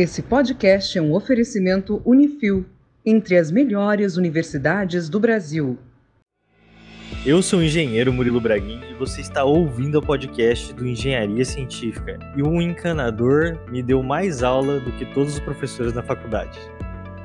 Esse 0.00 0.22
podcast 0.22 0.96
é 0.96 1.02
um 1.02 1.12
oferecimento 1.12 2.00
Unifil, 2.04 2.64
entre 3.04 3.36
as 3.36 3.50
melhores 3.50 4.16
universidades 4.16 5.08
do 5.08 5.18
Brasil. 5.18 5.76
Eu 7.26 7.42
sou 7.42 7.58
o 7.58 7.64
engenheiro 7.64 8.12
Murilo 8.12 8.40
Braguin 8.40 8.80
e 8.88 8.94
você 8.94 9.20
está 9.20 9.42
ouvindo 9.42 9.98
o 9.98 10.00
podcast 10.00 10.72
do 10.72 10.86
Engenharia 10.86 11.44
Científica. 11.44 12.16
E 12.36 12.44
um 12.44 12.62
encanador 12.62 13.58
me 13.72 13.82
deu 13.82 14.00
mais 14.00 14.44
aula 14.44 14.78
do 14.78 14.92
que 14.92 15.04
todos 15.04 15.34
os 15.34 15.40
professores 15.40 15.92
na 15.92 16.02
faculdade. 16.04 16.56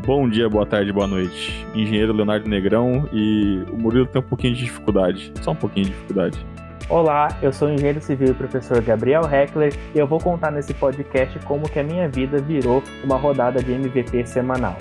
Bom 0.04 0.28
dia, 0.28 0.50
boa 0.50 0.66
tarde, 0.66 0.92
boa 0.92 1.06
noite. 1.06 1.64
Engenheiro 1.76 2.12
Leonardo 2.12 2.50
Negrão 2.50 3.08
e 3.14 3.64
o 3.72 3.78
Murilo 3.78 4.08
tem 4.08 4.20
um 4.20 4.26
pouquinho 4.26 4.56
de 4.56 4.66
dificuldade, 4.66 5.32
só 5.44 5.52
um 5.52 5.56
pouquinho 5.56 5.86
de 5.86 5.92
dificuldade. 5.92 6.44
Olá, 6.90 7.38
eu 7.42 7.54
sou 7.54 7.70
o 7.70 7.72
engenheiro 7.72 8.02
civil 8.02 8.30
e 8.30 8.34
professor 8.34 8.82
Gabriel 8.82 9.24
Heckler 9.24 9.74
e 9.96 9.98
eu 9.98 10.06
vou 10.06 10.20
contar 10.20 10.52
nesse 10.52 10.74
podcast 10.74 11.40
como 11.40 11.70
que 11.70 11.80
a 11.80 11.84
minha 11.84 12.10
vida 12.10 12.40
virou 12.40 12.84
uma 13.04 13.16
rodada 13.16 13.64
de 13.64 13.72
MVP 13.72 14.26
semanal. 14.28 14.78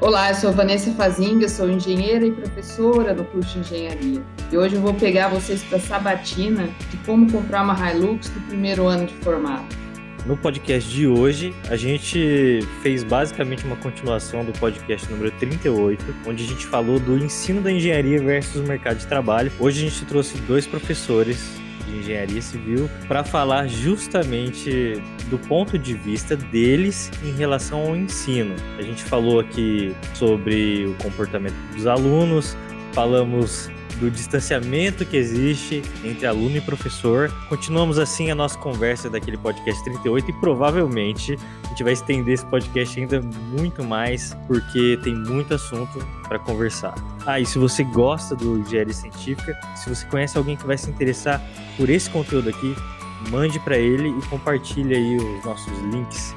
Olá, 0.00 0.28
eu 0.28 0.34
sou 0.36 0.52
Vanessa 0.52 0.92
Fazinga, 0.92 1.48
sou 1.48 1.68
engenheira 1.68 2.24
e 2.24 2.30
professora 2.30 3.12
no 3.12 3.24
curso 3.24 3.58
de 3.58 3.74
engenharia. 3.74 4.22
E 4.50 4.56
hoje 4.56 4.76
eu 4.76 4.80
vou 4.80 4.94
pegar 4.94 5.28
vocês 5.28 5.64
para 5.64 5.78
a 5.78 5.80
sabatina 5.80 6.68
de 6.88 6.96
como 6.98 7.30
comprar 7.30 7.64
uma 7.64 7.90
Hilux 7.90 8.32
no 8.32 8.40
primeiro 8.42 8.86
ano 8.86 9.06
de 9.06 9.14
formato. 9.14 9.83
No 10.26 10.38
podcast 10.38 10.88
de 10.90 11.06
hoje, 11.06 11.54
a 11.68 11.76
gente 11.76 12.60
fez 12.80 13.04
basicamente 13.04 13.62
uma 13.66 13.76
continuação 13.76 14.42
do 14.42 14.52
podcast 14.52 15.10
número 15.10 15.30
38, 15.32 16.02
onde 16.26 16.44
a 16.44 16.46
gente 16.46 16.64
falou 16.64 16.98
do 16.98 17.18
ensino 17.18 17.60
da 17.60 17.70
engenharia 17.70 18.18
versus 18.22 18.62
o 18.62 18.64
mercado 18.64 18.96
de 18.96 19.06
trabalho. 19.06 19.52
Hoje 19.60 19.84
a 19.84 19.90
gente 19.90 20.02
trouxe 20.06 20.38
dois 20.38 20.66
professores 20.66 21.60
de 21.86 21.98
engenharia 21.98 22.40
civil 22.40 22.88
para 23.06 23.22
falar 23.22 23.66
justamente 23.66 24.94
do 25.28 25.38
ponto 25.38 25.78
de 25.78 25.92
vista 25.92 26.34
deles 26.34 27.10
em 27.22 27.32
relação 27.32 27.82
ao 27.82 27.94
ensino. 27.94 28.54
A 28.78 28.82
gente 28.82 29.02
falou 29.02 29.40
aqui 29.40 29.94
sobre 30.14 30.86
o 30.86 30.94
comportamento 31.02 31.56
dos 31.74 31.86
alunos, 31.86 32.56
falamos 32.94 33.70
do 33.98 34.10
distanciamento 34.10 35.04
que 35.04 35.16
existe 35.16 35.82
entre 36.04 36.26
aluno 36.26 36.56
e 36.56 36.60
professor. 36.60 37.30
Continuamos 37.48 37.98
assim 37.98 38.30
a 38.30 38.34
nossa 38.34 38.58
conversa 38.58 39.08
daquele 39.08 39.36
podcast 39.36 39.82
38 39.84 40.30
e 40.30 40.32
provavelmente 40.34 41.38
a 41.64 41.68
gente 41.68 41.84
vai 41.84 41.92
estender 41.92 42.34
esse 42.34 42.46
podcast 42.46 42.98
ainda 42.98 43.20
muito 43.22 43.82
mais 43.84 44.36
porque 44.46 44.98
tem 45.02 45.14
muito 45.14 45.54
assunto 45.54 45.98
para 46.28 46.38
conversar. 46.38 46.94
Ah, 47.26 47.40
e 47.40 47.46
se 47.46 47.58
você 47.58 47.84
gosta 47.84 48.34
do 48.34 48.58
engenharia 48.58 48.92
científica, 48.92 49.58
se 49.76 49.88
você 49.88 50.06
conhece 50.06 50.36
alguém 50.36 50.56
que 50.56 50.66
vai 50.66 50.76
se 50.76 50.90
interessar 50.90 51.40
por 51.76 51.88
esse 51.88 52.10
conteúdo 52.10 52.50
aqui, 52.50 52.74
mande 53.30 53.58
para 53.60 53.76
ele 53.78 54.08
e 54.08 54.22
compartilhe 54.26 54.94
aí 54.94 55.16
os 55.16 55.44
nossos 55.44 55.72
links 55.92 56.34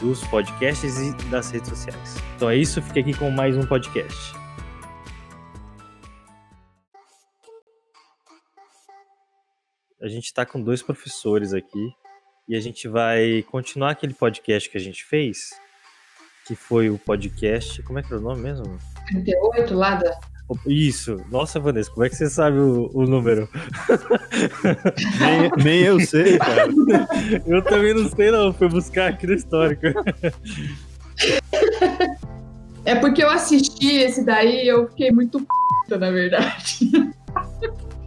dos 0.00 0.22
podcasts 0.24 0.98
e 0.98 1.12
das 1.30 1.50
redes 1.50 1.68
sociais. 1.68 2.16
Então 2.36 2.50
é 2.50 2.56
isso, 2.56 2.82
fique 2.82 3.00
aqui 3.00 3.14
com 3.14 3.30
mais 3.30 3.56
um 3.56 3.64
podcast. 3.64 4.43
A 10.04 10.08
gente 10.08 10.26
está 10.26 10.44
com 10.44 10.60
dois 10.60 10.82
professores 10.82 11.54
aqui 11.54 11.90
e 12.46 12.54
a 12.54 12.60
gente 12.60 12.86
vai 12.86 13.42
continuar 13.50 13.92
aquele 13.92 14.12
podcast 14.12 14.68
que 14.68 14.76
a 14.76 14.80
gente 14.80 15.02
fez, 15.02 15.58
que 16.46 16.54
foi 16.54 16.90
o 16.90 16.98
podcast. 16.98 17.82
Como 17.82 17.98
é 17.98 18.02
que 18.02 18.12
é 18.12 18.16
o 18.16 18.20
nome 18.20 18.42
mesmo? 18.42 18.78
38 19.06 19.74
lá 19.74 19.94
da. 19.94 20.20
Isso. 20.66 21.16
Nossa, 21.30 21.58
Vanessa, 21.58 21.90
como 21.90 22.04
é 22.04 22.10
que 22.10 22.16
você 22.16 22.28
sabe 22.28 22.58
o, 22.58 22.90
o 22.92 23.06
número? 23.06 23.48
nem, 25.18 25.64
nem 25.64 25.80
eu 25.80 25.98
sei, 26.00 26.36
cara. 26.36 26.68
eu 27.46 27.62
também 27.62 27.94
não 27.94 28.06
sei, 28.10 28.30
não. 28.30 28.52
Fui 28.52 28.68
buscar 28.68 29.08
aqui 29.08 29.26
no 29.26 29.32
histórico. 29.32 29.86
É 32.84 32.94
porque 32.94 33.24
eu 33.24 33.30
assisti 33.30 33.96
esse 33.96 34.22
daí 34.22 34.64
e 34.64 34.68
eu 34.68 34.86
fiquei 34.88 35.10
muito 35.10 35.40
p, 35.40 35.96
na 35.96 36.10
verdade. 36.10 37.13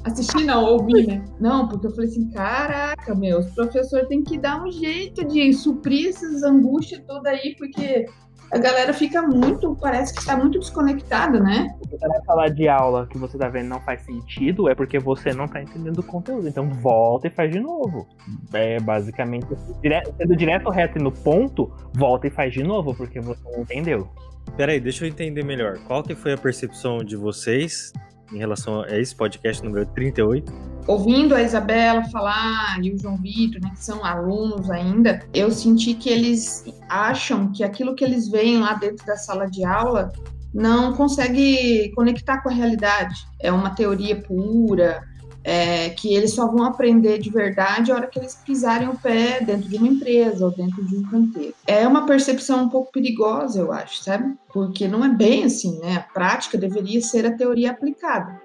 Assistir 0.08 0.46
não, 0.46 0.64
ouvir, 0.64 1.06
né? 1.06 1.26
Não, 1.38 1.68
porque 1.68 1.88
eu 1.88 1.92
falei 1.92 2.10
assim, 2.10 2.30
caraca, 2.30 3.14
meu, 3.14 3.40
os 3.40 3.54
professores 3.54 4.08
têm 4.08 4.24
que 4.24 4.38
dar 4.38 4.64
um 4.64 4.72
jeito 4.72 5.26
de 5.28 5.52
suprir 5.52 6.10
essas 6.10 6.44
angústias 6.44 7.04
todas 7.06 7.26
aí, 7.26 7.54
porque 7.58 8.06
a 8.50 8.58
galera 8.58 8.94
fica 8.94 9.22
muito, 9.22 9.76
parece 9.76 10.14
que 10.14 10.22
está 10.22 10.38
muito 10.38 10.60
desconectada, 10.60 11.42
né? 11.42 11.68
Você 11.92 12.08
vai 12.08 12.24
falar 12.24 12.48
de 12.48 12.70
aula 12.70 13.06
que 13.06 13.18
você 13.18 13.38
tá 13.38 13.50
vendo 13.50 13.68
não 13.68 13.82
faz 13.82 14.02
sentido, 14.04 14.70
é 14.70 14.76
porque 14.76 14.98
você 14.98 15.34
não 15.34 15.46
tá 15.46 15.62
entendendo 15.62 16.00
o 16.00 16.04
conteúdo. 16.04 16.48
Então 16.48 16.70
volta 16.70 17.28
e 17.28 17.30
faz 17.30 17.52
de 17.52 17.60
novo. 17.60 18.08
É 18.54 18.80
basicamente 18.80 19.48
direto, 19.82 20.16
sendo 20.16 20.38
direto 20.38 20.70
reto 20.70 20.98
e 20.98 21.04
no 21.04 21.12
ponto, 21.12 21.70
volta 21.94 22.28
e 22.28 22.30
faz 22.30 22.54
de 22.54 22.64
novo, 22.64 22.96
porque 22.96 23.20
você 23.20 23.44
não 23.52 23.64
entendeu. 23.64 24.08
Peraí, 24.56 24.80
deixa 24.80 25.04
eu 25.04 25.10
entender 25.10 25.44
melhor. 25.44 25.78
Qual 25.86 26.02
que 26.02 26.16
foi 26.16 26.32
a 26.32 26.38
percepção 26.38 27.00
de 27.00 27.18
vocês 27.18 27.92
em 28.32 28.38
relação 28.38 28.82
a 28.82 29.00
esse 29.00 29.16
podcast 29.16 29.64
número 29.64 29.86
38. 29.88 30.52
Ouvindo 30.88 31.36
a 31.36 31.42
Isabela 31.42 32.04
falar 32.06 32.80
e 32.82 32.94
o 32.94 32.98
João 32.98 33.18
Vitor, 33.18 33.62
né, 33.62 33.72
que 33.72 33.84
são 33.84 34.06
alunos 34.06 34.70
ainda, 34.70 35.20
eu 35.34 35.52
senti 35.52 35.94
que 35.94 36.10
eles 36.10 36.66
acham 36.88 37.52
que 37.52 37.64
aquilo 37.64 37.94
que 37.94 38.04
eles 38.04 38.30
veem 38.30 38.60
lá 38.60 38.74
dentro 38.74 39.06
da 39.06 39.18
sala 39.18 39.46
de 39.48 39.66
aula 39.66 40.12
não 40.54 40.94
consegue 40.94 41.92
conectar 41.94 42.42
com 42.42 42.50
a 42.50 42.54
realidade. 42.54 43.16
É 43.40 43.52
uma 43.52 43.72
teoria 43.72 44.22
pura, 44.22 45.04
é, 45.50 45.92
que 45.92 46.14
eles 46.14 46.34
só 46.34 46.46
vão 46.46 46.66
aprender 46.66 47.20
de 47.20 47.30
verdade 47.30 47.90
a 47.90 47.96
hora 47.96 48.08
que 48.08 48.20
eles 48.20 48.36
pisarem 48.36 48.90
o 48.90 49.00
pé 49.00 49.40
dentro 49.40 49.70
de 49.70 49.78
uma 49.78 49.88
empresa 49.88 50.44
ou 50.44 50.52
dentro 50.52 50.86
de 50.86 50.98
um 50.98 51.04
canteiro. 51.04 51.54
É 51.66 51.88
uma 51.88 52.06
percepção 52.06 52.66
um 52.66 52.70
pouco 52.70 52.92
perigosa, 52.92 53.58
eu 53.58 53.72
acho, 53.72 54.04
sabe? 54.04 54.36
Porque 54.52 54.90
não 54.90 55.06
é 55.06 55.08
bem 55.08 55.46
assim, 55.46 55.80
né? 55.80 55.96
A 55.96 56.14
prática 56.14 56.58
deveria 56.58 57.00
ser 57.00 57.26
a 57.26 57.32
teoria 57.32 57.72
aplicada. 57.72 58.42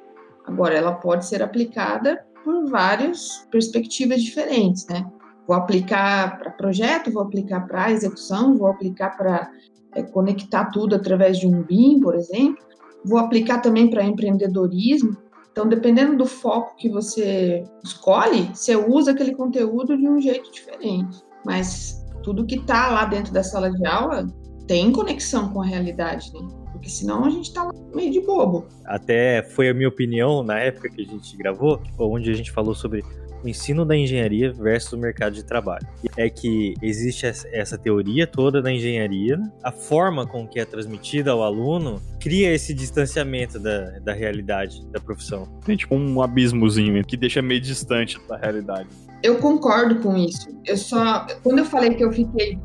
Agora, 0.47 0.75
ela 0.75 0.93
pode 0.93 1.27
ser 1.27 1.43
aplicada 1.43 2.25
por 2.45 2.71
várias 2.71 3.49
perspectivas 3.51 4.23
diferentes, 4.23 4.87
né? 4.87 5.05
Vou 5.45 5.57
aplicar 5.57 6.39
para 6.39 6.53
projeto, 6.53 7.11
vou 7.11 7.25
aplicar 7.25 7.67
para 7.67 7.91
execução, 7.91 8.57
vou 8.57 8.69
aplicar 8.69 9.17
para 9.17 9.51
é, 9.93 10.05
conectar 10.05 10.67
tudo 10.67 10.95
através 10.95 11.37
de 11.37 11.49
um 11.49 11.65
BIM, 11.65 11.99
por 11.99 12.15
exemplo. 12.15 12.65
Vou 13.05 13.19
aplicar 13.19 13.59
também 13.59 13.91
para 13.91 14.05
empreendedorismo. 14.05 15.17
Então, 15.53 15.69
dependendo 15.69 16.17
do 16.17 16.25
foco 16.25 16.75
que 16.77 16.89
você 16.89 17.63
escolhe, 17.85 18.49
você 18.55 18.75
usa 18.75 19.11
aquele 19.13 19.35
conteúdo 19.35 19.97
de 19.99 20.09
um 20.09 20.19
jeito 20.19 20.51
diferente. 20.51 21.23
Mas 21.45 22.03
tudo 22.23 22.47
que 22.47 22.55
está 22.55 22.91
lá 22.91 23.05
dentro 23.05 23.35
da 23.35 23.43
sala 23.43 23.71
de 23.71 23.87
aula 23.87 24.27
tem 24.67 24.91
conexão 24.91 25.53
com 25.53 25.61
a 25.61 25.67
realidade, 25.67 26.33
né? 26.33 26.41
Porque 26.73 26.89
senão 26.89 27.27
a 27.27 27.31
gente 27.31 27.49
está 27.49 27.69
meio 27.95 28.11
de 28.11 28.21
bobo. 28.21 28.67
Até 28.87 29.43
foi 29.43 29.69
a 29.69 29.75
minha 29.75 29.89
opinião 29.89 30.43
na 30.43 30.59
época 30.59 30.89
que 30.89 31.03
a 31.03 31.05
gente 31.05 31.37
gravou, 31.37 31.79
onde 31.99 32.31
a 32.31 32.35
gente 32.35 32.51
falou 32.51 32.75
sobre 32.75 33.05
o 33.43 33.49
ensino 33.49 33.85
da 33.85 33.97
engenharia 33.97 34.53
versus 34.53 34.93
o 34.93 34.99
mercado 34.99 35.35
de 35.35 35.45
trabalho. 35.45 35.87
É 36.17 36.29
que 36.29 36.75
existe 36.83 37.27
essa 37.27 37.77
teoria 37.77 38.27
toda 38.27 38.63
da 38.63 38.73
engenharia, 38.73 39.41
a 39.63 39.73
forma 39.73 40.27
com 40.27 40.47
que 40.47 40.61
é 40.61 40.65
transmitida 40.65 41.31
ao 41.31 41.43
aluno 41.43 42.01
cria 42.21 42.53
esse 42.53 42.73
distanciamento 42.73 43.59
da, 43.59 43.99
da 44.01 44.13
realidade 44.13 44.85
da 44.87 45.01
profissão. 45.01 45.49
Tem 45.65 45.77
tipo 45.77 45.95
um 45.95 46.23
abismozinho 46.23 47.05
que 47.05 47.17
deixa 47.17 47.43
meio 47.43 47.61
distante 47.61 48.19
da 48.29 48.37
realidade. 48.37 48.89
Eu 49.23 49.39
concordo 49.39 50.01
com 50.01 50.17
isso. 50.17 50.49
Eu 50.65 50.77
só. 50.77 51.27
Quando 51.43 51.61
eu 51.61 51.65
falei 51.65 51.95
que 51.95 52.05
eu 52.05 52.13
fiquei. 52.13 52.59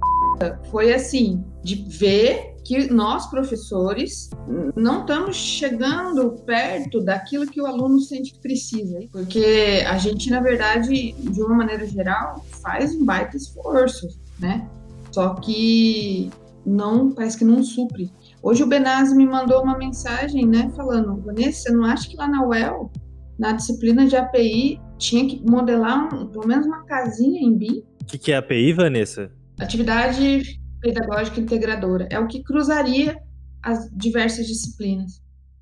Foi 0.70 0.94
assim, 0.94 1.44
de 1.64 1.76
ver 1.88 2.56
que 2.64 2.92
nós, 2.92 3.28
professores, 3.28 4.30
não 4.76 5.02
estamos 5.02 5.38
chegando 5.38 6.32
perto 6.46 7.00
daquilo 7.00 7.48
que 7.48 7.62
o 7.62 7.66
aluno 7.66 8.00
sente 8.02 8.34
que 8.34 8.40
precisa. 8.40 9.00
Porque 9.12 9.84
a 9.88 9.98
gente, 9.98 10.30
na 10.30 10.42
verdade, 10.42 11.14
de 11.14 11.42
uma 11.42 11.56
maneira 11.56 11.88
geral, 11.88 12.46
faz 12.62 12.94
um 12.94 13.06
baita 13.06 13.38
esforço, 13.38 14.08
né? 14.38 14.68
Só 15.12 15.36
que 15.36 16.30
não, 16.66 17.12
parece 17.12 17.38
que 17.38 17.46
não 17.46 17.64
supre. 17.64 18.12
Hoje 18.44 18.64
o 18.64 18.68
Benazzi 18.68 19.16
me 19.16 19.26
mandou 19.26 19.64
uma 19.64 19.78
mensagem, 19.78 20.46
né, 20.46 20.70
falando, 20.76 21.22
Vanessa, 21.22 21.64
você 21.64 21.72
não 21.72 21.86
acha 21.86 22.10
que 22.10 22.18
lá 22.18 22.28
na 22.28 22.46
UEL, 22.46 22.92
na 23.40 23.54
disciplina 23.54 24.06
de 24.06 24.16
API, 24.18 24.80
tinha 24.98 25.26
que 25.26 25.42
modelar 25.50 26.14
um, 26.14 26.28
pelo 26.28 26.46
menos 26.46 26.66
uma 26.66 26.84
casinha 26.84 27.40
em 27.42 27.58
BIM? 27.58 27.84
O 28.02 28.06
que, 28.06 28.18
que 28.18 28.32
é 28.32 28.38
API, 28.38 28.74
Vanessa? 28.74 29.32
Atividade 29.60 30.60
pedagógica 30.80 31.40
integradora. 31.40 32.08
É 32.12 32.20
o 32.20 32.28
que 32.28 32.44
cruzaria 32.44 33.18
as 33.64 33.90
diversas 33.92 34.48
disciplinas. 34.48 35.22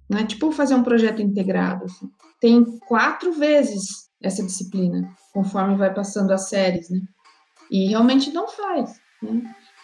Não 0.09 0.19
é 0.19 0.25
tipo 0.25 0.51
fazer 0.51 0.75
um 0.75 0.83
projeto 0.83 1.21
integrado. 1.21 1.85
Assim. 1.85 2.07
Tem 2.39 2.63
quatro 2.87 3.33
vezes 3.33 4.09
essa 4.21 4.43
disciplina, 4.43 5.09
conforme 5.33 5.75
vai 5.75 5.93
passando 5.93 6.31
as 6.31 6.49
séries, 6.49 6.89
né? 6.89 6.99
E 7.71 7.89
realmente 7.89 8.31
não 8.31 8.47
faz, 8.47 8.99
né? 9.21 9.41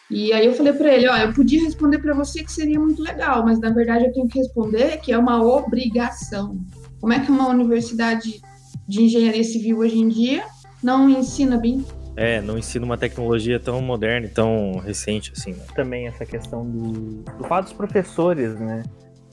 E 0.10 0.34
aí 0.34 0.46
eu 0.46 0.54
falei 0.54 0.74
para 0.74 0.94
ele, 0.94 1.08
ó, 1.08 1.16
eu 1.16 1.34
podia 1.34 1.64
responder 1.64 2.00
para 2.00 2.14
você 2.14 2.44
que 2.44 2.52
seria 2.52 2.78
muito 2.78 3.02
legal, 3.02 3.46
mas 3.46 3.60
na 3.62 3.70
verdade 3.70 4.06
eu 4.06 4.12
tenho 4.12 4.28
que 4.28 4.40
responder 4.40 4.98
que 4.98 5.14
é 5.14 5.18
uma 5.18 5.42
obrigação. 5.42 6.60
Como 7.00 7.14
é 7.14 7.20
que 7.24 7.32
uma 7.32 7.48
universidade 7.48 8.42
de 8.88 9.02
engenharia 9.04 9.44
civil 9.44 9.78
hoje 9.78 9.98
em 9.98 10.10
dia 10.10 10.44
não 10.84 11.10
ensina 11.10 11.58
BIM? 11.58 11.86
É, 12.16 12.42
não 12.42 12.58
ensina 12.58 12.86
uma 12.86 12.98
tecnologia 12.98 13.60
tão 13.60 13.82
moderna 13.82 14.28
e 14.28 14.30
tão 14.30 14.80
recente 14.80 15.32
assim. 15.36 15.54
Né? 15.54 15.66
Também 15.76 16.08
essa 16.08 16.26
questão 16.26 16.66
do, 16.66 17.24
do 17.24 17.44
fato 17.46 17.66
dos 17.66 17.74
professores, 17.74 18.60
né? 18.60 18.84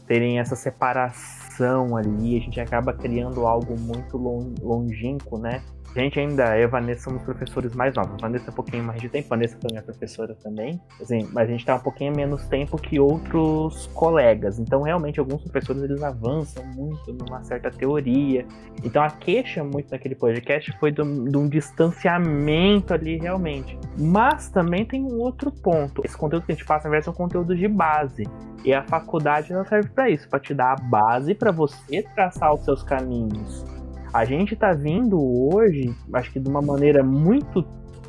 Terem 0.06 0.38
essa 0.38 0.56
separação 0.56 1.96
ali, 1.96 2.36
a 2.36 2.40
gente 2.40 2.60
acaba 2.60 2.92
criando 2.92 3.46
algo 3.46 3.78
muito 3.78 4.16
longínquo, 4.16 5.38
né? 5.38 5.62
A 5.98 6.00
gente 6.00 6.20
ainda, 6.20 6.54
a 6.54 6.66
Vanessa 6.68 7.10
somos 7.10 7.24
professores 7.24 7.74
mais 7.74 7.92
novos. 7.92 8.20
Vanessa 8.20 8.50
é 8.50 8.52
um 8.52 8.54
pouquinho 8.54 8.84
mais 8.84 9.00
de 9.00 9.08
tempo, 9.08 9.28
Vanessa 9.28 9.58
foi 9.60 9.68
minha 9.72 9.82
professora 9.82 10.32
também. 10.32 10.80
Assim, 11.02 11.28
mas 11.32 11.48
a 11.48 11.50
gente 11.50 11.66
tá 11.66 11.74
um 11.74 11.80
pouquinho 11.80 12.14
menos 12.14 12.46
tempo 12.46 12.80
que 12.80 13.00
outros 13.00 13.88
colegas. 13.94 14.60
Então, 14.60 14.82
realmente, 14.82 15.18
alguns 15.18 15.42
professores 15.42 15.82
eles 15.82 16.00
avançam 16.00 16.64
muito 16.66 17.12
numa 17.12 17.42
certa 17.42 17.68
teoria. 17.68 18.46
Então, 18.84 19.02
a 19.02 19.10
queixa 19.10 19.64
muito 19.64 19.90
naquele 19.90 20.14
podcast 20.14 20.70
foi 20.78 20.92
de 20.92 21.02
um, 21.02 21.24
de 21.24 21.36
um 21.36 21.48
distanciamento 21.48 22.94
ali, 22.94 23.16
realmente. 23.16 23.76
Mas 23.98 24.48
também 24.48 24.84
tem 24.84 25.02
um 25.02 25.18
outro 25.18 25.50
ponto. 25.50 26.02
Esse 26.04 26.16
conteúdo 26.16 26.46
que 26.46 26.52
a 26.52 26.54
gente 26.54 26.64
passa, 26.64 26.84
na 26.84 26.92
verdade, 26.92 27.08
é 27.08 27.10
um 27.10 27.16
conteúdo 27.16 27.56
de 27.56 27.66
base. 27.66 28.22
E 28.64 28.72
a 28.72 28.84
faculdade 28.84 29.52
ela 29.52 29.64
serve 29.64 29.88
para 29.88 30.08
isso, 30.08 30.28
para 30.28 30.38
te 30.38 30.54
dar 30.54 30.74
a 30.74 30.76
base 30.76 31.34
para 31.34 31.50
você 31.50 32.04
traçar 32.14 32.54
os 32.54 32.64
seus 32.64 32.84
caminhos 32.84 33.77
a 34.18 34.24
gente 34.24 34.54
está 34.54 34.72
vindo 34.72 35.16
hoje, 35.16 35.94
acho 36.12 36.32
que 36.32 36.40
de 36.40 36.48
uma 36.48 36.60
maneira 36.60 37.04
muito 37.04 37.64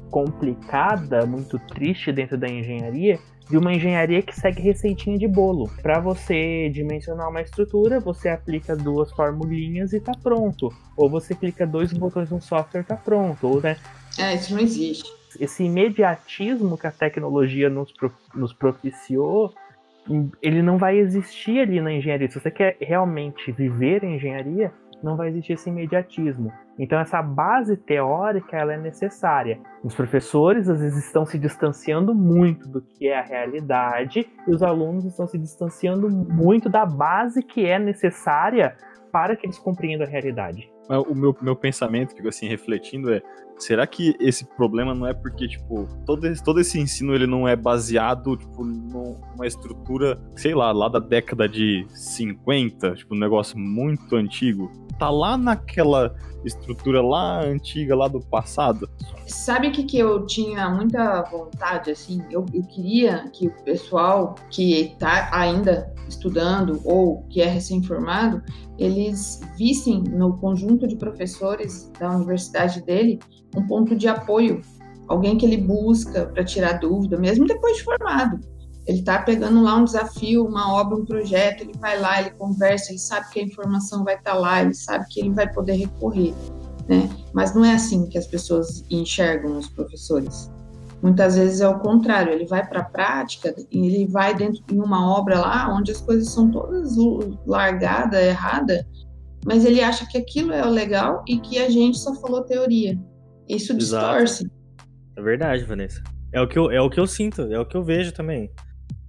complicada, 0.10 1.24
muito 1.24 1.60
triste 1.60 2.12
dentro 2.12 2.36
da 2.36 2.50
engenharia, 2.50 3.20
de 3.48 3.56
uma 3.56 3.72
engenharia 3.72 4.20
que 4.24 4.36
segue 4.36 4.60
receitinha 4.60 5.20
de 5.20 5.28
bolo. 5.28 5.70
Para 5.84 6.00
você 6.00 6.68
dimensionar 6.70 7.30
uma 7.30 7.42
estrutura, 7.42 8.00
você 8.00 8.28
aplica 8.28 8.76
duas 8.76 9.12
formulinhas 9.12 9.94
e 9.94 9.98
está 9.98 10.14
pronto. 10.14 10.74
Ou 10.98 11.08
você 11.08 11.36
clica 11.36 11.68
dois 11.68 11.94
botões 11.94 12.32
no 12.32 12.42
software 12.42 12.80
e 12.80 12.82
está 12.82 12.96
pronto. 12.96 13.48
Ou, 13.48 13.62
né? 13.62 13.78
É, 14.18 14.34
isso 14.34 14.52
não 14.52 14.62
existe. 14.62 15.08
Esse 15.40 15.64
imediatismo 15.64 16.76
que 16.76 16.88
a 16.88 16.92
tecnologia 16.92 17.70
nos, 17.70 17.92
pro, 17.92 18.12
nos 18.34 18.52
propiciou, 18.52 19.54
ele 20.42 20.64
não 20.64 20.80
vai 20.80 20.98
existir 20.98 21.60
ali 21.60 21.80
na 21.80 21.94
engenharia. 21.94 22.28
Se 22.32 22.40
você 22.40 22.50
quer 22.50 22.78
realmente 22.82 23.52
viver 23.52 24.04
em 24.04 24.16
engenharia, 24.16 24.74
não 25.04 25.16
vai 25.16 25.30
existir 25.30 25.54
esse 25.54 25.70
imediatismo. 25.70 26.52
Então 26.78 27.00
essa 27.00 27.22
base 27.22 27.76
teórica 27.76 28.58
ela 28.58 28.74
é 28.74 28.78
necessária. 28.78 29.60
Os 29.84 29.96
professores 29.96 30.70
às 30.70 30.80
vezes 30.80 31.06
estão 31.06 31.26
se 31.26 31.38
distanciando 31.38 32.14
muito 32.14 32.68
do 32.68 32.82
que 32.82 33.08
é 33.08 33.20
a 33.20 33.24
realidade 33.24 34.28
e 34.48 34.52
os 34.52 34.64
alunos 34.64 35.06
estão 35.06 35.28
se 35.28 35.38
distanciando 35.38 36.10
muito 36.10 36.70
da 36.70 36.86
base 36.86 37.44
que 37.44 37.66
é 37.66 37.78
necessária 37.78 38.76
para 39.12 39.36
que 39.36 39.46
eles 39.46 39.58
compreendam 39.58 40.08
a 40.08 40.10
realidade. 40.10 40.70
O 40.98 41.14
meu, 41.14 41.36
meu 41.42 41.56
pensamento, 41.56 42.16
fico 42.16 42.28
assim, 42.28 42.48
refletindo, 42.48 43.14
é 43.14 43.22
será 43.60 43.86
que 43.86 44.16
esse 44.20 44.46
problema 44.46 44.96
não 44.96 45.06
é 45.06 45.14
porque, 45.14 45.48
tipo, 45.48 45.88
todo 46.06 46.26
esse, 46.26 46.44
todo 46.44 46.60
esse 46.60 46.80
ensino 46.80 47.14
ele 47.14 47.28
não 47.28 47.48
é 47.48 47.56
baseado, 47.56 48.38
tipo, 48.38 48.64
numa 48.64 49.46
estrutura, 49.46 50.20
sei 50.36 50.56
lá, 50.56 50.72
lá 50.72 50.88
da 50.88 51.00
década 51.00 51.48
de 51.48 51.86
50, 51.94 52.96
tipo, 52.96 53.14
um 53.14 53.20
negócio 53.20 53.58
muito 53.60 54.16
antigo? 54.16 54.72
Tá 54.98 55.10
lá 55.10 55.38
naquela 55.38 56.16
estrutura 56.44 57.02
lá 57.02 57.42
antiga, 57.42 57.96
lá 57.96 58.08
do 58.08 58.20
passado. 58.20 58.90
Sabe 59.28 59.68
o 59.68 59.72
que, 59.72 59.84
que 59.84 59.98
eu 59.98 60.26
tinha 60.26 60.70
muita 60.70 61.22
vontade, 61.24 61.92
assim? 61.92 62.22
Eu, 62.32 62.46
eu 62.54 62.64
queria 62.64 63.30
que 63.32 63.48
o 63.48 63.64
pessoal 63.64 64.36
que 64.50 64.82
está 64.82 65.30
ainda 65.32 65.94
estudando 66.08 66.82
ou 66.84 67.24
que 67.30 67.42
é 67.42 67.46
recém-formado, 67.46 68.42
eles 68.80 69.42
vissem 69.58 70.02
no 70.02 70.38
conjunto 70.38 70.88
de 70.88 70.96
professores 70.96 71.92
da 72.00 72.16
universidade 72.16 72.82
dele 72.82 73.20
um 73.56 73.68
ponto 73.68 73.96
de 73.96 74.08
apoio, 74.08 74.62
alguém 75.08 75.38
que 75.38 75.46
ele 75.46 75.58
busca 75.58 76.28
para 76.28 76.44
tirar 76.44 76.80
dúvida, 76.80 77.18
mesmo 77.18 77.46
depois 77.46 77.78
de 77.78 77.84
formado. 77.84 78.40
Ele 78.88 79.00
está 79.00 79.22
pegando 79.22 79.62
lá 79.62 79.76
um 79.76 79.84
desafio, 79.84 80.46
uma 80.46 80.74
obra, 80.74 80.96
um 80.96 81.06
projeto, 81.06 81.62
ele 81.62 81.74
vai 81.78 82.00
lá, 82.00 82.22
ele 82.22 82.32
conversa, 82.32 82.92
ele 82.92 83.00
sabe 83.00 83.30
que 83.30 83.40
a 83.40 83.44
informação 83.44 84.04
vai 84.04 84.16
estar 84.16 84.32
tá 84.32 84.38
lá, 84.38 84.62
ele 84.64 84.74
sabe 84.74 85.06
que 85.10 85.20
ele 85.20 85.32
vai 85.32 85.52
poder 85.52 85.74
recorrer, 85.74 86.34
né? 86.88 87.08
Mas 87.34 87.54
não 87.54 87.64
é 87.66 87.74
assim 87.74 88.08
que 88.08 88.18
as 88.18 88.26
pessoas 88.26 88.84
enxergam 88.90 89.58
os 89.58 89.68
professores. 89.68 90.50
Muitas 91.02 91.38
vezes 91.38 91.62
é 91.62 91.68
o 91.68 91.80
contrário, 91.80 92.34
ele 92.34 92.46
vai 92.46 92.68
para 92.68 92.82
a 92.82 92.86
prática, 92.86 93.56
ele 93.72 94.06
vai 94.08 94.36
dentro 94.36 94.62
de 94.66 94.78
uma 94.78 95.10
obra 95.18 95.40
lá 95.40 95.74
onde 95.74 95.92
as 95.92 96.02
coisas 96.02 96.30
são 96.30 96.52
todas 96.52 96.96
largadas, 97.48 98.22
errada, 98.22 98.86
mas 99.46 99.64
ele 99.64 99.82
acha 99.82 100.06
que 100.06 100.18
aquilo 100.18 100.52
é 100.52 100.66
o 100.66 100.70
legal 100.70 101.24
e 101.28 101.40
que 101.40 101.58
a 101.58 101.70
gente 101.70 101.98
só 101.98 102.14
falou 102.16 102.44
teoria. 102.44 103.00
Isso 103.48 103.74
distorce. 103.74 104.44
Exato. 104.44 104.60
É 105.18 105.22
verdade, 105.22 105.64
Vanessa. 105.64 106.04
É 106.34 106.42
o 106.42 106.48
que 106.48 106.60
eu, 106.60 106.70
é 106.70 106.82
o 106.82 106.90
que 106.90 107.00
eu 107.00 107.08
sinto, 107.08 107.42
é 107.44 107.60
o 107.60 107.66
que 107.66 107.76
eu 107.76 107.84
vejo 107.84 108.14
também. 108.14 108.52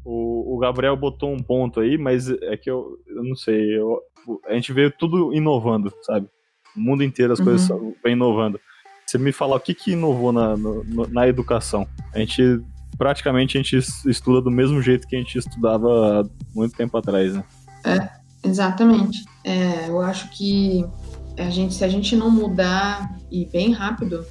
O, 0.04 0.56
o 0.56 0.58
Gabriel 0.58 0.96
botou 0.96 1.30
um 1.30 1.42
ponto 1.42 1.80
aí, 1.80 1.98
mas 1.98 2.30
é 2.30 2.56
que 2.56 2.70
eu, 2.70 2.96
eu 3.06 3.22
não 3.22 3.34
sei. 3.34 3.78
Eu, 3.78 4.00
a 4.46 4.54
gente 4.54 4.72
veio 4.72 4.90
tudo 4.96 5.34
inovando, 5.34 5.92
sabe? 6.02 6.26
O 6.76 6.80
mundo 6.80 7.02
inteiro 7.02 7.32
as 7.32 7.38
uhum. 7.40 7.44
coisas 7.44 7.68
vem 8.02 8.12
inovando. 8.12 8.60
Você 9.10 9.18
me 9.18 9.32
falar 9.32 9.56
o 9.56 9.60
que, 9.60 9.74
que 9.74 9.90
inovou 9.90 10.30
na, 10.30 10.56
no, 10.56 10.84
na 11.08 11.26
educação? 11.26 11.84
A 12.14 12.20
gente 12.20 12.62
praticamente 12.96 13.58
a 13.58 13.60
gente 13.60 13.76
estuda 14.06 14.40
do 14.40 14.52
mesmo 14.52 14.80
jeito 14.80 15.08
que 15.08 15.16
a 15.16 15.18
gente 15.18 15.36
estudava 15.36 16.20
há 16.20 16.24
muito 16.54 16.76
tempo 16.76 16.96
atrás, 16.96 17.34
né? 17.34 17.42
É, 17.84 18.08
exatamente. 18.46 19.24
É, 19.42 19.88
eu 19.88 20.00
acho 20.00 20.30
que 20.30 20.86
a 21.36 21.50
gente, 21.50 21.74
se 21.74 21.84
a 21.84 21.88
gente 21.88 22.14
não 22.14 22.30
mudar 22.30 23.18
e 23.32 23.46
bem 23.46 23.72
rápido, 23.72 24.24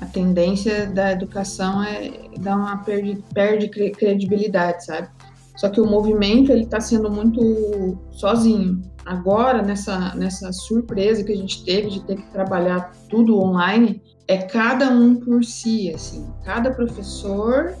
a 0.00 0.06
tendência 0.06 0.86
da 0.86 1.12
educação 1.12 1.82
é 1.84 2.30
dar 2.40 2.56
uma 2.56 2.78
perde, 2.78 3.22
perde 3.34 3.68
credibilidade, 3.68 4.86
sabe? 4.86 5.08
Só 5.56 5.68
que 5.68 5.80
o 5.80 5.86
movimento 5.86 6.50
ele 6.50 6.64
está 6.64 6.80
sendo 6.80 7.10
muito 7.10 7.98
sozinho. 8.12 8.80
Agora 9.04 9.60
nessa 9.60 10.14
nessa 10.14 10.50
surpresa 10.52 11.22
que 11.22 11.32
a 11.32 11.36
gente 11.36 11.62
teve 11.64 11.90
de 11.90 12.04
ter 12.04 12.16
que 12.16 12.30
trabalhar 12.30 12.92
tudo 13.10 13.38
online, 13.38 14.00
é 14.28 14.38
cada 14.38 14.88
um 14.90 15.16
por 15.16 15.44
si, 15.44 15.92
assim, 15.92 16.26
cada 16.44 16.70
professor 16.70 17.74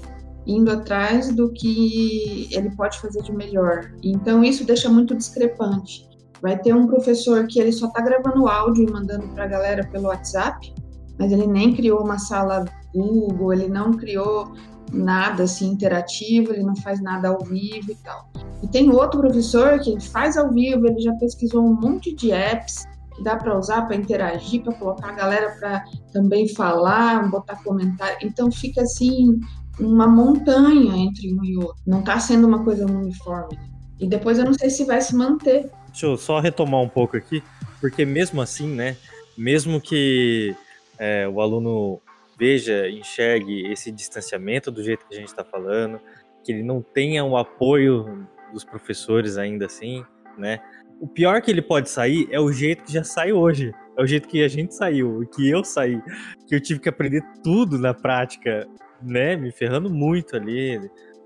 indo 0.46 0.70
atrás 0.70 1.32
do 1.34 1.52
que 1.52 2.48
ele 2.50 2.70
pode 2.70 3.00
fazer 3.00 3.22
de 3.22 3.32
melhor. 3.32 3.92
Então 4.02 4.42
isso 4.42 4.64
deixa 4.64 4.88
muito 4.88 5.14
discrepante. 5.14 6.08
Vai 6.40 6.58
ter 6.58 6.74
um 6.74 6.86
professor 6.86 7.46
que 7.46 7.60
ele 7.60 7.70
só 7.70 7.86
está 7.86 8.02
gravando 8.02 8.48
áudio 8.48 8.88
e 8.88 8.90
mandando 8.90 9.28
para 9.28 9.44
a 9.44 9.46
galera 9.46 9.86
pelo 9.86 10.08
WhatsApp, 10.08 10.74
mas 11.18 11.30
ele 11.30 11.46
nem 11.46 11.72
criou 11.72 12.02
uma 12.02 12.18
sala 12.18 12.64
Google, 12.92 13.52
ele 13.52 13.68
não 13.68 13.92
criou 13.92 14.52
nada 14.92 15.44
assim 15.44 15.68
interativo, 15.68 16.52
ele 16.52 16.64
não 16.64 16.76
faz 16.76 17.00
nada 17.00 17.28
ao 17.28 17.38
vivo 17.44 17.92
e 17.92 17.96
tal. 18.02 18.28
E 18.62 18.66
tem 18.66 18.90
outro 18.90 19.20
professor 19.20 19.78
que 19.78 19.90
ele 19.90 20.00
faz 20.00 20.36
ao 20.36 20.50
vivo, 20.52 20.86
ele 20.86 21.00
já 21.00 21.12
pesquisou 21.14 21.64
um 21.64 21.74
monte 21.74 22.14
de 22.14 22.32
apps 22.32 22.84
que 23.22 23.24
dá 23.24 23.36
para 23.36 23.56
usar 23.56 23.86
para 23.86 23.94
interagir, 23.94 24.62
para 24.62 24.74
colocar 24.74 25.10
a 25.10 25.12
galera 25.12 25.56
para 25.58 25.84
também 26.12 26.48
falar, 26.48 27.30
botar 27.30 27.62
comentário. 27.62 28.18
Então 28.22 28.50
fica 28.50 28.82
assim 28.82 29.38
uma 29.78 30.08
montanha 30.08 30.96
entre 30.96 31.32
um 31.32 31.44
e 31.44 31.56
outro. 31.56 31.80
Não 31.86 32.00
está 32.00 32.18
sendo 32.18 32.46
uma 32.46 32.64
coisa 32.64 32.84
uniforme. 32.84 33.56
E 33.98 34.08
depois 34.08 34.38
eu 34.38 34.44
não 34.44 34.52
sei 34.52 34.68
se 34.68 34.84
vai 34.84 35.00
se 35.00 35.14
manter. 35.14 35.70
Deixa 35.86 36.06
eu 36.06 36.16
só 36.16 36.40
retomar 36.40 36.80
um 36.80 36.88
pouco 36.88 37.16
aqui, 37.16 37.42
porque 37.80 38.04
mesmo 38.04 38.42
assim, 38.42 38.66
né? 38.66 38.96
Mesmo 39.38 39.80
que 39.80 40.54
é, 40.98 41.28
o 41.28 41.40
aluno 41.40 42.00
veja, 42.38 42.88
enxergue 42.88 43.70
esse 43.70 43.92
distanciamento 43.92 44.70
do 44.70 44.82
jeito 44.82 45.06
que 45.06 45.14
a 45.14 45.18
gente 45.18 45.28
está 45.28 45.44
falando, 45.44 46.00
que 46.42 46.50
ele 46.50 46.62
não 46.62 46.82
tenha 46.82 47.24
o 47.24 47.36
apoio 47.36 48.26
dos 48.52 48.64
professores 48.64 49.38
ainda 49.38 49.66
assim, 49.66 50.04
né? 50.36 50.60
O 51.02 51.08
pior 51.08 51.42
que 51.42 51.50
ele 51.50 51.60
pode 51.60 51.90
sair 51.90 52.28
é 52.30 52.38
o 52.38 52.52
jeito 52.52 52.84
que 52.84 52.92
já 52.92 53.02
sai 53.02 53.32
hoje. 53.32 53.74
É 53.98 54.00
o 54.00 54.06
jeito 54.06 54.28
que 54.28 54.40
a 54.44 54.46
gente 54.46 54.72
saiu, 54.72 55.28
que 55.34 55.50
eu 55.50 55.64
saí, 55.64 56.00
que 56.46 56.54
eu 56.54 56.60
tive 56.60 56.78
que 56.78 56.88
aprender 56.88 57.20
tudo 57.42 57.76
na 57.76 57.92
prática, 57.92 58.68
né? 59.02 59.34
Me 59.34 59.50
ferrando 59.50 59.90
muito 59.90 60.36
ali. 60.36 60.78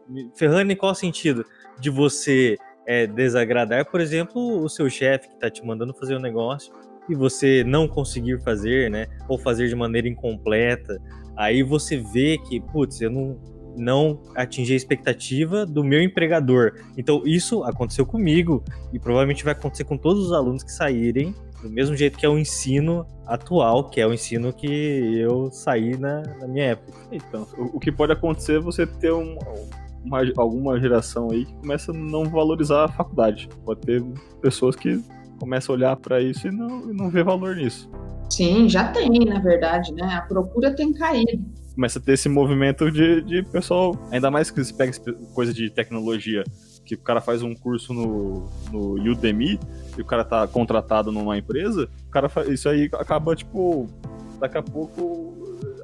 Me 0.08 0.30
ferrando 0.34 0.72
em 0.72 0.76
qual 0.76 0.94
sentido? 0.94 1.44
De 1.78 1.90
você 1.90 2.56
é, 2.86 3.06
desagradar, 3.06 3.84
por 3.90 4.00
exemplo, 4.00 4.62
o 4.64 4.66
seu 4.66 4.88
chefe 4.88 5.28
que 5.28 5.34
está 5.34 5.50
te 5.50 5.62
mandando 5.62 5.92
fazer 5.92 6.16
um 6.16 6.20
negócio 6.20 6.72
e 7.06 7.14
você 7.14 7.62
não 7.62 7.86
conseguir 7.86 8.42
fazer, 8.42 8.90
né? 8.90 9.06
Ou 9.28 9.38
fazer 9.38 9.68
de 9.68 9.76
maneira 9.76 10.08
incompleta, 10.08 10.98
aí 11.36 11.62
você 11.62 11.98
vê 11.98 12.38
que, 12.48 12.62
putz, 12.62 13.02
eu 13.02 13.10
não, 13.10 13.38
não 13.76 14.20
atingi 14.34 14.72
a 14.72 14.76
expectativa 14.76 15.66
do 15.66 15.84
meu 15.84 16.02
empregador. 16.02 16.72
Então 16.96 17.22
isso 17.24 17.62
aconteceu 17.64 18.06
comigo 18.06 18.62
e 18.92 18.98
provavelmente 18.98 19.44
vai 19.44 19.52
acontecer 19.52 19.84
com 19.84 19.96
todos 19.96 20.26
os 20.26 20.32
alunos 20.32 20.62
que 20.62 20.72
saírem 20.72 21.34
do 21.62 21.70
mesmo 21.70 21.96
jeito 21.96 22.18
que 22.18 22.26
é 22.26 22.28
o 22.28 22.38
ensino 22.38 23.06
atual, 23.26 23.84
que 23.84 24.00
é 24.00 24.06
o 24.06 24.12
ensino 24.12 24.52
que 24.52 25.18
eu 25.18 25.50
saí 25.50 25.96
na, 25.96 26.22
na 26.40 26.46
minha 26.46 26.66
época. 26.66 26.98
Então, 27.10 27.46
o, 27.56 27.76
o, 27.76 27.80
que 27.80 27.90
pode 27.90 28.12
acontecer 28.12 28.56
é 28.56 28.60
você 28.60 28.86
ter 28.86 29.12
um, 29.12 29.36
uma, 30.04 30.20
alguma 30.36 30.78
geração 30.78 31.30
aí 31.30 31.44
que 31.44 31.54
começa 31.54 31.90
a 31.90 31.94
não 31.94 32.24
valorizar 32.24 32.84
a 32.84 32.88
faculdade. 32.88 33.48
Pode 33.64 33.80
ter 33.80 34.04
pessoas 34.40 34.76
que 34.76 35.02
começa 35.40 35.72
a 35.72 35.74
olhar 35.74 35.96
para 35.96 36.20
isso 36.20 36.46
e 36.46 36.50
não, 36.50 36.90
e 36.90 36.94
não 36.94 37.10
vê 37.10 37.22
valor 37.22 37.56
nisso. 37.56 37.90
Sim, 38.30 38.68
já 38.68 38.88
tem, 38.88 39.24
na 39.24 39.38
verdade, 39.40 39.92
né? 39.92 40.14
A 40.14 40.22
procura 40.22 40.74
tem 40.74 40.92
caído. 40.92 41.44
Começa 41.76 41.98
a 41.98 42.02
ter 42.02 42.12
esse 42.12 42.28
movimento 42.28 42.90
de, 42.90 43.20
de 43.20 43.42
pessoal, 43.42 43.94
ainda 44.10 44.30
mais 44.30 44.50
que 44.50 44.64
você 44.64 44.72
pega 44.72 44.92
coisa 45.34 45.52
de 45.52 45.70
tecnologia, 45.70 46.42
que 46.84 46.94
o 46.94 46.98
cara 46.98 47.20
faz 47.20 47.42
um 47.42 47.54
curso 47.54 47.92
no, 47.92 48.48
no 48.72 48.94
Udemy 49.12 49.60
e 49.96 50.00
o 50.00 50.04
cara 50.04 50.24
tá 50.24 50.46
contratado 50.48 51.12
numa 51.12 51.36
empresa, 51.36 51.88
o 52.08 52.10
cara 52.10 52.28
faz, 52.30 52.48
isso 52.48 52.68
aí 52.68 52.88
acaba, 52.94 53.36
tipo, 53.36 53.86
daqui 54.40 54.56
a 54.56 54.62
pouco 54.62 55.34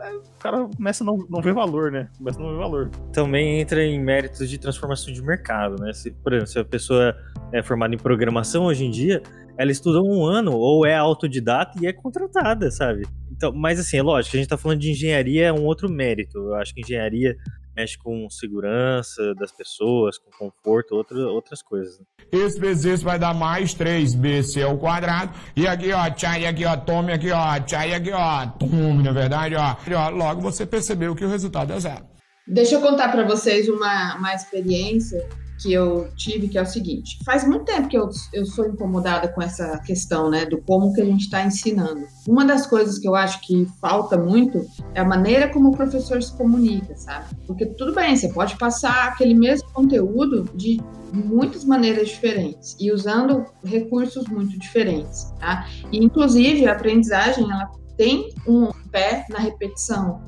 é, 0.01 0.15
o 0.15 0.23
cara 0.41 0.67
começa 0.75 1.05
a 1.05 1.07
não, 1.07 1.19
não 1.29 1.43
ver 1.43 1.53
valor, 1.53 1.93
né? 1.93 2.09
Começa 2.17 2.39
a 2.41 2.43
não 2.43 2.53
ver 2.53 2.59
valor. 2.59 2.91
Também 3.13 3.61
entra 3.61 3.85
em 3.85 4.01
méritos 4.01 4.49
de 4.49 4.59
transformação 4.59 5.13
de 5.13 5.23
mercado, 5.23 5.81
né? 5.81 5.93
Se, 5.93 6.11
por 6.11 6.33
exemplo, 6.33 6.49
se 6.49 6.59
a 6.59 6.65
pessoa 6.65 7.15
é 7.53 7.63
formada 7.63 7.95
em 7.95 7.99
programação 7.99 8.65
hoje 8.65 8.85
em 8.85 8.91
dia, 8.91 9.23
ela 9.59 9.71
estuda 9.71 10.01
um 10.01 10.25
ano 10.25 10.53
ou 10.53 10.87
é 10.87 10.97
autodidata 10.97 11.79
e 11.81 11.87
é 11.87 11.93
contratada, 11.93 12.71
sabe? 12.71 13.07
Então, 13.43 13.53
mas 13.53 13.81
assim, 13.81 13.97
é 13.97 14.03
lógico, 14.03 14.37
a 14.37 14.39
gente 14.39 14.49
tá 14.49 14.57
falando 14.57 14.79
de 14.79 14.93
engenharia, 14.93 15.47
é 15.47 15.53
um 15.53 15.65
outro 15.65 15.91
mérito. 15.91 16.39
Eu 16.39 16.55
acho 16.55 16.73
que 16.73 16.81
engenharia 16.81 17.37
mexe 17.75 17.99
com 17.99 18.31
segurança 18.31 19.35
das 19.35 19.51
pessoas, 19.51 20.17
com 20.17 20.31
conforto, 20.31 20.95
outra, 20.95 21.19
outras 21.27 21.61
coisas. 21.61 21.99
Esse 22.31 22.61
vezes 22.61 22.85
esse 22.85 23.03
vai 23.03 23.19
dar 23.19 23.35
mais 23.35 23.75
3bc 23.75 24.63
ao 24.63 24.79
quadrado. 24.79 25.33
E 25.57 25.67
aqui, 25.67 25.91
ó, 25.91 26.09
tchai, 26.11 26.47
aqui, 26.47 26.65
ó, 26.65 26.77
tome, 26.77 27.13
aqui, 27.13 27.33
ó, 27.33 27.59
tchai, 27.59 27.95
aqui, 27.95 28.13
ó, 28.13 28.47
tome, 28.47 29.03
na 29.03 29.11
verdade, 29.11 29.57
ó. 29.57 29.75
E, 29.91 29.95
ó. 29.95 30.09
Logo 30.11 30.41
você 30.41 30.65
percebeu 30.65 31.17
que 31.17 31.25
o 31.25 31.29
resultado 31.29 31.73
é 31.73 31.81
zero. 31.81 32.05
Deixa 32.47 32.77
eu 32.77 32.81
contar 32.81 33.11
para 33.11 33.25
vocês 33.25 33.69
uma, 33.69 34.19
uma 34.19 34.35
experiência 34.35 35.27
que 35.62 35.73
eu 35.73 36.09
tive, 36.16 36.49
que 36.49 36.59
é 36.59 36.62
o 36.62 36.66
seguinte: 36.66 37.19
faz 37.25 37.47
muito 37.47 37.64
tempo 37.64 37.88
que 37.88 37.97
eu, 37.97 38.09
eu 38.33 38.45
sou 38.45 38.66
incomodada 38.66 39.28
com 39.28 39.40
essa 39.40 39.78
questão, 39.78 40.28
né, 40.28 40.45
do 40.45 40.61
como 40.62 40.92
que 40.92 41.00
a 41.00 41.04
gente 41.04 41.23
está 41.23 41.45
ensinando. 41.45 42.07
Uma 42.26 42.45
das 42.45 42.66
coisas 42.66 42.99
que 42.99 43.09
eu 43.09 43.14
acho 43.14 43.40
que 43.47 43.66
falta 43.81 44.16
muito 44.16 44.66
é 44.95 45.00
a 45.00 45.04
maneira 45.04 45.49
como 45.49 45.69
o 45.69 45.76
professor 45.76 46.23
se 46.23 46.37
comunica, 46.37 46.95
sabe? 46.97 47.26
Porque 47.47 47.66
tudo 47.66 47.95
bem, 47.95 48.16
você 48.16 48.28
pode 48.28 48.57
passar 48.57 49.09
aquele 49.09 49.35
mesmo 49.35 49.69
conteúdo 49.73 50.49
de 50.54 50.81
muitas 51.12 51.64
maneiras 51.64 52.09
diferentes 52.09 52.76
e 52.81 52.90
usando 52.90 53.45
recursos 53.62 54.26
muito 54.28 54.59
diferentes, 54.59 55.33
tá? 55.38 55.69
E, 55.90 56.02
inclusive, 56.02 56.66
a 56.66 56.73
aprendizagem, 56.73 57.45
ela 57.45 57.71
tem 57.97 58.33
um 58.47 58.71
pé 58.90 59.26
na 59.28 59.38
repetição. 59.38 60.21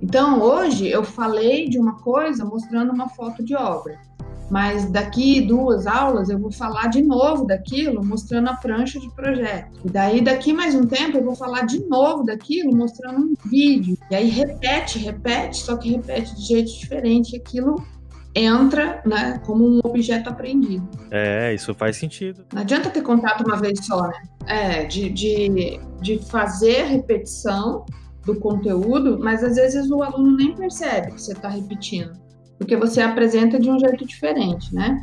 Então, 0.00 0.40
hoje 0.40 0.88
eu 0.88 1.04
falei 1.04 1.68
de 1.68 1.78
uma 1.78 1.98
coisa 1.98 2.44
mostrando 2.44 2.92
uma 2.92 3.08
foto 3.08 3.44
de 3.44 3.54
obra 3.54 4.00
mas 4.52 4.84
daqui 4.90 5.40
duas 5.40 5.86
aulas 5.86 6.28
eu 6.28 6.38
vou 6.38 6.52
falar 6.52 6.88
de 6.88 7.00
novo 7.00 7.46
daquilo, 7.46 8.04
mostrando 8.04 8.50
a 8.50 8.54
prancha 8.54 9.00
de 9.00 9.08
projeto. 9.14 9.80
E 9.82 9.88
daí, 9.88 10.20
daqui 10.20 10.52
mais 10.52 10.74
um 10.74 10.84
tempo, 10.84 11.16
eu 11.16 11.24
vou 11.24 11.34
falar 11.34 11.62
de 11.62 11.82
novo 11.88 12.22
daquilo, 12.22 12.76
mostrando 12.76 13.18
um 13.18 13.32
vídeo. 13.46 13.96
E 14.10 14.14
aí 14.14 14.28
repete, 14.28 14.98
repete, 14.98 15.56
só 15.56 15.74
que 15.78 15.92
repete 15.92 16.36
de 16.36 16.42
jeito 16.42 16.70
diferente. 16.70 17.32
E 17.32 17.38
aquilo 17.38 17.82
entra 18.34 19.00
né, 19.06 19.40
como 19.46 19.66
um 19.66 19.80
objeto 19.82 20.28
aprendido. 20.28 20.86
É, 21.10 21.54
isso 21.54 21.72
faz 21.72 21.96
sentido. 21.96 22.44
Não 22.52 22.60
adianta 22.60 22.90
ter 22.90 23.00
contato 23.00 23.42
uma 23.46 23.56
vez 23.56 23.78
só, 23.86 24.02
né? 24.02 24.22
É, 24.46 24.84
de, 24.84 25.08
de, 25.08 25.80
de 26.02 26.18
fazer 26.26 26.82
repetição 26.88 27.86
do 28.26 28.38
conteúdo, 28.38 29.18
mas 29.18 29.42
às 29.42 29.56
vezes 29.56 29.90
o 29.90 30.02
aluno 30.02 30.36
nem 30.36 30.54
percebe 30.54 31.12
que 31.12 31.22
você 31.22 31.32
está 31.32 31.48
repetindo 31.48 32.21
porque 32.62 32.76
você 32.76 33.00
apresenta 33.00 33.58
de 33.58 33.68
um 33.68 33.78
jeito 33.78 34.06
diferente, 34.06 34.72
né? 34.72 35.00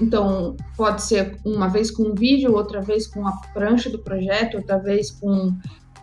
Então, 0.00 0.56
pode 0.76 1.02
ser 1.02 1.36
uma 1.44 1.68
vez 1.68 1.90
com 1.90 2.04
um 2.04 2.14
vídeo, 2.14 2.54
outra 2.54 2.80
vez 2.80 3.06
com 3.06 3.28
a 3.28 3.32
prancha 3.52 3.90
do 3.90 3.98
projeto, 3.98 4.56
outra 4.56 4.78
vez 4.78 5.10
com 5.10 5.52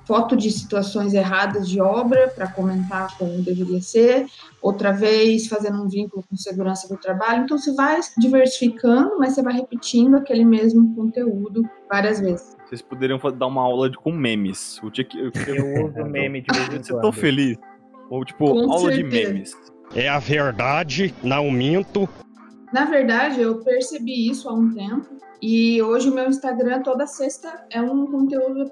foto 0.05 0.37
de 0.37 0.49
situações 0.49 1.13
erradas 1.13 1.67
de 1.67 1.81
obra 1.81 2.27
para 2.29 2.47
comentar 2.47 3.15
como 3.17 3.41
deveria 3.41 3.81
ser, 3.81 4.27
outra 4.61 4.91
vez 4.91 5.47
fazendo 5.47 5.83
um 5.83 5.87
vínculo 5.87 6.23
com 6.29 6.35
segurança 6.35 6.87
do 6.87 6.99
trabalho. 6.99 7.43
Então, 7.43 7.57
você 7.57 7.73
vai 7.73 7.99
diversificando, 8.17 9.17
mas 9.17 9.33
você 9.33 9.41
vai 9.41 9.53
repetindo 9.53 10.15
aquele 10.15 10.45
mesmo 10.45 10.95
conteúdo 10.95 11.67
várias 11.91 12.19
vezes. 12.19 12.55
Vocês 12.67 12.83
poderiam 12.83 13.19
dar 13.35 13.47
uma 13.47 13.63
aula 13.63 13.89
de, 13.89 13.97
com 13.97 14.11
memes. 14.11 14.79
O 14.83 14.91
que, 14.91 15.01
eu, 15.01 15.31
eu 15.55 15.87
uso 15.87 16.05
meme 16.05 16.41
de 16.41 16.55
vez 16.55 16.67
em 16.67 16.69
quando. 16.69 16.85
Você 16.85 17.01
tão 17.01 17.11
feliz. 17.11 17.57
Ou, 18.11 18.23
tipo, 18.23 18.45
com 18.45 18.71
aula 18.71 18.91
certeza. 18.91 18.97
de 18.97 19.03
memes. 19.03 19.55
É 19.95 20.07
a 20.07 20.19
verdade, 20.19 21.13
não 21.23 21.49
minto. 21.49 22.07
Na 22.71 22.85
verdade, 22.85 23.41
eu 23.41 23.59
percebi 23.63 24.29
isso 24.29 24.47
há 24.47 24.53
um 24.53 24.73
tempo 24.73 25.17
e 25.41 25.81
hoje 25.81 26.09
o 26.09 26.13
meu 26.13 26.27
Instagram 26.27 26.83
toda 26.83 27.07
sexta 27.07 27.65
é 27.71 27.81
um 27.81 28.05
conteúdo 28.05 28.69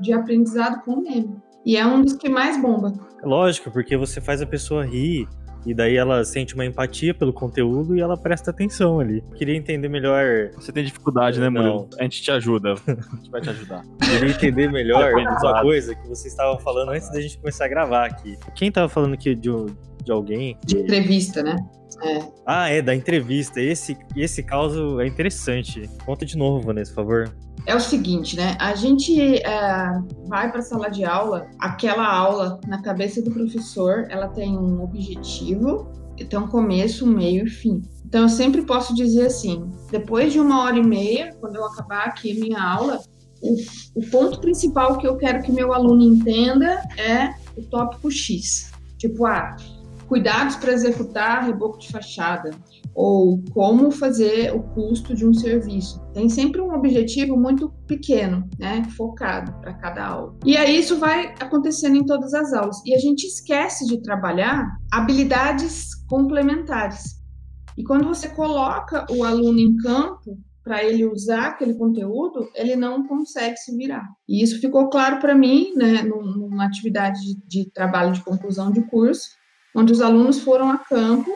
de 0.00 0.12
aprendizado 0.12 0.82
com 0.84 1.00
meme. 1.00 1.36
E 1.66 1.76
é 1.76 1.84
um 1.84 2.02
dos 2.02 2.14
que 2.14 2.28
mais 2.28 2.60
bomba. 2.60 2.92
Lógico, 3.22 3.70
porque 3.70 3.96
você 3.96 4.20
faz 4.20 4.40
a 4.40 4.46
pessoa 4.46 4.86
rir 4.86 5.28
e 5.66 5.74
daí 5.74 5.96
ela 5.96 6.24
sente 6.24 6.54
uma 6.54 6.64
empatia 6.64 7.12
pelo 7.12 7.32
conteúdo 7.32 7.96
e 7.96 8.00
ela 8.00 8.16
presta 8.16 8.50
atenção 8.50 9.00
ali. 9.00 9.22
Queria 9.36 9.56
entender 9.56 9.88
melhor. 9.88 10.50
Você 10.54 10.70
tem 10.72 10.84
dificuldade, 10.84 11.40
né, 11.40 11.48
Murilo? 11.48 11.90
A 11.98 12.04
gente 12.04 12.22
te 12.22 12.30
ajuda. 12.30 12.74
A 12.74 13.16
gente 13.16 13.30
vai 13.30 13.40
te 13.40 13.50
ajudar. 13.50 13.82
Queria 14.00 14.30
entender 14.30 14.70
melhor 14.70 15.12
uma 15.12 15.60
coisa 15.60 15.94
que 15.94 16.08
vocês 16.08 16.32
estavam 16.32 16.58
falando 16.60 16.90
antes 16.90 17.10
da 17.10 17.20
gente 17.20 17.38
começar 17.38 17.64
a 17.64 17.68
gravar 17.68 18.06
aqui. 18.06 18.38
Quem 18.54 18.70
tava 18.70 18.88
falando 18.88 19.14
aqui 19.14 19.34
de, 19.34 19.50
de 20.08 20.12
alguém. 20.12 20.56
De 20.64 20.78
entrevista, 20.78 21.42
né? 21.42 21.56
É. 22.02 22.18
Ah, 22.46 22.68
é, 22.70 22.80
da 22.80 22.94
entrevista. 22.94 23.60
Esse, 23.60 23.96
esse 24.16 24.42
caso 24.42 25.00
é 25.00 25.06
interessante. 25.06 25.88
Conta 26.04 26.24
de 26.24 26.36
novo, 26.36 26.66
Vanessa, 26.66 26.92
por 26.94 27.02
favor. 27.02 27.36
É 27.66 27.74
o 27.74 27.80
seguinte, 27.80 28.36
né? 28.36 28.56
A 28.58 28.74
gente 28.74 29.36
é, 29.42 30.00
vai 30.26 30.50
para 30.50 30.60
a 30.60 30.62
sala 30.62 30.88
de 30.88 31.04
aula, 31.04 31.50
aquela 31.58 32.06
aula 32.06 32.58
na 32.66 32.80
cabeça 32.80 33.20
do 33.20 33.30
professor, 33.30 34.06
ela 34.08 34.28
tem 34.28 34.56
um 34.56 34.82
objetivo, 34.82 35.92
tem 36.30 36.38
um 36.38 36.48
começo, 36.48 37.04
um 37.04 37.12
meio 37.12 37.46
e 37.46 37.50
fim. 37.50 37.82
Então 38.06 38.22
eu 38.22 38.28
sempre 38.30 38.62
posso 38.62 38.94
dizer 38.94 39.26
assim: 39.26 39.70
depois 39.90 40.32
de 40.32 40.40
uma 40.40 40.62
hora 40.62 40.78
e 40.78 40.86
meia, 40.86 41.36
quando 41.40 41.56
eu 41.56 41.66
acabar 41.66 42.06
aqui 42.06 42.40
minha 42.40 42.62
aula, 42.62 43.02
o, 43.42 43.56
o 43.96 44.10
ponto 44.10 44.40
principal 44.40 44.96
que 44.96 45.06
eu 45.06 45.16
quero 45.16 45.42
que 45.42 45.52
meu 45.52 45.74
aluno 45.74 46.02
entenda 46.02 46.80
é 46.96 47.34
o 47.54 47.62
tópico 47.68 48.10
X. 48.10 48.72
Tipo, 48.96 49.26
ah, 49.26 49.54
cuidados 50.08 50.56
para 50.56 50.72
executar 50.72 51.44
reboco 51.44 51.78
de 51.78 51.88
fachada 51.88 52.50
ou 52.94 53.44
como 53.52 53.90
fazer 53.90 54.52
o 54.54 54.62
custo 54.62 55.14
de 55.14 55.24
um 55.26 55.32
serviço. 55.32 56.02
Tem 56.12 56.28
sempre 56.28 56.60
um 56.60 56.72
objetivo 56.74 57.36
muito 57.36 57.70
pequeno, 57.86 58.48
né, 58.58 58.82
focado 58.96 59.52
para 59.60 59.74
cada 59.74 60.04
aula. 60.04 60.36
E 60.44 60.56
aí 60.56 60.78
isso 60.78 60.98
vai 60.98 61.34
acontecendo 61.38 61.96
em 61.96 62.04
todas 62.04 62.34
as 62.34 62.52
aulas. 62.52 62.82
E 62.84 62.94
a 62.94 62.98
gente 62.98 63.24
esquece 63.24 63.86
de 63.86 64.02
trabalhar 64.02 64.66
habilidades 64.90 65.94
complementares. 66.08 67.18
E 67.76 67.84
quando 67.84 68.08
você 68.08 68.28
coloca 68.30 69.06
o 69.10 69.22
aluno 69.22 69.60
em 69.60 69.76
campo 69.76 70.36
para 70.64 70.82
ele 70.84 71.06
usar 71.06 71.48
aquele 71.48 71.74
conteúdo, 71.74 72.50
ele 72.54 72.74
não 72.74 73.06
consegue 73.06 73.56
se 73.56 73.74
virar. 73.76 74.06
E 74.28 74.42
isso 74.42 74.60
ficou 74.60 74.90
claro 74.90 75.18
para 75.20 75.34
mim, 75.34 75.72
né, 75.76 76.02
numa 76.02 76.66
atividade 76.66 77.20
de, 77.20 77.40
de 77.46 77.70
trabalho 77.70 78.12
de 78.12 78.22
conclusão 78.22 78.70
de 78.70 78.82
curso, 78.82 79.37
onde 79.74 79.92
os 79.92 80.00
alunos 80.00 80.40
foram 80.40 80.70
a 80.70 80.78
campo 80.78 81.30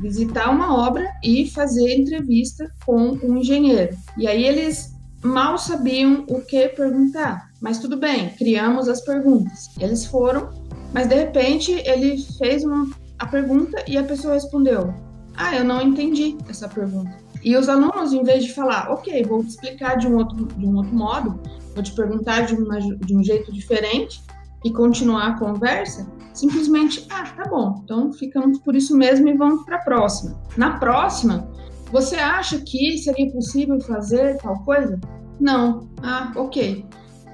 visitar 0.00 0.50
uma 0.50 0.74
obra 0.74 1.06
e 1.22 1.50
fazer 1.50 1.94
entrevista 1.94 2.70
com 2.86 3.18
um 3.22 3.36
engenheiro. 3.36 3.96
E 4.16 4.26
aí 4.26 4.44
eles 4.44 4.94
mal 5.22 5.58
sabiam 5.58 6.24
o 6.28 6.40
que 6.40 6.68
perguntar, 6.68 7.50
mas 7.60 7.78
tudo 7.78 7.98
bem, 7.98 8.30
criamos 8.30 8.88
as 8.88 9.02
perguntas. 9.02 9.68
Eles 9.78 10.06
foram, 10.06 10.50
mas 10.94 11.06
de 11.06 11.14
repente 11.14 11.72
ele 11.84 12.22
fez 12.38 12.64
uma, 12.64 12.90
a 13.18 13.26
pergunta 13.26 13.84
e 13.86 13.98
a 13.98 14.04
pessoa 14.04 14.34
respondeu: 14.34 14.94
Ah, 15.36 15.54
eu 15.54 15.64
não 15.64 15.82
entendi 15.82 16.38
essa 16.48 16.68
pergunta. 16.68 17.14
E 17.42 17.56
os 17.56 17.68
alunos, 17.68 18.12
em 18.12 18.22
vez 18.22 18.44
de 18.44 18.52
falar, 18.52 18.90
ok, 18.90 19.22
vou 19.24 19.42
te 19.42 19.50
explicar 19.50 19.96
de 19.96 20.06
um 20.06 20.16
outro, 20.16 20.46
de 20.46 20.66
um 20.66 20.76
outro 20.76 20.94
modo, 20.94 21.40
vou 21.74 21.82
te 21.82 21.92
perguntar 21.92 22.42
de, 22.42 22.54
uma, 22.54 22.78
de 22.78 23.16
um 23.16 23.24
jeito 23.24 23.50
diferente 23.50 24.22
e 24.62 24.70
continuar 24.70 25.28
a 25.28 25.38
conversa, 25.38 26.06
simplesmente, 26.40 27.06
ah, 27.10 27.24
tá 27.36 27.44
bom, 27.48 27.80
então 27.84 28.12
ficamos 28.12 28.58
por 28.60 28.74
isso 28.74 28.96
mesmo 28.96 29.28
e 29.28 29.36
vamos 29.36 29.64
para 29.64 29.76
a 29.76 29.84
próxima. 29.84 30.40
Na 30.56 30.78
próxima, 30.78 31.50
você 31.92 32.16
acha 32.16 32.58
que 32.60 32.96
seria 32.98 33.30
possível 33.30 33.78
fazer 33.80 34.38
tal 34.38 34.58
coisa? 34.64 34.98
Não. 35.38 35.90
Ah, 36.02 36.32
ok. 36.34 36.86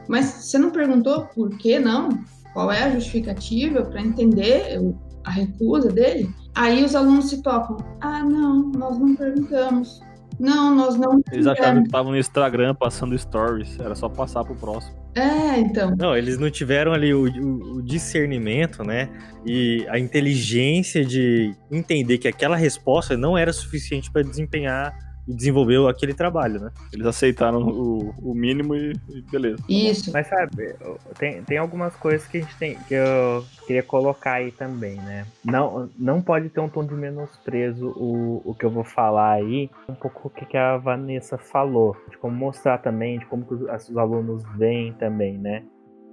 Mas 0.09 0.27
você 0.27 0.59
não 0.59 0.71
perguntou 0.71 1.27
por 1.27 1.51
que 1.57 1.79
não? 1.79 2.09
Qual 2.53 2.73
é 2.73 2.83
a 2.83 2.91
justificativa 2.91 3.83
para 3.83 4.01
entender 4.01 4.81
a 5.25 5.31
recusa 5.31 5.89
dele? 5.91 6.29
Aí 6.55 6.85
os 6.85 6.95
alunos 6.95 7.29
se 7.29 7.43
tocam. 7.43 7.77
Ah, 8.01 8.25
não, 8.25 8.71
nós 8.73 8.99
não 8.99 9.15
perguntamos. 9.15 10.01
Não, 10.39 10.75
nós 10.75 10.97
não. 10.97 11.21
Eles 11.33 11.47
achavam 11.47 11.83
que 11.83 11.89
estavam 11.89 12.13
no 12.13 12.19
Instagram 12.19 12.75
passando 12.75 13.19
stories. 13.19 13.79
Era 13.81 13.95
só 13.95 14.09
passar 14.09 14.45
pro 14.45 14.55
próximo. 14.55 14.97
É, 15.15 15.59
então. 15.59 15.95
Não, 15.97 16.17
eles 16.17 16.39
não 16.39 16.51
tiveram 16.51 16.93
ali 16.93 17.15
o, 17.15 17.25
o, 17.25 17.77
o, 17.77 17.83
discernimento, 17.83 18.85
né? 18.85 19.09
E 19.47 19.87
a 19.89 19.99
inteligência 19.99 21.05
de 21.05 21.55
entender 21.71 22.19
que 22.19 22.29
aquela 22.29 22.57
resposta 22.57 23.17
não 23.17 23.37
era 23.37 23.53
suficiente 23.53 24.11
para 24.11 24.23
desempenhar 24.23 24.95
e 25.27 25.35
desenvolveu 25.35 25.89
aquele 25.89 26.15
trabalho, 26.15 26.61
né? 26.61 26.71
Eles 26.93 27.07
aceitaram 27.07 27.63
o, 27.63 28.15
o 28.19 28.35
mínimo 28.35 28.75
e, 28.75 28.93
e 29.09 29.23
beleza. 29.23 29.63
Isso. 29.69 30.13
Mas 30.13 30.29
sabe, 30.29 30.75
tem, 31.19 31.43
tem 31.43 31.59
algumas 31.59 31.95
coisas 31.97 32.27
que 32.27 32.39
a 32.39 32.41
gente 32.41 32.57
tem 32.57 32.77
que 32.87 32.95
eu 32.95 33.45
queria 33.67 33.83
colocar 33.83 34.35
aí 34.35 34.53
também, 34.53 34.97
né? 34.97 35.27
Não, 35.45 35.91
não 35.99 36.23
pode 36.23 36.49
ter 36.49 36.61
um 36.61 36.69
tom 36.69 36.85
de 36.85 36.95
menosprezo 36.95 37.89
o, 37.97 38.43
o 38.45 38.55
que 38.55 38.65
eu 38.65 38.71
vou 38.71 38.85
falar 38.85 39.33
aí, 39.33 39.71
um 39.89 39.95
pouco 39.95 40.29
o 40.29 40.31
que, 40.31 40.45
que 40.45 40.57
a 40.57 40.77
Vanessa 40.77 41.37
falou, 41.37 41.97
de 42.11 42.17
como 42.19 42.35
mostrar 42.35 42.79
também, 42.79 43.19
de 43.19 43.27
como 43.27 43.45
que 43.45 43.55
os, 43.55 43.89
os 43.89 43.97
alunos 43.97 44.43
veem 44.57 44.93
também, 44.93 45.37
né? 45.39 45.65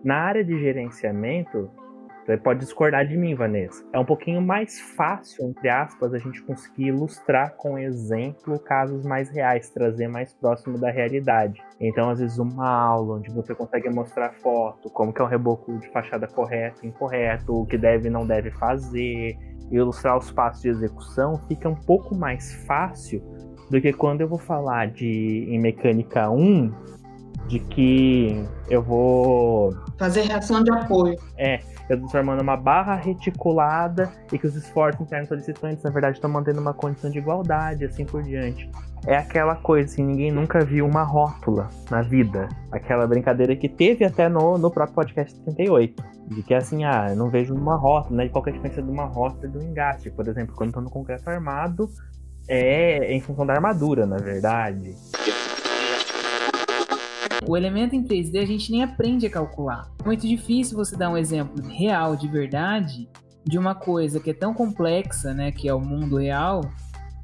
Na 0.03 0.15
área 0.15 0.43
de 0.43 0.60
gerenciamento, 0.60 1.70
você 2.25 2.38
pode 2.38 2.60
discordar 2.60 3.06
de 3.06 3.18
mim, 3.18 3.36
Vanessa. 3.36 3.84
É 3.92 4.00
um 4.00 4.06
pouquinho 4.06 4.42
mais 4.42 4.80
fácil, 4.96 5.46
entre 5.50 5.70
aspas, 5.70 6.13
a 6.13 6.18
gente 6.18 6.42
conseguir 6.44 6.88
ilustrar 6.88 7.56
com 7.58 7.77
exemplo 7.77 8.58
casos 8.60 9.06
mais 9.06 9.30
reais, 9.30 9.70
trazer 9.70 10.08
mais 10.08 10.34
próximo 10.34 10.77
da 10.77 10.89
realidade. 10.89 11.62
Então, 11.80 12.10
às 12.10 12.20
vezes, 12.20 12.38
uma 12.38 12.70
aula 12.70 13.18
onde 13.18 13.30
você 13.30 13.53
consegue 13.53 13.89
mostrar 13.89 14.34
foto, 14.36 14.89
como 14.89 15.13
que 15.13 15.22
é 15.22 15.25
um 15.25 15.27
reboco 15.27 15.77
de 15.80 15.89
fachada 15.89 16.25
correto, 16.27 16.86
incorreto, 16.86 17.62
o 17.62 17.65
que 17.65 17.77
deve 17.77 18.08
e 18.08 18.12
não 18.12 18.25
deve 18.25 18.51
fazer, 18.51 19.38
ilustrar 19.70 20.18
os 20.18 20.32
passos 20.32 20.62
de 20.62 20.70
execução, 20.70 21.38
fica 21.48 21.68
um 21.68 21.75
pouco 21.75 22.15
mais 22.15 22.53
fácil 22.65 23.22
do 23.70 23.82
que 23.82 23.92
quando 23.92 24.22
eu 24.22 24.30
vou 24.30 24.39
falar 24.39 24.88
de 24.88 25.46
em 25.50 25.60
mecânica 25.60 26.30
1, 26.30 26.72
de 27.48 27.60
que 27.60 28.46
eu 28.70 28.82
vou 28.82 29.74
Fazer 29.98 30.22
reação 30.22 30.63
de 30.63 30.72
apoio. 30.72 31.18
é, 31.38 31.60
eu 31.89 31.99
tô 31.99 32.07
formando 32.07 32.41
uma 32.41 32.55
barra 32.55 32.95
reticulada 32.95 34.09
e 34.31 34.37
que 34.37 34.47
os 34.47 34.55
esforços 34.55 35.01
internos 35.01 35.27
solicitantes, 35.27 35.83
na 35.83 35.89
verdade, 35.89 36.17
estão 36.17 36.29
mantendo 36.29 36.61
uma 36.61 36.73
condição 36.73 37.09
de 37.09 37.17
igualdade, 37.17 37.85
assim 37.85 38.05
por 38.05 38.23
diante. 38.23 38.69
É 39.05 39.17
aquela 39.17 39.55
coisa, 39.55 39.91
assim, 39.91 40.03
ninguém 40.03 40.31
nunca 40.31 40.63
viu 40.63 40.85
uma 40.85 41.03
rótula 41.03 41.69
na 41.91 42.01
vida. 42.01 42.47
Aquela 42.71 43.05
brincadeira 43.05 43.53
que 43.55 43.67
teve 43.67 44.05
até 44.05 44.29
no, 44.29 44.57
no 44.57 44.71
próprio 44.71 44.95
podcast 44.95 45.37
38. 45.41 46.03
De 46.27 46.41
que, 46.41 46.53
assim, 46.53 46.85
ah, 46.85 47.07
eu 47.09 47.15
não 47.17 47.29
vejo 47.29 47.53
uma 47.53 47.75
rótula, 47.75 48.23
né? 48.23 48.29
Qual 48.29 48.41
que 48.41 48.49
é 48.49 48.53
a 48.53 48.55
diferença 48.55 48.81
de 48.81 48.89
uma 48.89 49.05
rótula 49.05 49.45
e 49.45 49.49
do 49.49 49.61
engaste? 49.61 50.09
Por 50.09 50.25
exemplo, 50.25 50.55
quando 50.55 50.71
tô 50.71 50.79
no 50.79 50.89
concreto 50.89 51.29
armado, 51.29 51.89
é 52.47 53.13
em 53.13 53.19
função 53.19 53.45
da 53.45 53.53
armadura, 53.53 54.05
na 54.05 54.17
verdade. 54.17 54.95
O 57.47 57.57
elemento 57.57 57.95
em 57.95 58.03
3D 58.03 58.39
a 58.39 58.45
gente 58.45 58.71
nem 58.71 58.83
aprende 58.83 59.25
a 59.25 59.29
calcular. 59.29 59.89
É 60.01 60.05
muito 60.05 60.27
difícil 60.27 60.77
você 60.77 60.95
dar 60.95 61.09
um 61.09 61.17
exemplo 61.17 61.62
real, 61.67 62.15
de 62.15 62.27
verdade, 62.27 63.09
de 63.45 63.57
uma 63.57 63.75
coisa 63.75 64.19
que 64.19 64.29
é 64.29 64.33
tão 64.33 64.53
complexa, 64.53 65.33
né, 65.33 65.51
que 65.51 65.67
é 65.67 65.73
o 65.73 65.79
mundo 65.81 66.17
real, 66.17 66.62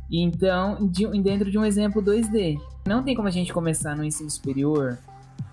e 0.10 0.22
então 0.22 0.88
de- 0.90 1.08
dentro 1.22 1.50
de 1.50 1.58
um 1.58 1.64
exemplo 1.64 2.02
2D. 2.02 2.58
Não 2.86 3.04
tem 3.04 3.16
como 3.16 3.28
a 3.28 3.32
gente 3.32 3.54
começar 3.54 3.96
no 3.96 4.04
ensino 4.04 4.30
superior, 4.30 4.98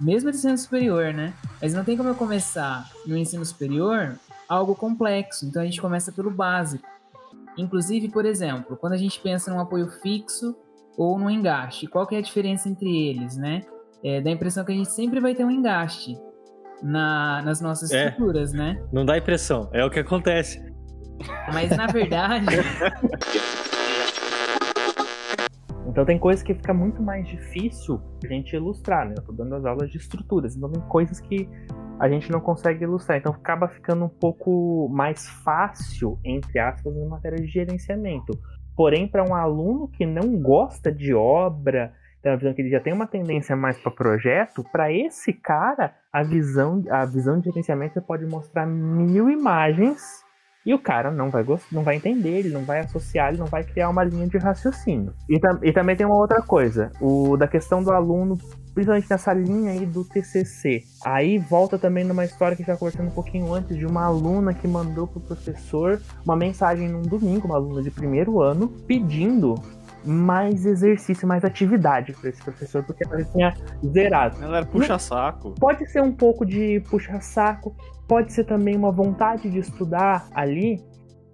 mesmo 0.00 0.30
de 0.30 0.36
ensino 0.36 0.58
superior, 0.58 1.12
né? 1.14 1.32
Mas 1.60 1.72
não 1.72 1.84
tem 1.84 1.96
como 1.96 2.08
eu 2.08 2.14
começar 2.14 2.90
no 3.06 3.16
ensino 3.16 3.44
superior 3.44 4.18
algo 4.48 4.74
complexo. 4.74 5.46
Então 5.46 5.62
a 5.62 5.64
gente 5.64 5.80
começa 5.80 6.10
pelo 6.10 6.30
básico. 6.30 6.84
Inclusive, 7.56 8.08
por 8.08 8.24
exemplo, 8.26 8.76
quando 8.76 8.94
a 8.94 8.96
gente 8.98 9.20
pensa 9.20 9.50
num 9.52 9.60
apoio 9.60 9.88
fixo 10.02 10.56
ou 10.96 11.18
num 11.18 11.30
engaste, 11.30 11.86
qual 11.86 12.06
que 12.06 12.14
é 12.14 12.18
a 12.18 12.22
diferença 12.22 12.68
entre 12.68 12.90
eles, 13.08 13.36
né? 13.36 13.62
É, 14.06 14.20
dá 14.20 14.30
a 14.30 14.32
impressão 14.32 14.64
que 14.64 14.70
a 14.70 14.74
gente 14.76 14.90
sempre 14.92 15.18
vai 15.18 15.34
ter 15.34 15.44
um 15.44 15.50
engaste 15.50 16.16
na- 16.80 17.42
nas 17.42 17.60
nossas 17.60 17.90
É. 17.90 18.06
estruturas, 18.06 18.52
né? 18.52 18.80
Não 18.92 19.04
dá 19.04 19.18
impressão, 19.18 19.68
é 19.72 19.84
o 19.84 19.90
que 19.90 19.98
acontece. 19.98 20.62
Mas 21.52 21.76
na 21.76 21.88
verdade, 21.88 22.46
Então 25.88 26.04
tem 26.04 26.18
coisas 26.18 26.42
que 26.42 26.52
fica 26.54 26.74
muito 26.74 27.02
mais 27.02 27.26
difícil 27.26 27.98
a 28.22 28.28
gente 28.28 28.54
ilustrar, 28.54 29.08
né? 29.08 29.14
Eu 29.16 29.22
tô 29.24 29.32
dando 29.32 29.54
as 29.54 29.64
aulas 29.64 29.90
de 29.90 29.96
estruturas, 29.96 30.54
então 30.54 30.70
tem 30.70 30.82
coisas 30.82 31.18
que 31.20 31.48
a 31.98 32.06
gente 32.08 32.30
não 32.30 32.38
consegue 32.40 32.84
ilustrar. 32.84 33.16
Então 33.18 33.32
acaba 33.32 33.66
ficando 33.68 34.04
um 34.04 34.08
pouco 34.08 34.88
mais 34.92 35.26
fácil, 35.42 36.18
entre 36.22 36.58
aspas, 36.58 36.94
na 36.94 37.06
matéria 37.06 37.38
de 37.38 37.46
gerenciamento. 37.46 38.38
Porém, 38.76 39.08
para 39.08 39.24
um 39.26 39.34
aluno 39.34 39.88
que 39.88 40.04
não 40.04 40.36
gosta 40.38 40.92
de 40.92 41.14
obra, 41.14 41.94
tem 42.22 42.32
uma 42.32 42.38
visão 42.38 42.54
que 42.54 42.62
ele 42.62 42.70
já 42.70 42.80
tem 42.80 42.92
uma 42.92 43.06
tendência 43.06 43.54
mais 43.54 43.78
para 43.78 43.90
projeto, 43.90 44.64
para 44.72 44.92
esse 44.92 45.32
cara, 45.32 45.94
a 46.12 46.22
visão, 46.22 46.82
a 46.90 47.04
visão 47.04 47.38
de 47.38 47.46
gerenciamento 47.46 47.94
você 47.94 48.00
pode 48.00 48.26
mostrar 48.26 48.66
mil 48.66 49.30
imagens 49.30 50.24
e 50.66 50.74
o 50.74 50.78
cara 50.80 51.12
não 51.12 51.30
vai 51.30 51.44
gostar, 51.44 51.68
não 51.70 51.84
vai 51.84 51.94
entender, 51.94 52.40
ele 52.40 52.48
não 52.48 52.64
vai 52.64 52.80
associar, 52.80 53.28
ele 53.28 53.38
não 53.38 53.46
vai 53.46 53.62
criar 53.62 53.88
uma 53.88 54.02
linha 54.02 54.26
de 54.26 54.36
raciocínio. 54.36 55.14
E, 55.30 55.38
e 55.62 55.72
também 55.72 55.94
tem 55.94 56.04
uma 56.04 56.16
outra 56.16 56.42
coisa, 56.42 56.90
o 57.00 57.36
da 57.36 57.46
questão 57.46 57.84
do 57.84 57.92
aluno, 57.92 58.36
principalmente 58.74 59.08
nessa 59.08 59.32
linha 59.32 59.70
aí 59.70 59.86
do 59.86 60.04
TCC. 60.04 60.82
Aí 61.04 61.38
volta 61.38 61.78
também 61.78 62.02
numa 62.02 62.24
história 62.24 62.56
que 62.56 62.64
já 62.64 62.76
conversando 62.76 63.06
um 63.06 63.14
pouquinho 63.14 63.54
antes 63.54 63.76
de 63.76 63.86
uma 63.86 64.04
aluna 64.04 64.52
que 64.52 64.66
mandou 64.66 65.06
pro 65.06 65.20
professor 65.20 66.00
uma 66.24 66.34
mensagem 66.34 66.88
num 66.88 67.02
domingo, 67.02 67.46
uma 67.46 67.56
aluna 67.56 67.80
de 67.80 67.90
primeiro 67.92 68.42
ano, 68.42 68.68
pedindo 68.88 69.54
mais 70.06 70.64
exercício, 70.64 71.26
mais 71.26 71.44
atividade 71.44 72.12
para 72.12 72.30
esse 72.30 72.42
professor, 72.42 72.82
porque 72.84 73.04
ela 73.04 73.22
tinha 73.24 73.54
zerado. 73.84 74.38
Galera, 74.38 74.64
puxa 74.64 74.98
saco. 74.98 75.54
Pode 75.58 75.86
ser 75.90 76.02
um 76.02 76.12
pouco 76.12 76.46
de 76.46 76.80
puxa-saco, 76.88 77.74
pode 78.06 78.32
ser 78.32 78.44
também 78.44 78.76
uma 78.76 78.92
vontade 78.92 79.50
de 79.50 79.58
estudar 79.58 80.28
ali, 80.32 80.82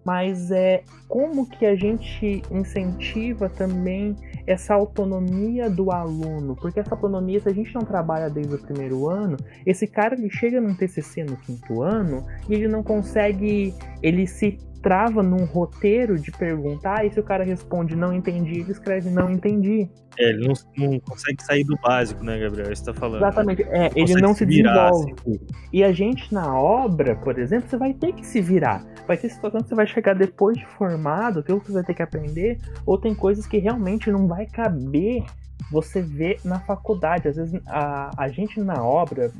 mas 0.04 0.50
é 0.50 0.82
como 1.06 1.48
que 1.48 1.64
a 1.64 1.76
gente 1.76 2.42
incentiva 2.50 3.48
também 3.48 4.16
essa 4.46 4.74
autonomia 4.74 5.70
do 5.70 5.92
aluno, 5.92 6.56
porque 6.56 6.80
essa 6.80 6.94
autonomia, 6.94 7.40
se 7.40 7.48
a 7.48 7.52
gente 7.52 7.72
não 7.74 7.82
trabalha 7.82 8.28
desde 8.28 8.54
o 8.54 8.58
primeiro 8.58 9.08
ano, 9.08 9.36
esse 9.64 9.86
cara 9.86 10.14
ele 10.14 10.28
chega 10.30 10.60
num 10.60 10.74
TCC 10.74 11.22
no 11.24 11.36
quinto 11.36 11.82
ano 11.82 12.26
e 12.48 12.54
ele 12.54 12.66
não 12.66 12.82
consegue, 12.82 13.74
ele 14.02 14.26
se 14.26 14.58
trava 14.82 15.22
num 15.22 15.44
roteiro 15.44 16.18
de 16.18 16.30
perguntar, 16.32 17.06
e 17.06 17.12
se 17.12 17.20
o 17.20 17.22
cara 17.22 17.44
responde 17.44 17.94
não 17.94 18.12
entendi, 18.12 18.60
ele 18.60 18.72
escreve 18.72 19.08
não 19.08 19.30
entendi. 19.30 19.88
É, 20.18 20.28
ele 20.28 20.46
não, 20.46 20.54
não 20.76 21.00
consegue 21.00 21.42
sair 21.42 21.64
do 21.64 21.76
básico, 21.76 22.22
né, 22.22 22.38
Gabriel? 22.38 22.70
É 22.70 22.74
você 22.74 22.84
tá 22.84 22.92
falando. 22.92 23.22
Exatamente. 23.22 23.62
É, 23.62 23.90
ele 23.94 24.20
não 24.20 24.34
se 24.34 24.44
virar, 24.44 24.90
assim. 24.90 25.14
desenvolve. 25.14 25.46
E 25.72 25.82
a 25.82 25.92
gente 25.92 26.34
na 26.34 26.54
obra, 26.54 27.16
por 27.16 27.38
exemplo, 27.38 27.68
você 27.68 27.76
vai 27.76 27.94
ter 27.94 28.12
que 28.12 28.26
se 28.26 28.40
virar. 28.40 28.84
Vai 29.06 29.16
ter 29.16 29.30
situações 29.30 29.62
que 29.62 29.70
você 29.70 29.74
vai 29.74 29.86
chegar 29.86 30.14
depois 30.14 30.58
de 30.58 30.66
formado, 30.66 31.42
que 31.42 31.52
você 31.52 31.72
vai 31.72 31.84
ter 31.84 31.94
que 31.94 32.02
aprender, 32.02 32.58
ou 32.84 32.98
tem 32.98 33.14
coisas 33.14 33.46
que 33.46 33.56
realmente 33.58 34.10
não 34.10 34.26
vai 34.26 34.46
caber 34.46 35.24
você 35.72 36.02
ver 36.02 36.38
na 36.44 36.60
faculdade. 36.60 37.28
Às 37.28 37.36
vezes 37.36 37.60
a, 37.66 38.10
a 38.16 38.28
gente 38.28 38.60
na 38.60 38.84
obra, 38.84 39.32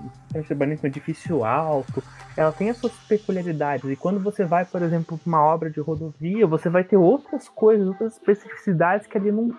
trabalhando 0.49 0.81
com 0.81 0.87
edifício 0.87 1.45
alto, 1.45 2.03
ela 2.37 2.51
tem 2.51 2.71
as 2.71 2.79
suas 2.79 2.93
peculiaridades. 3.07 3.89
E 3.91 3.95
quando 3.95 4.19
você 4.19 4.45
vai, 4.45 4.65
por 4.65 4.81
exemplo, 4.81 5.19
para 5.19 5.29
uma 5.29 5.45
obra 5.45 5.71
de 5.71 5.79
rodovia, 5.81 6.47
você 6.47 6.71
vai 6.71 6.83
ter 6.83 6.97
outras 6.97 7.49
coisas, 7.49 7.87
outras 7.87 8.15
especificidades 8.15 9.07
que 9.07 9.19
ali 9.19 9.31
não, 9.31 9.51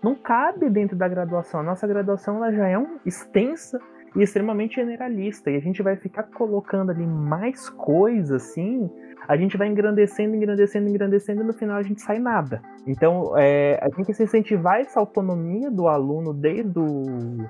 não 0.00 0.14
cabe 0.14 0.70
dentro 0.70 0.96
da 0.96 1.08
graduação. 1.08 1.60
A 1.60 1.64
nossa 1.64 1.86
graduação 1.86 2.36
ela 2.36 2.52
já 2.52 2.68
é 2.68 2.78
um, 2.78 2.98
extensa 3.04 3.80
e 4.14 4.22
extremamente 4.22 4.76
generalista. 4.76 5.50
E 5.50 5.56
a 5.56 5.60
gente 5.60 5.82
vai 5.82 5.96
ficar 5.96 6.24
colocando 6.24 6.90
ali 6.90 7.04
mais 7.04 7.68
coisas 7.68 8.30
assim. 8.30 8.88
A 9.28 9.36
gente 9.36 9.56
vai 9.56 9.68
engrandecendo, 9.68 10.34
engrandecendo, 10.34 10.88
engrandecendo 10.88 11.42
e 11.42 11.44
no 11.44 11.52
final 11.52 11.76
a 11.76 11.82
gente 11.82 12.00
sai 12.00 12.18
nada. 12.18 12.60
Então 12.86 13.36
é, 13.38 13.78
a 13.80 13.86
gente 13.86 13.96
tem 13.96 14.04
que 14.04 14.22
incentivar 14.22 14.80
essa 14.80 15.00
autonomia 15.00 15.70
do 15.70 15.88
aluno 15.88 16.32
desde 16.32 16.78
o 16.78 17.46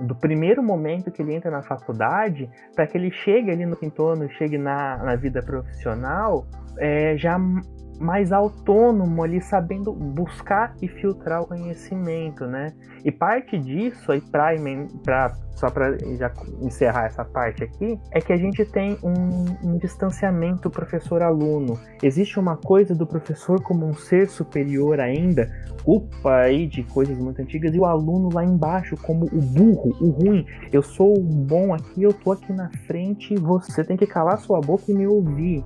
do 0.00 0.16
primeiro 0.16 0.62
momento 0.62 1.10
que 1.10 1.22
ele 1.22 1.34
entra 1.34 1.50
na 1.50 1.62
faculdade, 1.62 2.50
para 2.74 2.86
que 2.86 2.96
ele 2.96 3.10
chegue 3.10 3.50
ali 3.50 3.64
no 3.64 3.76
quinto 3.76 4.04
ano, 4.04 4.28
chegue 4.30 4.58
na, 4.58 4.96
na 4.96 5.16
vida 5.16 5.42
profissional, 5.42 6.46
é, 6.78 7.16
já 7.16 7.38
mais 8.02 8.32
autônomo 8.32 9.22
ali, 9.22 9.40
sabendo 9.40 9.92
buscar 9.92 10.74
e 10.82 10.88
filtrar 10.88 11.42
o 11.42 11.46
conhecimento, 11.46 12.46
né? 12.46 12.72
E 13.04 13.10
parte 13.10 13.58
disso 13.58 14.12
aí, 14.12 14.20
pra, 15.02 15.34
só 15.54 15.70
para 15.70 15.96
já 16.16 16.30
encerrar 16.60 17.06
essa 17.06 17.24
parte 17.24 17.64
aqui, 17.64 17.98
é 18.10 18.20
que 18.20 18.32
a 18.32 18.36
gente 18.36 18.64
tem 18.64 18.98
um, 19.02 19.68
um 19.70 19.78
distanciamento 19.78 20.70
professor-aluno. 20.70 21.78
Existe 22.02 22.38
uma 22.38 22.56
coisa 22.56 22.94
do 22.94 23.06
professor 23.06 23.60
como 23.62 23.86
um 23.86 23.94
ser 23.94 24.28
superior 24.28 25.00
ainda, 25.00 25.50
culpa 25.84 26.36
aí 26.36 26.66
de 26.66 26.82
coisas 26.84 27.16
muito 27.18 27.40
antigas, 27.40 27.74
e 27.74 27.78
o 27.78 27.84
aluno 27.84 28.28
lá 28.32 28.44
embaixo 28.44 28.96
como 29.02 29.26
o 29.26 29.40
burro, 29.40 29.96
o 30.00 30.10
ruim. 30.10 30.46
Eu 30.72 30.82
sou 30.82 31.16
o 31.16 31.22
bom 31.22 31.74
aqui, 31.74 32.02
eu 32.02 32.12
tô 32.12 32.32
aqui 32.32 32.52
na 32.52 32.70
frente, 32.86 33.34
você 33.34 33.82
tem 33.84 33.96
que 33.96 34.06
calar 34.06 34.38
sua 34.38 34.60
boca 34.60 34.84
e 34.88 34.94
me 34.94 35.06
ouvir. 35.06 35.64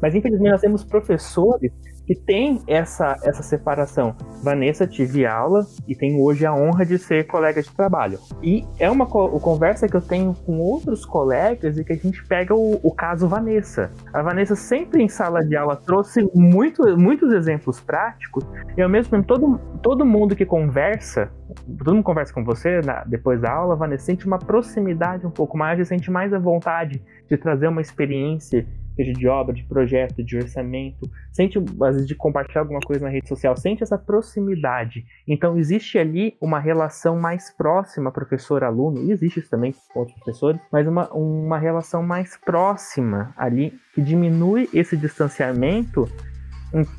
Mas 0.00 0.14
infelizmente 0.14 0.50
nós 0.50 0.60
temos 0.60 0.84
professores 0.86 1.72
que 2.06 2.14
tem 2.14 2.62
essa, 2.68 3.16
essa 3.24 3.42
separação. 3.42 4.14
Vanessa, 4.42 4.86
tive 4.86 5.26
aula 5.26 5.66
e 5.88 5.94
tenho 5.94 6.22
hoje 6.22 6.46
a 6.46 6.54
honra 6.54 6.86
de 6.86 6.98
ser 6.98 7.26
colega 7.26 7.60
de 7.60 7.70
trabalho. 7.70 8.18
E 8.42 8.64
é 8.78 8.88
uma 8.88 9.06
co 9.06 9.28
conversa 9.40 9.88
que 9.88 9.96
eu 9.96 10.00
tenho 10.00 10.32
com 10.46 10.58
outros 10.58 11.04
colegas 11.04 11.76
e 11.76 11.84
que 11.84 11.92
a 11.92 11.96
gente 11.96 12.24
pega 12.26 12.54
o, 12.54 12.78
o 12.82 12.94
caso 12.94 13.26
Vanessa. 13.26 13.90
A 14.12 14.22
Vanessa 14.22 14.54
sempre 14.54 15.02
em 15.02 15.08
sala 15.08 15.44
de 15.44 15.56
aula 15.56 15.74
trouxe 15.74 16.30
muito, 16.32 16.96
muitos 16.96 17.32
exemplos 17.32 17.80
práticos 17.80 18.44
e 18.76 18.82
ao 18.82 18.88
mesmo 18.88 19.10
tempo 19.10 19.26
todo, 19.26 19.60
todo 19.82 20.06
mundo 20.06 20.36
que 20.36 20.46
conversa, 20.46 21.30
todo 21.78 21.94
mundo 21.94 22.04
conversa 22.04 22.32
com 22.32 22.44
você 22.44 22.80
na, 22.82 23.02
depois 23.04 23.40
da 23.40 23.50
aula, 23.50 23.74
Vanessa, 23.74 24.04
sente 24.04 24.26
uma 24.26 24.38
proximidade 24.38 25.26
um 25.26 25.30
pouco 25.30 25.58
mais 25.58 25.80
e 25.80 25.84
sente 25.84 26.10
mais 26.10 26.32
a 26.32 26.38
vontade 26.38 27.02
de 27.28 27.36
trazer 27.36 27.66
uma 27.66 27.80
experiência 27.80 28.64
seja 28.96 29.12
de 29.12 29.28
obra, 29.28 29.54
de 29.54 29.62
projeto, 29.62 30.24
de 30.24 30.36
orçamento, 30.36 31.08
sente, 31.30 31.58
às 31.58 31.94
vezes, 31.94 32.08
de 32.08 32.14
compartilhar 32.14 32.62
alguma 32.62 32.80
coisa 32.80 33.04
na 33.04 33.10
rede 33.10 33.28
social, 33.28 33.56
sente 33.56 33.82
essa 33.82 33.98
proximidade. 33.98 35.04
Então, 35.28 35.58
existe 35.58 35.98
ali 35.98 36.34
uma 36.40 36.58
relação 36.58 37.16
mais 37.16 37.50
próxima 37.54 38.10
professor-aluno, 38.10 39.04
e 39.04 39.12
existe 39.12 39.40
isso 39.40 39.50
também 39.50 39.74
com 39.92 40.00
outros 40.00 40.16
professores, 40.18 40.60
mas 40.72 40.88
uma, 40.88 41.08
uma 41.12 41.58
relação 41.58 42.02
mais 42.02 42.36
próxima 42.38 43.34
ali, 43.36 43.74
que 43.94 44.00
diminui 44.00 44.68
esse 44.72 44.96
distanciamento 44.96 46.08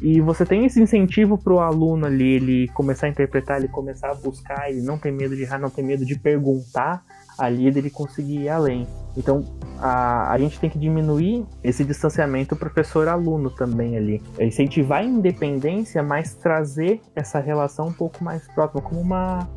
e 0.01 0.21
você 0.21 0.45
tem 0.45 0.65
esse 0.65 0.81
incentivo 0.81 1.37
para 1.37 1.53
o 1.53 1.59
aluno 1.59 2.05
ali, 2.05 2.35
ele 2.35 2.67
começar 2.69 3.07
a 3.07 3.09
interpretar, 3.09 3.57
ele 3.57 3.67
começar 3.67 4.09
a 4.09 4.15
buscar, 4.15 4.69
ele 4.69 4.81
não 4.81 4.97
tem 4.97 5.11
medo 5.11 5.35
de 5.35 5.43
errar, 5.43 5.59
não 5.59 5.69
tem 5.69 5.83
medo 5.83 6.05
de 6.05 6.17
perguntar, 6.17 7.03
ali 7.37 7.69
dele 7.69 7.89
conseguir 7.89 8.43
ir 8.43 8.49
além. 8.49 8.87
Então 9.15 9.43
a, 9.79 10.31
a 10.31 10.37
gente 10.37 10.59
tem 10.59 10.69
que 10.69 10.79
diminuir 10.79 11.45
esse 11.63 11.83
distanciamento 11.83 12.55
professor-aluno 12.55 13.49
também 13.49 13.97
ali. 13.97 14.21
Incentivar 14.39 15.01
a 15.01 15.03
independência, 15.03 16.01
mas 16.01 16.33
trazer 16.33 17.01
essa 17.15 17.39
relação 17.39 17.87
um 17.87 17.93
pouco 17.93 18.23
mais 18.23 18.47
próxima, 18.47 18.81
como 18.81 19.01
uma, 19.01 19.47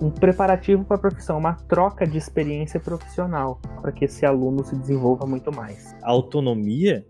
um 0.00 0.10
preparativo 0.10 0.84
para 0.84 0.96
a 0.96 1.00
profissão, 1.00 1.38
uma 1.38 1.54
troca 1.54 2.06
de 2.06 2.18
experiência 2.18 2.78
profissional, 2.78 3.60
para 3.80 3.90
que 3.92 4.04
esse 4.04 4.24
aluno 4.24 4.64
se 4.64 4.76
desenvolva 4.76 5.26
muito 5.26 5.54
mais. 5.54 5.96
A 6.02 6.10
autonomia 6.10 7.04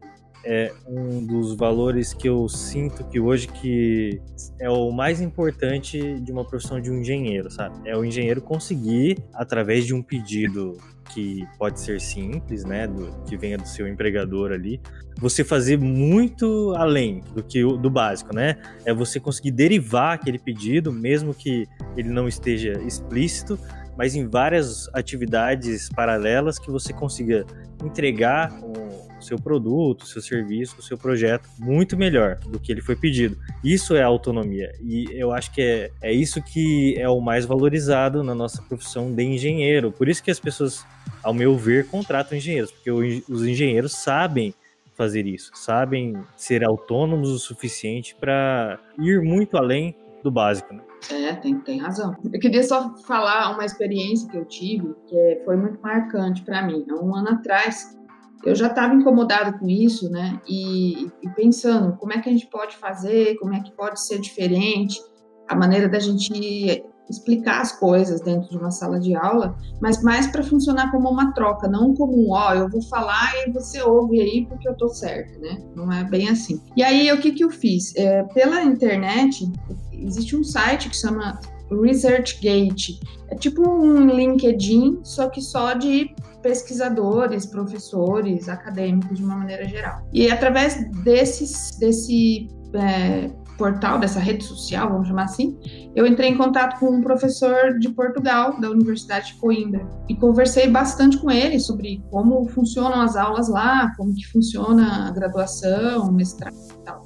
é 0.45 0.73
um 0.87 1.25
dos 1.25 1.55
valores 1.57 2.13
que 2.13 2.29
eu 2.29 2.49
sinto 2.49 3.05
que 3.05 3.21
hoje 3.21 3.49
que 3.49 4.21
é 4.61 4.71
o 4.71 4.91
mais 4.91 5.21
importante 5.21 6.21
de 6.21 6.33
uma 6.33 6.45
profissão 6.45 6.81
de 6.81 6.91
um 6.91 7.01
engenheiro, 7.01 7.51
sabe? 7.51 7.77
É 7.89 7.97
o 7.97 8.05
engenheiro 8.05 8.41
conseguir, 8.41 9.19
através 9.35 9.87
de 9.87 9.95
um 9.95 10.03
pedido 10.03 10.79
que 11.11 11.47
pode 11.59 11.81
ser 11.81 12.01
simples, 12.01 12.65
né, 12.65 12.87
do, 12.87 13.11
que 13.25 13.37
venha 13.37 13.57
do 13.57 13.67
seu 13.67 13.89
empregador 13.89 14.53
ali, 14.53 14.81
você 15.19 15.43
fazer 15.43 15.79
muito 15.79 16.75
além 16.77 17.23
do 17.35 17.43
que 17.43 17.63
do 17.63 17.91
básico, 17.91 18.35
né? 18.35 18.57
É 18.85 18.95
você 18.95 19.19
conseguir 19.19 19.51
derivar 19.51 20.15
aquele 20.15 20.39
pedido, 20.39 20.93
mesmo 20.93 21.35
que 21.35 21.67
ele 21.97 22.09
não 22.09 22.29
esteja 22.29 22.73
explícito, 22.83 23.59
mas 23.97 24.15
em 24.15 24.29
várias 24.29 24.89
atividades 24.95 25.89
paralelas 25.89 26.57
que 26.57 26.71
você 26.71 26.93
consiga 26.93 27.45
entregar 27.85 28.53
um, 28.63 28.88
seu 29.21 29.39
produto, 29.39 30.07
seu 30.07 30.23
serviço, 30.23 30.81
seu 30.83 30.97
projeto 30.97 31.49
muito 31.59 31.97
melhor 31.97 32.37
do 32.37 32.59
que 32.59 32.73
ele 32.73 32.81
foi 32.81 32.97
pedido. 32.97 33.37
Isso 33.63 33.95
é 33.95 34.03
autonomia. 34.03 34.73
E 34.81 35.07
eu 35.13 35.33
acho 35.33 35.53
que 35.53 35.61
é, 35.61 35.91
é 36.03 36.13
isso 36.13 36.43
que 36.43 36.95
é 36.99 37.09
o 37.09 37.21
mais 37.21 37.45
valorizado 37.45 38.23
na 38.23 38.35
nossa 38.35 38.63
profissão 38.63 39.13
de 39.13 39.23
engenheiro. 39.23 39.93
Por 39.93 40.09
isso 40.09 40.23
que 40.23 40.31
as 40.31 40.41
pessoas, 40.41 40.85
ao 41.23 41.35
meu 41.35 41.57
ver, 41.57 41.87
contratam 41.89 42.39
engenheiros, 42.39 42.71
porque 42.71 42.91
os 42.91 43.47
engenheiros 43.47 43.93
sabem 43.93 44.55
fazer 44.95 45.27
isso, 45.27 45.53
sabem 45.55 46.17
ser 46.37 46.65
autônomos 46.65 47.31
o 47.31 47.39
suficiente 47.39 48.17
para 48.17 48.81
ir 48.99 49.23
muito 49.23 49.57
além 49.57 49.95
do 50.25 50.31
básico. 50.31 50.75
Né? 50.75 50.83
É, 51.11 51.35
tem, 51.37 51.59
tem 51.61 51.79
razão. 51.79 52.17
Eu 52.33 52.41
queria 52.41 52.63
só 52.65 52.95
falar 53.07 53.53
uma 53.53 53.65
experiência 53.65 54.29
que 54.29 54.37
eu 54.37 54.45
tive, 54.45 54.95
que 55.07 55.41
foi 55.45 55.57
muito 55.57 55.81
marcante 55.81 56.43
para 56.43 56.63
mim. 56.63 56.85
Um 56.91 57.15
ano 57.15 57.31
atrás, 57.31 57.97
eu 58.45 58.55
já 58.55 58.69
estava 58.69 58.95
incomodado 58.95 59.59
com 59.59 59.69
isso, 59.69 60.11
né? 60.11 60.41
E, 60.49 61.07
e, 61.23 61.29
pensando 61.35 61.97
como 61.97 62.13
é 62.13 62.21
que 62.21 62.29
a 62.29 62.33
gente 62.33 62.47
pode 62.47 62.77
fazer, 62.77 63.37
como 63.39 63.55
é 63.55 63.61
que 63.61 63.73
pode 63.73 64.01
ser 64.01 64.21
diferente, 64.21 65.01
a 65.49 65.57
maneira 65.57 65.89
da 65.89 65.99
gente 65.99 66.85
explicar 67.11 67.63
as 67.63 67.73
coisas 67.73 68.21
dentro 68.21 68.51
de 68.51 68.57
uma 68.59 68.71
sala 68.71 69.01
de 69.01 69.15
aula, 69.15 69.57
mas 69.81 70.03
mais 70.03 70.27
para 70.27 70.43
funcionar 70.43 70.91
como 70.91 71.09
uma 71.09 71.33
troca, 71.33 71.67
não 71.67 71.95
como, 71.95 72.33
ó, 72.35 72.53
eu 72.53 72.69
vou 72.69 72.83
falar 72.83 73.33
e 73.47 73.51
você 73.51 73.81
ouve 73.83 74.21
aí 74.21 74.47
porque 74.47 74.69
eu 74.69 74.77
tô 74.77 74.89
certo, 74.89 75.41
né? 75.41 75.59
Não 75.75 75.91
é 75.91 76.05
bem 76.05 76.29
assim. 76.29 76.63
E 76.77 76.83
aí, 76.83 77.11
o 77.11 77.19
que 77.19 77.33
que 77.33 77.43
eu 77.43 77.51
fiz? 77.51 77.97
É, 77.97 78.23
pela 78.35 78.63
internet, 78.63 79.51
existe 79.93 80.37
um 80.37 80.45
site 80.45 80.91
que 80.91 80.97
chama 80.97 81.41
ResearchGate. 81.71 83.01
É 83.31 83.37
tipo 83.37 83.69
um 83.69 84.07
LinkedIn, 84.07 85.01
só 85.03 85.29
que 85.29 85.41
só 85.41 85.75
de 85.75 86.15
pesquisadores, 86.43 87.47
professores, 87.47 88.49
acadêmicos 88.49 89.19
de 89.19 89.25
uma 89.25 89.37
maneira 89.37 89.67
geral. 89.67 90.07
E 90.13 90.31
através 90.31 90.89
desses, 91.03 91.77
desse 91.79 92.49
é, 92.75 93.31
portal, 93.59 93.99
dessa 93.99 94.21
rede 94.21 94.45
social, 94.45 94.89
vamos 94.91 95.09
chamar 95.09 95.25
assim, 95.25 95.59
eu 95.95 96.07
entrei 96.07 96.31
em 96.31 96.37
contato 96.37 96.79
com 96.79 96.91
um 96.91 97.03
professor 97.03 97.79
de 97.79 97.91
Portugal, 97.91 98.59
da 98.61 98.71
Universidade 98.71 99.35
de 99.35 99.41
Coimbra, 99.41 99.87
e 100.09 100.15
conversei 100.15 100.69
bastante 100.69 101.19
com 101.19 101.31
ele 101.31 101.59
sobre 101.59 102.03
como 102.11 102.49
funcionam 102.49 103.01
as 103.01 103.17
aulas 103.17 103.49
lá, 103.49 103.93
como 103.97 104.15
que 104.15 104.25
funciona 104.27 105.09
a 105.09 105.11
graduação, 105.11 106.09
o 106.09 106.13
mestrado 106.13 106.55
e 106.55 106.85
tal. 106.85 107.03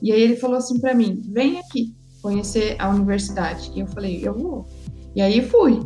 E 0.00 0.12
aí 0.12 0.20
ele 0.20 0.36
falou 0.36 0.56
assim 0.56 0.80
para 0.80 0.94
mim: 0.94 1.20
vem 1.26 1.58
aqui 1.58 1.94
conhecer 2.26 2.74
a 2.80 2.88
universidade. 2.88 3.70
E 3.74 3.80
eu 3.80 3.86
falei: 3.86 4.20
eu 4.26 4.34
vou. 4.36 4.66
E 5.14 5.22
aí 5.22 5.40
fui, 5.40 5.80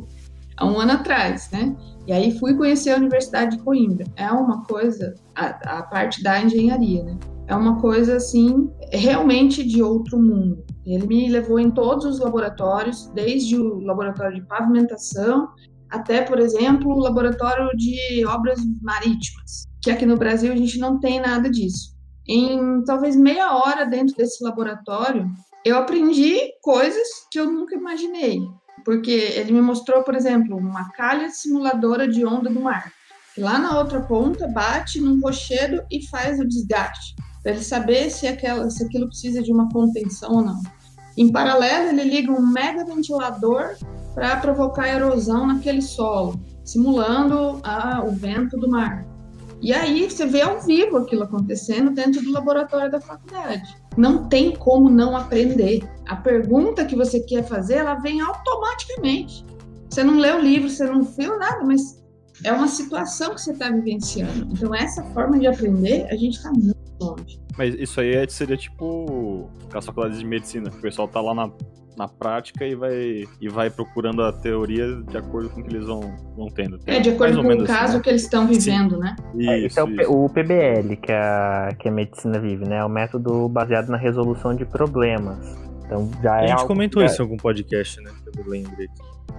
há 0.56 0.66
um 0.66 0.80
ano 0.80 0.92
atrás, 0.92 1.50
né? 1.52 1.76
E 2.06 2.12
aí 2.12 2.38
fui 2.38 2.54
conhecer 2.54 2.90
a 2.90 2.96
Universidade 2.96 3.56
de 3.56 3.62
Coimbra. 3.62 4.06
É 4.16 4.30
uma 4.32 4.64
coisa, 4.64 5.14
a, 5.36 5.78
a 5.78 5.82
parte 5.82 6.22
da 6.22 6.42
engenharia, 6.42 7.04
né? 7.04 7.18
É 7.46 7.54
uma 7.54 7.80
coisa 7.80 8.16
assim, 8.16 8.70
realmente 8.90 9.62
de 9.62 9.82
outro 9.82 10.18
mundo. 10.18 10.64
Ele 10.86 11.06
me 11.06 11.28
levou 11.28 11.58
em 11.60 11.70
todos 11.70 12.04
os 12.06 12.18
laboratórios, 12.18 13.10
desde 13.14 13.58
o 13.58 13.80
laboratório 13.80 14.40
de 14.40 14.46
pavimentação 14.46 15.48
até, 15.90 16.22
por 16.22 16.38
exemplo, 16.38 16.92
o 16.92 17.00
laboratório 17.00 17.68
de 17.76 18.24
obras 18.24 18.60
marítimas, 18.80 19.66
que 19.82 19.90
aqui 19.90 20.06
no 20.06 20.16
Brasil 20.16 20.52
a 20.52 20.56
gente 20.56 20.78
não 20.78 21.00
tem 21.00 21.20
nada 21.20 21.50
disso. 21.50 21.96
Em 22.28 22.84
talvez 22.84 23.16
meia 23.16 23.56
hora 23.56 23.84
dentro 23.84 24.14
desse 24.16 24.42
laboratório, 24.44 25.28
eu 25.64 25.76
aprendi 25.76 26.38
coisas 26.62 27.08
que 27.30 27.38
eu 27.38 27.50
nunca 27.50 27.74
imaginei 27.74 28.40
porque 28.84 29.10
ele 29.10 29.52
me 29.52 29.60
mostrou, 29.60 30.02
por 30.02 30.14
exemplo, 30.14 30.56
uma 30.56 30.90
calha 30.90 31.28
simuladora 31.30 32.08
de 32.08 32.24
onda 32.24 32.50
do 32.50 32.60
mar, 32.60 32.92
que 33.34 33.40
lá 33.40 33.58
na 33.58 33.78
outra 33.78 34.00
ponta 34.00 34.48
bate 34.48 35.00
num 35.00 35.20
rochedo 35.20 35.82
e 35.90 36.06
faz 36.08 36.38
o 36.38 36.46
desgaste, 36.46 37.14
para 37.42 37.52
ele 37.52 37.62
saber 37.62 38.10
se, 38.10 38.26
aquela, 38.26 38.68
se 38.70 38.84
aquilo 38.84 39.06
precisa 39.06 39.42
de 39.42 39.52
uma 39.52 39.68
contenção 39.70 40.32
ou 40.32 40.42
não. 40.42 40.60
Em 41.16 41.30
paralelo, 41.30 41.88
ele 41.88 42.04
liga 42.04 42.32
um 42.32 42.46
mega 42.46 42.84
ventilador 42.84 43.76
para 44.14 44.36
provocar 44.36 44.88
erosão 44.88 45.46
naquele 45.46 45.82
solo, 45.82 46.40
simulando 46.64 47.60
o 48.06 48.10
vento 48.12 48.56
do 48.56 48.68
mar. 48.68 49.04
E 49.60 49.74
aí 49.74 50.10
você 50.10 50.24
vê 50.24 50.40
ao 50.40 50.60
vivo 50.60 50.96
aquilo 50.96 51.24
acontecendo 51.24 51.90
dentro 51.90 52.22
do 52.22 52.32
laboratório 52.32 52.90
da 52.90 53.00
faculdade. 53.00 53.76
Não 54.00 54.26
tem 54.30 54.56
como 54.56 54.88
não 54.88 55.14
aprender. 55.14 55.86
A 56.08 56.16
pergunta 56.16 56.86
que 56.86 56.96
você 56.96 57.20
quer 57.20 57.46
fazer, 57.46 57.74
ela 57.74 57.96
vem 57.96 58.18
automaticamente. 58.22 59.44
Você 59.90 60.02
não 60.02 60.18
leu 60.18 60.38
o 60.38 60.40
livro, 60.40 60.70
você 60.70 60.86
não 60.86 61.02
viu 61.02 61.38
nada, 61.38 61.62
mas 61.62 62.02
é 62.42 62.50
uma 62.50 62.66
situação 62.66 63.34
que 63.34 63.42
você 63.42 63.52
está 63.52 63.68
vivenciando. 63.70 64.48
Então, 64.50 64.74
essa 64.74 65.04
forma 65.12 65.38
de 65.38 65.46
aprender, 65.46 66.06
a 66.10 66.16
gente 66.16 66.38
está 66.38 66.50
muito 66.50 66.78
longe. 66.98 67.38
Mas 67.58 67.74
isso 67.74 68.00
aí 68.00 68.14
é, 68.14 68.26
seria 68.26 68.56
tipo 68.56 69.50
as 69.74 69.84
faculdades 69.84 70.18
de 70.18 70.24
medicina. 70.24 70.70
O 70.70 70.80
pessoal 70.80 71.06
tá 71.06 71.20
lá 71.20 71.34
na 71.34 71.50
na 71.96 72.08
prática 72.08 72.64
e 72.64 72.74
vai, 72.74 73.24
e 73.40 73.48
vai 73.48 73.70
procurando 73.70 74.22
a 74.22 74.32
teoria 74.32 75.02
de 75.02 75.16
acordo 75.16 75.50
com 75.50 75.60
o 75.60 75.64
que 75.64 75.70
eles 75.70 75.86
vão, 75.86 76.00
vão 76.36 76.48
tendo. 76.48 76.78
É, 76.86 77.00
de 77.00 77.10
acordo 77.10 77.42
com 77.42 77.48
o 77.48 77.52
assim, 77.52 77.64
caso 77.64 77.96
né? 77.96 78.02
que 78.02 78.10
eles 78.10 78.22
estão 78.22 78.46
vivendo, 78.46 78.94
Sim. 78.94 79.00
né? 79.00 79.16
Isso, 79.34 79.50
é, 79.50 79.58
isso, 79.58 79.80
é 79.80 79.84
o, 80.06 80.24
o, 80.24 80.30
PBL 80.30 80.96
que 80.96 81.12
a, 81.12 81.68
que 81.78 81.88
a 81.88 81.92
medicina 81.92 82.38
vive, 82.38 82.66
né? 82.66 82.78
É 82.78 82.84
o 82.84 82.88
método 82.88 83.48
baseado 83.48 83.88
na 83.88 83.96
resolução 83.96 84.54
de 84.54 84.64
problemas. 84.64 85.38
Então 85.84 86.08
já 86.22 86.36
a 86.36 86.44
é. 86.44 86.48
Gente 86.48 86.66
comentou 86.66 87.02
isso 87.02 87.20
em 87.20 87.24
algum 87.24 87.36
podcast, 87.36 88.00
né? 88.00 88.10
Que 88.22 88.40
eu 88.40 88.48
lembrei 88.48 88.88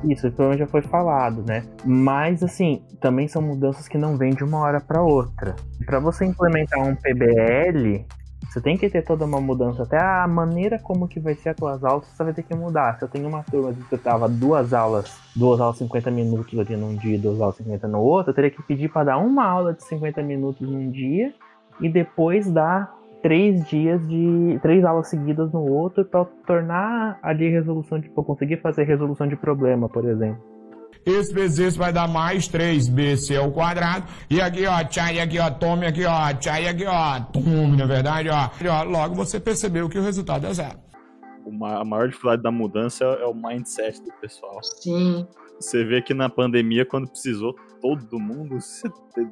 Isso, 0.03 0.29
provavelmente 0.31 0.59
já 0.59 0.67
foi 0.67 0.81
falado, 0.81 1.43
né? 1.47 1.63
Mas, 1.85 2.43
assim, 2.43 2.83
também 2.99 3.27
são 3.27 3.41
mudanças 3.41 3.87
que 3.87 3.97
não 3.97 4.17
vêm 4.17 4.31
de 4.31 4.43
uma 4.43 4.59
hora 4.59 4.81
para 4.81 5.01
outra. 5.01 5.55
Para 5.85 5.99
você 5.99 6.25
implementar 6.25 6.79
um 6.81 6.95
PBL, 6.95 8.05
você 8.51 8.59
tem 8.59 8.77
que 8.77 8.89
ter 8.89 9.01
toda 9.01 9.23
uma 9.23 9.39
mudança, 9.39 9.83
até 9.83 9.97
a 9.97 10.27
maneira 10.27 10.77
como 10.77 11.07
que 11.07 11.21
vai 11.21 11.35
ser 11.35 11.49
as 11.49 11.55
tuas 11.55 11.81
aulas, 11.85 12.05
você 12.07 12.21
vai 12.21 12.33
ter 12.33 12.43
que 12.43 12.53
mudar. 12.53 12.99
Se 12.99 13.05
eu 13.05 13.07
tenho 13.07 13.25
uma 13.29 13.43
turma 13.43 13.73
que 13.73 13.97
tava 13.97 14.27
duas 14.27 14.73
aulas, 14.73 15.17
duas 15.33 15.61
aulas 15.61 15.77
50 15.77 16.11
minutos 16.11 16.59
ali 16.59 16.75
num 16.75 16.93
dia, 16.97 17.17
duas 17.17 17.39
aulas 17.39 17.55
50 17.55 17.87
no 17.87 17.99
outro, 18.01 18.31
eu 18.31 18.35
teria 18.35 18.51
que 18.51 18.61
pedir 18.61 18.89
para 18.89 19.05
dar 19.05 19.19
uma 19.19 19.45
aula 19.45 19.73
de 19.73 19.81
50 19.85 20.21
minutos 20.21 20.69
num 20.69 20.91
dia 20.91 21.33
e 21.79 21.87
depois 21.87 22.51
dar 22.51 22.93
três 23.21 23.65
dias 23.69 24.05
de. 24.05 24.59
três 24.61 24.83
aulas 24.83 25.07
seguidas 25.07 25.49
no 25.53 25.61
outro 25.61 26.03
para 26.03 26.25
tornar 26.45 27.19
ali 27.23 27.47
resolução 27.47 28.01
de. 28.01 28.09
pra 28.09 28.21
conseguir 28.21 28.57
fazer 28.57 28.83
resolução 28.83 29.29
de 29.29 29.37
problema, 29.37 29.87
por 29.87 30.03
exemplo. 30.03 30.50
Esse 31.05 31.33
vezes 31.33 31.59
esse 31.59 31.77
vai 31.77 31.91
dar 31.91 32.07
mais 32.07 32.47
3bc 32.47 33.35
ao 33.37 33.51
quadrado. 33.51 34.05
E 34.29 34.39
aqui, 34.39 34.65
ó, 34.67 34.83
tchai, 34.83 35.19
aqui, 35.19 35.39
ó, 35.39 35.49
tome 35.49 35.85
aqui, 35.87 36.05
ó, 36.05 36.33
tchai, 36.33 36.67
aqui, 36.67 36.85
ó, 36.85 37.19
tome, 37.21 37.75
na 37.75 37.85
verdade, 37.85 38.29
ó. 38.29 38.49
E, 38.63 38.67
ó. 38.67 38.83
Logo 38.83 39.15
você 39.15 39.39
percebeu 39.39 39.89
que 39.89 39.97
o 39.97 40.03
resultado 40.03 40.45
é 40.45 40.53
zero. 40.53 40.77
Uma, 41.45 41.81
a 41.81 41.85
maior 41.85 42.07
dificuldade 42.07 42.43
da 42.43 42.51
mudança 42.51 43.03
é 43.03 43.25
o 43.25 43.33
mindset 43.33 44.01
do 44.03 44.11
pessoal. 44.21 44.59
Sim. 44.61 45.25
Você 45.59 45.83
vê 45.83 46.01
que 46.01 46.13
na 46.13 46.29
pandemia, 46.29 46.85
quando 46.85 47.09
precisou 47.09 47.55
todo 47.81 48.19
mundo, 48.19 48.57
você 48.61 48.87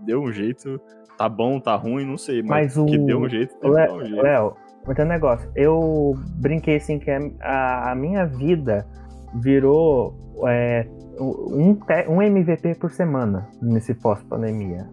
deu 0.05 0.21
um 0.23 0.31
jeito. 0.31 0.79
Tá 1.17 1.27
bom, 1.27 1.59
tá 1.59 1.75
ruim, 1.75 2.05
não 2.05 2.17
sei, 2.17 2.41
mas, 2.41 2.75
Mas 2.75 2.77
o- 2.77 2.85
que 2.85 2.97
deu 2.97 3.19
um 3.19 3.29
jeito, 3.29 3.53
que 3.59 3.69
dar 3.69 3.91
um 3.91 4.05
jeito. 4.05 4.21
Léo, 4.21 4.55
negócio. 5.05 5.51
Eu 5.53 6.13
brinquei 6.37 6.77
assim 6.77 6.97
que 6.97 7.11
a, 7.41 7.91
a 7.91 7.95
minha 7.95 8.25
vida 8.25 8.87
virou 9.35 10.15
é, 10.47 10.87
um, 11.19 11.77
um 12.07 12.21
MVP 12.21 12.75
por 12.75 12.91
semana 12.91 13.47
nesse 13.61 13.93
pós-pandemia. 13.93 14.87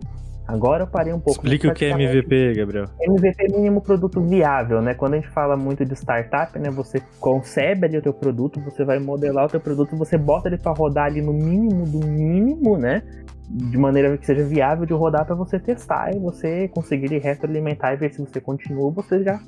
Agora 0.47 0.85
eu 0.85 0.87
parei 0.87 1.13
um 1.13 1.19
pouco. 1.19 1.41
Explica 1.41 1.69
o 1.69 1.75
que 1.75 1.85
é 1.85 1.91
MVP, 1.91 2.55
Gabriel. 2.55 2.85
MVP 3.01 3.47
é 3.47 3.57
mínimo 3.57 3.81
produto 3.81 4.21
viável, 4.21 4.81
né? 4.81 4.95
Quando 4.95 5.15
a 5.15 5.17
gente 5.17 5.29
fala 5.31 5.57
muito 5.57 5.85
de 5.85 5.95
startup, 5.95 6.57
né? 6.59 6.71
Você 6.71 7.03
concebe 7.19 7.87
ali 7.87 7.99
o 7.99 8.03
teu 8.03 8.15
produto, 8.15 8.61
você 8.61 8.85
vai 8.85 9.01
modelar 9.01 9.47
o 9.47 9.49
teu 9.49 9.61
produto, 9.61 9.97
você 9.97 10.17
bota 10.17 10.49
ele 10.49 10.57
para 10.57 10.73
rodar 10.73 11.07
ali 11.07 11.21
no 11.21 11.33
mínimo 11.33 11.85
do 11.85 12.07
mínimo, 12.07 12.79
né? 12.79 13.03
De 13.49 13.77
maneira 13.77 14.17
que 14.17 14.25
seja 14.25 14.45
viável 14.45 14.87
de 14.87 14.93
rodar 14.93 15.25
para 15.25 15.35
você 15.35 15.59
testar 15.59 16.15
e 16.15 16.19
você 16.19 16.69
conseguir 16.69 17.19
retroalimentar 17.19 17.95
e 17.95 17.97
ver 17.97 18.13
se 18.13 18.21
você 18.21 18.41
continua, 18.41 18.91
você 18.93 19.25
já 19.25 19.41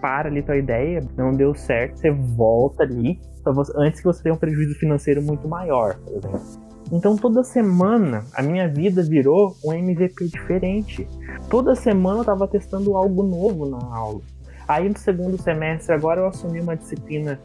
para 0.00 0.28
ali 0.28 0.42
tua 0.42 0.56
ideia, 0.56 1.02
não 1.16 1.32
deu 1.32 1.54
certo, 1.54 1.98
você 1.98 2.10
volta 2.10 2.82
ali 2.82 3.20
você- 3.52 3.72
antes 3.76 4.00
que 4.00 4.06
você 4.06 4.22
tenha 4.22 4.34
um 4.34 4.38
prejuízo 4.38 4.74
financeiro 4.78 5.22
muito 5.22 5.48
maior, 5.48 5.96
por 5.98 6.16
exemplo. 6.16 6.66
Então 6.92 7.16
toda 7.16 7.42
semana 7.42 8.24
a 8.34 8.42
minha 8.42 8.68
vida 8.68 9.02
virou 9.02 9.56
um 9.64 9.72
MVP 9.72 10.26
diferente. 10.28 11.06
Toda 11.50 11.74
semana 11.74 12.20
eu 12.20 12.24
tava 12.24 12.46
testando 12.46 12.96
algo 12.96 13.22
novo 13.22 13.68
na 13.68 13.78
aula. 13.78 14.20
Aí 14.68 14.88
no 14.88 14.96
segundo 14.96 15.40
semestre 15.40 15.94
agora 15.94 16.20
eu 16.20 16.26
assumi 16.26 16.60
uma 16.60 16.76
disciplina 16.76 17.40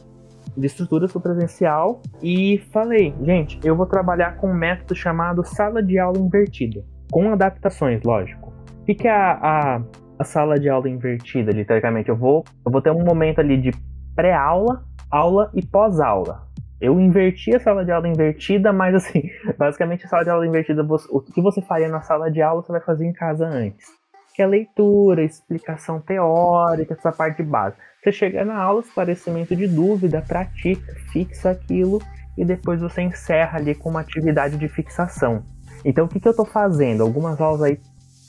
de 0.55 0.65
estrutura 0.65 1.07
presencial 1.07 2.01
e 2.21 2.59
falei, 2.71 3.13
gente, 3.23 3.59
eu 3.63 3.75
vou 3.75 3.85
trabalhar 3.85 4.37
com 4.37 4.49
um 4.49 4.53
método 4.53 4.93
chamado 4.95 5.43
sala 5.45 5.81
de 5.81 5.97
aula 5.97 6.19
invertida, 6.19 6.83
com 7.11 7.31
adaptações, 7.31 8.01
lógico. 8.03 8.51
O 8.81 8.85
que, 8.85 8.95
que 8.95 9.07
é 9.07 9.11
a, 9.11 9.31
a, 9.31 9.81
a 10.21 10.23
sala 10.23 10.59
de 10.59 10.69
aula 10.69 10.87
invertida, 10.87 11.51
literalmente? 11.51 12.09
Eu 12.09 12.15
vou, 12.15 12.43
eu 12.65 12.71
vou 12.71 12.81
ter 12.81 12.91
um 12.91 13.03
momento 13.03 13.39
ali 13.39 13.59
de 13.59 13.71
pré-aula, 14.15 14.83
aula 15.09 15.51
e 15.53 15.65
pós-aula. 15.65 16.47
Eu 16.79 16.99
inverti 16.99 17.55
a 17.55 17.59
sala 17.59 17.83
de 17.83 17.91
aula 17.91 18.07
invertida, 18.07 18.71
mas 18.71 18.95
assim, 18.95 19.23
basicamente 19.57 20.05
a 20.05 20.09
sala 20.09 20.23
de 20.23 20.29
aula 20.29 20.45
invertida, 20.45 20.85
o 21.09 21.21
que 21.21 21.41
você 21.41 21.61
faria 21.61 21.89
na 21.89 22.01
sala 22.01 22.31
de 22.31 22.41
aula, 22.41 22.61
você 22.61 22.71
vai 22.71 22.81
fazer 22.81 23.05
em 23.05 23.13
casa 23.13 23.45
antes. 23.47 23.87
Que 24.35 24.41
é 24.41 24.47
leitura, 24.47 25.23
explicação 25.23 25.99
teórica, 25.99 26.93
essa 26.93 27.11
parte 27.11 27.43
básica. 27.43 27.81
Você 28.01 28.11
chega 28.11 28.45
na 28.45 28.57
aula, 28.57 28.81
esclarecimento 28.81 29.55
de 29.55 29.67
dúvida, 29.67 30.23
pratica, 30.27 30.93
fixa 31.11 31.51
aquilo 31.51 31.99
e 32.37 32.45
depois 32.45 32.81
você 32.81 33.01
encerra 33.01 33.57
ali 33.59 33.75
com 33.75 33.89
uma 33.89 34.01
atividade 34.01 34.57
de 34.57 34.67
fixação. 34.67 35.43
Então 35.83 36.05
o 36.05 36.07
que, 36.07 36.19
que 36.19 36.27
eu 36.27 36.35
tô 36.35 36.45
fazendo? 36.45 37.03
Algumas 37.03 37.41
aulas 37.41 37.61
aí, 37.63 37.79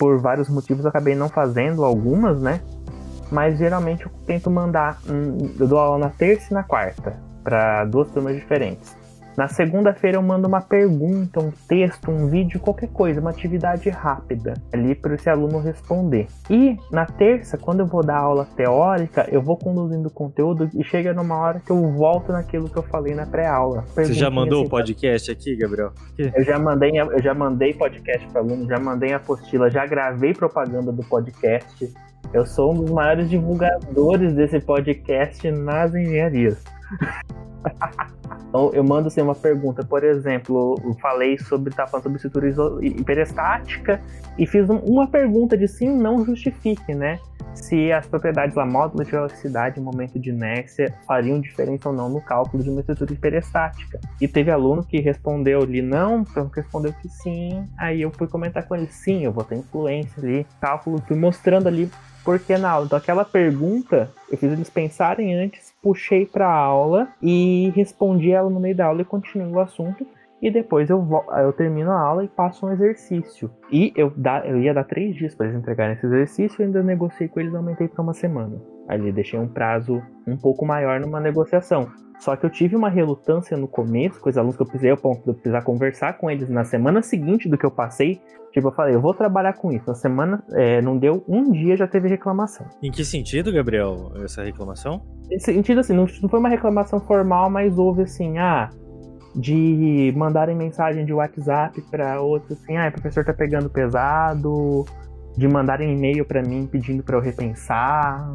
por 0.02 0.18
vários 0.18 0.48
motivos, 0.48 0.84
eu 0.84 0.88
acabei 0.88 1.14
não 1.14 1.28
fazendo 1.28 1.84
algumas, 1.84 2.42
né? 2.42 2.60
Mas 3.30 3.56
geralmente 3.56 4.04
eu 4.04 4.10
tento 4.26 4.50
mandar. 4.50 5.00
Eu 5.06 5.68
dou 5.68 5.78
aula 5.78 5.96
na 5.96 6.08
terça 6.08 6.48
e 6.50 6.54
na 6.54 6.64
quarta, 6.64 7.16
para 7.44 7.84
duas 7.84 8.10
turmas 8.10 8.34
diferentes. 8.34 8.96
Na 9.36 9.48
segunda-feira 9.48 10.18
eu 10.18 10.22
mando 10.22 10.46
uma 10.46 10.60
pergunta, 10.60 11.40
um 11.40 11.50
texto, 11.50 12.10
um 12.10 12.28
vídeo, 12.28 12.60
qualquer 12.60 12.88
coisa, 12.88 13.20
uma 13.20 13.30
atividade 13.30 13.88
rápida 13.88 14.54
ali 14.72 14.94
para 14.94 15.14
esse 15.14 15.28
aluno 15.28 15.58
responder. 15.58 16.26
E 16.50 16.76
na 16.90 17.06
terça, 17.06 17.56
quando 17.56 17.80
eu 17.80 17.86
vou 17.86 18.04
dar 18.04 18.18
aula 18.18 18.46
teórica, 18.56 19.26
eu 19.30 19.40
vou 19.40 19.56
conduzindo 19.56 20.08
o 20.08 20.12
conteúdo 20.12 20.68
e 20.74 20.84
chega 20.84 21.14
numa 21.14 21.36
hora 21.36 21.60
que 21.60 21.70
eu 21.70 21.92
volto 21.92 22.30
naquilo 22.30 22.68
que 22.68 22.76
eu 22.76 22.82
falei 22.82 23.14
na 23.14 23.26
pré-aula. 23.26 23.84
Você 23.94 24.12
já 24.12 24.30
mandou 24.30 24.60
assim, 24.60 24.66
o 24.66 24.70
podcast 24.70 25.30
aqui, 25.30 25.56
Gabriel? 25.56 25.92
eu 26.18 26.44
já 26.44 26.58
mandei, 26.58 26.90
eu 26.98 27.22
já 27.22 27.34
mandei 27.34 27.72
podcast 27.72 28.26
para 28.28 28.42
aluno, 28.42 28.68
já 28.68 28.78
mandei 28.78 29.12
apostila, 29.14 29.70
já 29.70 29.86
gravei 29.86 30.34
propaganda 30.34 30.92
do 30.92 31.02
podcast. 31.04 31.90
Eu 32.32 32.46
sou 32.46 32.72
um 32.72 32.84
dos 32.84 32.90
maiores 32.90 33.28
divulgadores 33.28 34.34
desse 34.34 34.60
podcast 34.60 35.50
nas 35.50 35.94
engenharias. 35.94 36.62
Então, 38.48 38.70
eu 38.74 38.84
mando 38.84 39.08
assim, 39.08 39.22
uma 39.22 39.34
pergunta, 39.34 39.82
por 39.82 40.04
exemplo, 40.04 40.78
eu 40.84 40.92
falei 40.94 41.38
sobre, 41.38 41.72
tá 41.72 41.86
falando 41.86 42.02
sobre 42.04 42.16
estrutura 42.16 42.84
hiperestática 42.84 43.98
e 44.38 44.46
fiz 44.46 44.68
um- 44.68 44.78
uma 44.78 45.06
pergunta 45.06 45.56
de 45.56 45.66
sim 45.66 45.88
não 45.88 46.22
justifique, 46.22 46.94
né? 46.94 47.18
Se 47.54 47.90
as 47.90 48.06
propriedades 48.06 48.54
lá, 48.54 48.66
módulo 48.66 49.04
de 49.04 49.10
velocidade 49.10 49.78
e 49.80 49.82
momento 49.82 50.18
de 50.18 50.30
inércia 50.30 50.94
fariam 51.06 51.40
diferença 51.40 51.88
ou 51.88 51.94
não 51.94 52.10
no 52.10 52.20
cálculo 52.20 52.62
de 52.62 52.68
uma 52.68 52.80
estrutura 52.80 53.12
hiperestática. 53.12 53.98
E 54.20 54.28
teve 54.28 54.50
aluno 54.50 54.84
que 54.84 55.00
respondeu 55.00 55.62
ali 55.62 55.80
não, 55.80 56.20
então 56.20 56.50
respondeu 56.54 56.92
que 56.92 57.08
sim. 57.08 57.66
Aí 57.78 58.02
eu 58.02 58.10
fui 58.10 58.26
comentar 58.26 58.66
com 58.66 58.76
ele, 58.76 58.86
sim, 58.88 59.24
eu 59.24 59.32
vou 59.32 59.44
ter 59.44 59.56
influência 59.56 60.22
ali, 60.22 60.46
cálculo, 60.60 61.02
fui 61.06 61.16
mostrando 61.16 61.68
ali 61.68 61.90
porque 62.24 62.56
na 62.56 62.70
aula. 62.70 62.86
Então 62.86 62.98
aquela 62.98 63.24
pergunta, 63.24 64.10
eu 64.30 64.38
fiz 64.38 64.52
eles 64.52 64.70
pensarem 64.70 65.34
antes, 65.34 65.71
puxei 65.82 66.24
para 66.24 66.48
aula 66.48 67.12
e 67.20 67.72
respondi 67.74 68.30
ela 68.30 68.48
no 68.48 68.60
meio 68.60 68.76
da 68.76 68.86
aula 68.86 69.02
e 69.02 69.04
continuei 69.04 69.50
o 69.50 69.58
assunto. 69.58 70.06
E 70.42 70.50
depois 70.50 70.90
eu, 70.90 71.08
eu 71.38 71.52
termino 71.52 71.92
a 71.92 72.00
aula 72.00 72.24
e 72.24 72.28
passo 72.28 72.66
um 72.66 72.72
exercício. 72.72 73.48
E 73.70 73.92
eu, 73.94 74.12
dá, 74.16 74.44
eu 74.44 74.60
ia 74.60 74.74
dar 74.74 74.82
três 74.82 75.14
dias 75.14 75.36
para 75.36 75.46
eles 75.46 75.58
entregarem 75.58 75.94
esse 75.94 76.04
exercício 76.04 76.60
e 76.60 76.64
ainda 76.64 76.82
negociei 76.82 77.28
com 77.28 77.38
eles 77.38 77.52
e 77.52 77.56
aumentei 77.56 77.86
para 77.86 78.02
uma 78.02 78.12
semana. 78.12 78.60
Ali 78.88 79.12
deixei 79.12 79.38
um 79.38 79.46
prazo 79.46 80.02
um 80.26 80.36
pouco 80.36 80.66
maior 80.66 80.98
numa 80.98 81.20
negociação. 81.20 81.88
Só 82.18 82.34
que 82.36 82.44
eu 82.44 82.50
tive 82.50 82.74
uma 82.74 82.88
relutância 82.88 83.56
no 83.56 83.68
começo 83.68 84.20
com 84.20 84.28
os 84.28 84.36
alunos 84.36 84.56
que 84.56 84.62
eu 84.62 84.66
precisei 84.66 84.90
ao 84.90 84.96
ponto 84.96 85.22
de 85.22 85.28
eu 85.28 85.34
precisar 85.34 85.62
conversar 85.62 86.18
com 86.18 86.30
eles 86.30 86.48
na 86.48 86.64
semana 86.64 87.02
seguinte 87.02 87.48
do 87.48 87.56
que 87.56 87.64
eu 87.64 87.70
passei. 87.70 88.20
Tipo, 88.52 88.68
eu 88.68 88.72
falei, 88.72 88.94
eu 88.94 89.00
vou 89.00 89.14
trabalhar 89.14 89.54
com 89.54 89.72
isso. 89.72 89.86
Na 89.86 89.94
semana, 89.94 90.44
é, 90.52 90.82
não 90.82 90.98
deu 90.98 91.24
um 91.26 91.50
dia, 91.50 91.76
já 91.76 91.86
teve 91.86 92.08
reclamação. 92.08 92.66
Em 92.82 92.90
que 92.90 93.04
sentido, 93.04 93.52
Gabriel, 93.52 94.12
essa 94.22 94.42
reclamação? 94.42 95.02
Nesse 95.28 95.52
sentido, 95.52 95.80
assim, 95.80 95.94
não, 95.94 96.06
não 96.20 96.28
foi 96.28 96.38
uma 96.38 96.48
reclamação 96.48 97.00
formal, 97.00 97.48
mas 97.48 97.78
houve 97.78 98.02
assim, 98.02 98.38
ah, 98.38 98.68
de 99.34 100.12
mandarem 100.16 100.54
mensagem 100.54 101.04
de 101.04 101.12
WhatsApp 101.12 101.80
para 101.90 102.20
outro, 102.20 102.54
assim, 102.54 102.76
ah, 102.76 102.88
o 102.88 102.92
professor 102.92 103.24
tá 103.24 103.32
pegando 103.32 103.70
pesado, 103.70 104.84
de 105.36 105.48
mandarem 105.48 105.96
e-mail 105.96 106.24
para 106.24 106.42
mim 106.42 106.66
pedindo 106.66 107.02
para 107.02 107.16
eu 107.16 107.20
repensar, 107.20 108.30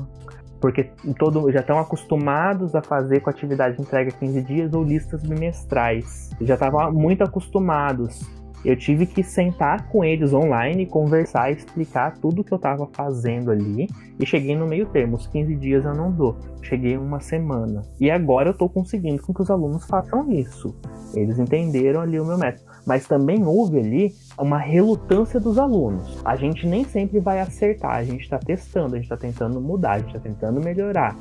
porque 0.60 0.90
todo, 1.18 1.52
já 1.52 1.60
estão 1.60 1.80
acostumados 1.80 2.74
a 2.76 2.82
fazer 2.82 3.20
com 3.20 3.30
atividade 3.30 3.76
de 3.76 3.82
entrega 3.82 4.12
15 4.12 4.42
dias 4.42 4.74
ou 4.74 4.84
listas 4.84 5.22
bimestrais. 5.22 6.32
Já 6.42 6.56
estavam 6.56 6.92
muito 6.92 7.24
acostumados. 7.24 8.20
Eu 8.66 8.76
tive 8.76 9.06
que 9.06 9.24
sentar 9.24 9.88
com 9.88 10.04
eles 10.04 10.34
online, 10.34 10.86
conversar, 10.86 11.52
explicar 11.52 12.18
tudo 12.18 12.44
que 12.44 12.52
eu 12.52 12.58
estava 12.58 12.88
fazendo 12.92 13.52
ali. 13.52 13.88
E 14.20 14.26
cheguei 14.26 14.56
no 14.56 14.68
meio 14.68 14.88
termo. 14.88 15.16
Os 15.16 15.28
15 15.28 15.56
dias 15.56 15.86
eu 15.86 15.94
não 15.94 16.12
dou. 16.12 16.36
Cheguei 16.62 16.98
uma 16.98 17.20
semana. 17.20 17.84
E 18.00 18.10
agora 18.10 18.50
eu 18.50 18.52
estou 18.52 18.68
conseguindo 18.68 19.22
com 19.22 19.34
que 19.34 19.42
os 19.42 19.52
alunos 19.52 19.86
façam 19.86 20.32
isso. 20.32 20.76
Eles 21.14 21.40
entenderam 21.40 22.02
ali 22.02 22.20
o 22.20 22.26
meu 22.26 22.38
método. 22.38 22.66
Mas 22.86 23.08
também 23.08 23.46
houve 23.46 23.80
ali 23.80 24.14
uma 24.40 24.58
relutância 24.58 25.40
dos 25.40 25.58
alunos. 25.58 26.20
A 26.26 26.36
gente 26.36 26.66
nem 26.66 26.84
sempre 26.84 27.20
vai 27.20 27.40
acertar. 27.40 27.96
A 27.96 28.04
gente 28.04 28.22
está 28.22 28.40
testando, 28.40 28.96
a 28.96 28.98
gente 28.98 29.06
está 29.06 29.18
tentando 29.18 29.62
mudar, 29.62 29.94
a 29.94 30.00
gente 30.00 30.08
está 30.08 30.20
tentando 30.20 30.60
melhorar. 30.60 31.16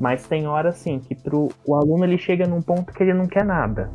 Mas 0.00 0.26
tem 0.26 0.46
hora 0.46 0.70
assim 0.70 0.98
que 0.98 1.14
pro, 1.14 1.48
o 1.66 1.74
aluno 1.74 2.04
ele 2.04 2.18
chega 2.18 2.46
num 2.46 2.60
ponto 2.60 2.92
que 2.92 3.02
ele 3.02 3.14
não 3.14 3.26
quer 3.26 3.44
nada. 3.44 3.90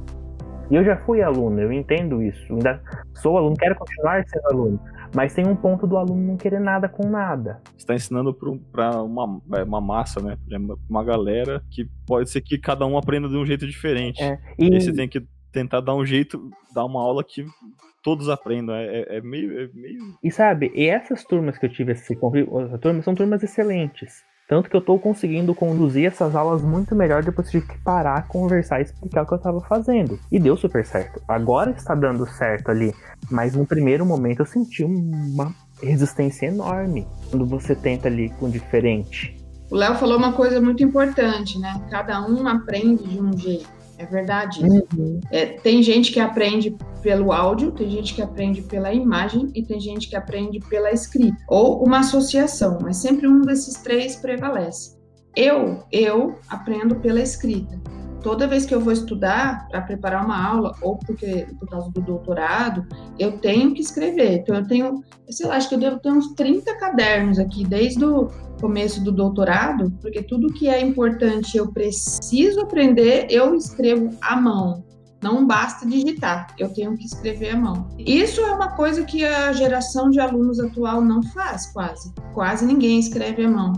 E 0.69 0.75
eu 0.75 0.83
já 0.83 0.97
fui 0.97 1.21
aluno, 1.21 1.59
eu 1.61 1.71
entendo 1.71 2.21
isso. 2.21 2.53
Ainda 2.53 2.81
sou 3.15 3.37
aluno, 3.37 3.55
quero 3.55 3.75
continuar 3.75 4.23
sendo 4.27 4.45
aluno. 4.47 4.79
Mas 5.15 5.33
tem 5.33 5.47
um 5.47 5.55
ponto 5.55 5.87
do 5.87 5.95
aluno 5.97 6.21
não 6.21 6.35
querer 6.37 6.59
nada 6.59 6.89
com 6.89 7.07
nada. 7.09 7.61
Você 7.71 7.77
está 7.77 7.95
ensinando 7.95 8.33
para 8.33 9.01
uma, 9.01 9.41
é, 9.55 9.63
uma 9.63 9.79
massa, 9.79 10.21
né? 10.21 10.37
Uma 10.89 11.03
galera 11.03 11.63
que 11.71 11.87
pode 12.05 12.29
ser 12.29 12.41
que 12.41 12.57
cada 12.57 12.85
um 12.85 12.97
aprenda 12.97 13.29
de 13.29 13.37
um 13.37 13.45
jeito 13.45 13.65
diferente. 13.65 14.21
É, 14.21 14.37
E 14.59 14.67
e 14.69 14.73
aí 14.73 14.81
você 14.81 14.91
tem 14.93 15.07
que 15.07 15.25
tentar 15.53 15.79
dar 15.79 15.95
um 15.95 16.05
jeito, 16.05 16.49
dar 16.75 16.83
uma 16.83 17.01
aula 17.01 17.23
que 17.23 17.45
todos 18.03 18.27
aprendam. 18.27 18.75
É, 18.75 18.85
é- 18.85 19.17
é 19.17 19.21
meio, 19.21 19.59
é 19.61 19.69
meio. 19.73 19.99
E 20.21 20.29
sabe, 20.29 20.69
e 20.75 20.85
essas 20.87 21.23
turmas 21.23 21.57
que 21.57 21.65
eu 21.65 21.71
tive 21.71 21.93
esse 21.93 22.13
convívio, 22.15 22.59
essas 22.59 22.79
turmas 22.81 23.05
são 23.05 23.15
turmas 23.15 23.41
excelentes. 23.41 24.23
Tanto 24.47 24.69
que 24.69 24.77
eu 24.77 24.81
tô 24.81 24.97
conseguindo 24.97 25.53
conduzir 25.53 26.05
essas 26.05 26.33
aulas 26.33 26.61
muito 26.61 26.95
melhor 26.95 27.21
depois 27.21 27.49
que 27.49 27.61
parar, 27.83 28.27
conversar 28.29 28.79
e 28.79 28.83
explicar 28.83 29.23
o 29.23 29.27
que 29.27 29.33
eu 29.33 29.39
tava 29.39 29.59
fazendo. 29.61 30.17
E 30.31 30.39
deu 30.39 30.55
super 30.55 30.85
certo. 30.85 31.21
Agora 31.27 31.71
está 31.71 31.93
dando 31.93 32.25
certo 32.25 32.69
ali. 32.71 32.93
Mas 33.29 33.55
no 33.55 33.65
primeiro 33.65 34.05
momento 34.05 34.39
eu 34.39 34.45
senti 34.45 34.85
uma 34.85 35.53
resistência 35.83 36.45
enorme 36.45 37.05
quando 37.29 37.45
você 37.45 37.75
tenta 37.75 38.07
ali 38.07 38.29
com 38.39 38.49
diferente. 38.49 39.35
O 39.69 39.75
Léo 39.75 39.95
falou 39.95 40.17
uma 40.17 40.31
coisa 40.31 40.61
muito 40.61 40.81
importante, 40.81 41.59
né? 41.59 41.85
Cada 41.91 42.25
um 42.25 42.47
aprende 42.47 43.03
de 43.03 43.21
um 43.21 43.37
jeito. 43.37 43.76
É 43.97 44.05
verdade. 44.05 44.63
Uhum. 44.63 45.19
É, 45.31 45.45
tem 45.45 45.81
gente 45.81 46.11
que 46.11 46.19
aprende 46.19 46.75
pelo 47.01 47.31
áudio, 47.31 47.71
tem 47.71 47.89
gente 47.89 48.13
que 48.13 48.21
aprende 48.21 48.61
pela 48.61 48.93
imagem 48.93 49.49
e 49.55 49.63
tem 49.63 49.79
gente 49.79 50.07
que 50.07 50.15
aprende 50.15 50.59
pela 50.59 50.91
escrita. 50.91 51.37
Ou 51.47 51.83
uma 51.83 51.99
associação, 51.99 52.77
mas 52.81 52.97
sempre 52.97 53.27
um 53.27 53.41
desses 53.41 53.75
três 53.81 54.15
prevalece. 54.15 54.95
Eu, 55.35 55.83
eu 55.91 56.39
aprendo 56.49 56.95
pela 56.95 57.19
escrita 57.21 57.79
toda 58.27 58.45
vez 58.45 58.65
que 58.65 58.75
eu 58.75 58.81
vou 58.81 58.91
estudar 58.91 59.69
para 59.69 59.79
preparar 59.79 60.25
uma 60.25 60.45
aula 60.45 60.75
ou 60.81 60.97
porque 60.97 61.47
por 61.57 61.69
causa 61.69 61.89
do 61.91 62.01
doutorado, 62.01 62.85
eu 63.17 63.37
tenho 63.37 63.73
que 63.73 63.79
escrever. 63.79 64.39
Então 64.39 64.53
eu 64.53 64.67
tenho, 64.67 65.01
sei 65.29 65.47
lá, 65.47 65.55
acho 65.55 65.69
que 65.69 65.75
eu 65.75 65.79
devo 65.79 65.97
ter 65.97 66.11
uns 66.11 66.33
30 66.33 66.75
cadernos 66.75 67.39
aqui 67.39 67.65
desde 67.65 68.03
o 68.03 68.29
começo 68.59 69.01
do 69.01 69.13
doutorado, 69.13 69.89
porque 70.01 70.21
tudo 70.21 70.51
que 70.51 70.67
é 70.67 70.81
importante 70.81 71.57
eu 71.57 71.71
preciso 71.71 72.59
aprender, 72.59 73.27
eu 73.29 73.55
escrevo 73.55 74.09
à 74.21 74.35
mão. 74.35 74.83
Não 75.23 75.47
basta 75.47 75.87
digitar, 75.87 76.47
eu 76.59 76.67
tenho 76.73 76.97
que 76.97 77.05
escrever 77.05 77.51
à 77.51 77.57
mão. 77.57 77.87
Isso 77.97 78.41
é 78.41 78.51
uma 78.51 78.75
coisa 78.75 79.05
que 79.05 79.23
a 79.23 79.53
geração 79.53 80.09
de 80.09 80.19
alunos 80.19 80.59
atual 80.59 80.99
não 80.99 81.23
faz, 81.23 81.67
quase. 81.67 82.13
Quase 82.33 82.65
ninguém 82.65 82.99
escreve 82.99 83.45
à 83.45 83.49
mão. 83.49 83.71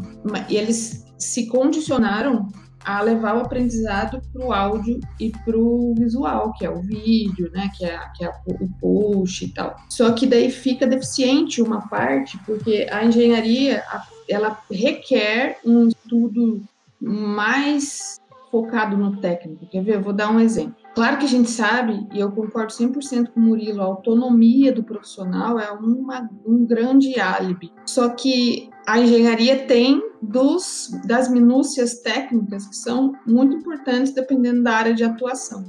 E 0.49 0.57
eles 0.57 1.05
se 1.19 1.45
condicionaram 1.45 2.47
a 2.83 3.01
levar 3.01 3.35
o 3.35 3.41
aprendizado 3.41 4.21
para 4.31 4.45
o 4.45 4.53
áudio 4.53 4.99
e 5.19 5.31
para 5.31 5.57
o 5.57 5.93
visual, 5.97 6.53
que 6.53 6.65
é 6.65 6.69
o 6.69 6.81
vídeo, 6.81 7.51
né, 7.51 7.69
que 7.77 7.85
é, 7.85 7.99
que 8.15 8.23
é 8.23 8.31
o 8.45 8.69
post 8.79 9.45
e 9.45 9.49
tal. 9.49 9.75
Só 9.89 10.11
que 10.13 10.25
daí 10.25 10.49
fica 10.49 10.87
deficiente 10.87 11.61
uma 11.61 11.87
parte, 11.87 12.37
porque 12.45 12.87
a 12.91 13.03
engenharia 13.03 13.83
ela 14.29 14.59
requer 14.71 15.59
um 15.65 15.87
estudo 15.87 16.61
mais 16.99 18.19
focado 18.51 18.97
no 18.97 19.17
técnico. 19.17 19.65
Quer 19.67 19.83
ver? 19.83 19.95
Eu 19.95 20.01
vou 20.01 20.13
dar 20.13 20.31
um 20.31 20.39
exemplo. 20.39 20.78
Claro 20.99 21.17
que 21.17 21.23
a 21.23 21.29
gente 21.29 21.49
sabe, 21.49 22.05
e 22.13 22.19
eu 22.19 22.29
concordo 22.29 22.73
100% 22.73 23.29
com 23.29 23.39
o 23.39 23.43
Murilo, 23.43 23.81
a 23.81 23.85
autonomia 23.85 24.73
do 24.73 24.83
profissional 24.83 25.57
é 25.57 25.71
uma, 25.71 26.29
um 26.45 26.65
grande 26.65 27.17
álibi. 27.17 27.71
Só 27.85 28.09
que 28.09 28.69
a 28.85 28.99
engenharia 28.99 29.65
tem 29.65 30.03
dos, 30.21 30.91
das 31.05 31.31
minúcias 31.31 32.01
técnicas 32.01 32.67
que 32.67 32.75
são 32.75 33.13
muito 33.25 33.55
importantes 33.55 34.13
dependendo 34.13 34.61
da 34.61 34.73
área 34.73 34.93
de 34.93 35.05
atuação. 35.05 35.63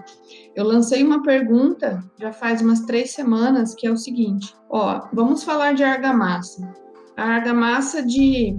Eu 0.56 0.64
lancei 0.64 1.00
uma 1.04 1.22
pergunta 1.22 2.02
já 2.18 2.32
faz 2.32 2.60
umas 2.60 2.80
três 2.80 3.12
semanas 3.12 3.72
que 3.72 3.86
é 3.86 3.92
o 3.92 3.96
seguinte: 3.96 4.52
ó, 4.68 5.06
vamos 5.12 5.44
falar 5.44 5.74
de 5.74 5.84
argamassa. 5.84 6.68
A 7.16 7.36
argamassa 7.36 8.02
de 8.02 8.58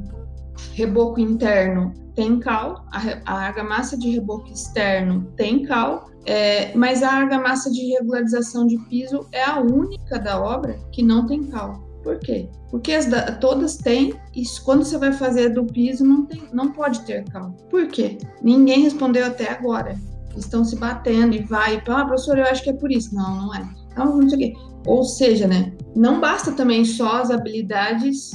reboco 0.73 1.19
interno 1.19 1.93
tem 2.15 2.39
cal, 2.39 2.85
a, 3.25 3.33
argamassa 3.33 3.97
de 3.97 4.09
reboco 4.09 4.47
externo 4.47 5.33
tem 5.35 5.65
cal, 5.65 6.10
é, 6.25 6.75
mas 6.75 7.01
a 7.01 7.11
argamassa 7.11 7.71
de 7.71 7.93
regularização 7.93 8.67
de 8.67 8.77
piso 8.89 9.25
é 9.31 9.43
a 9.43 9.59
única 9.59 10.19
da 10.19 10.41
obra 10.41 10.77
que 10.91 11.01
não 11.01 11.25
tem 11.25 11.43
cal. 11.45 11.83
Por 12.03 12.19
quê? 12.19 12.49
Porque 12.69 12.97
da, 12.99 13.33
todas 13.33 13.77
têm, 13.77 14.13
e 14.35 14.43
quando 14.63 14.83
você 14.83 14.97
vai 14.97 15.13
fazer 15.13 15.49
do 15.49 15.65
piso, 15.65 16.03
não, 16.03 16.25
tem, 16.25 16.43
não 16.51 16.71
pode 16.71 17.01
ter 17.01 17.23
cal. 17.25 17.51
Por 17.69 17.87
quê? 17.87 18.17
Ninguém 18.41 18.81
respondeu 18.81 19.25
até 19.25 19.51
agora. 19.51 19.95
Estão 20.35 20.63
se 20.63 20.75
batendo 20.75 21.35
e 21.35 21.43
vai, 21.43 21.81
ah, 21.87 22.05
professor, 22.05 22.37
eu 22.37 22.45
acho 22.45 22.63
que 22.63 22.69
é 22.69 22.73
por 22.73 22.91
isso. 22.91 23.13
Não, 23.13 23.35
não 23.35 23.55
é. 23.55 23.67
Então, 23.91 24.17
não 24.17 24.29
sei 24.29 24.37
o 24.37 24.41
quê. 24.41 24.53
Ou 24.87 25.03
seja, 25.03 25.47
né, 25.47 25.73
não 25.95 26.19
basta 26.19 26.51
também 26.53 26.85
só 26.85 27.21
as 27.21 27.29
habilidades 27.29 28.31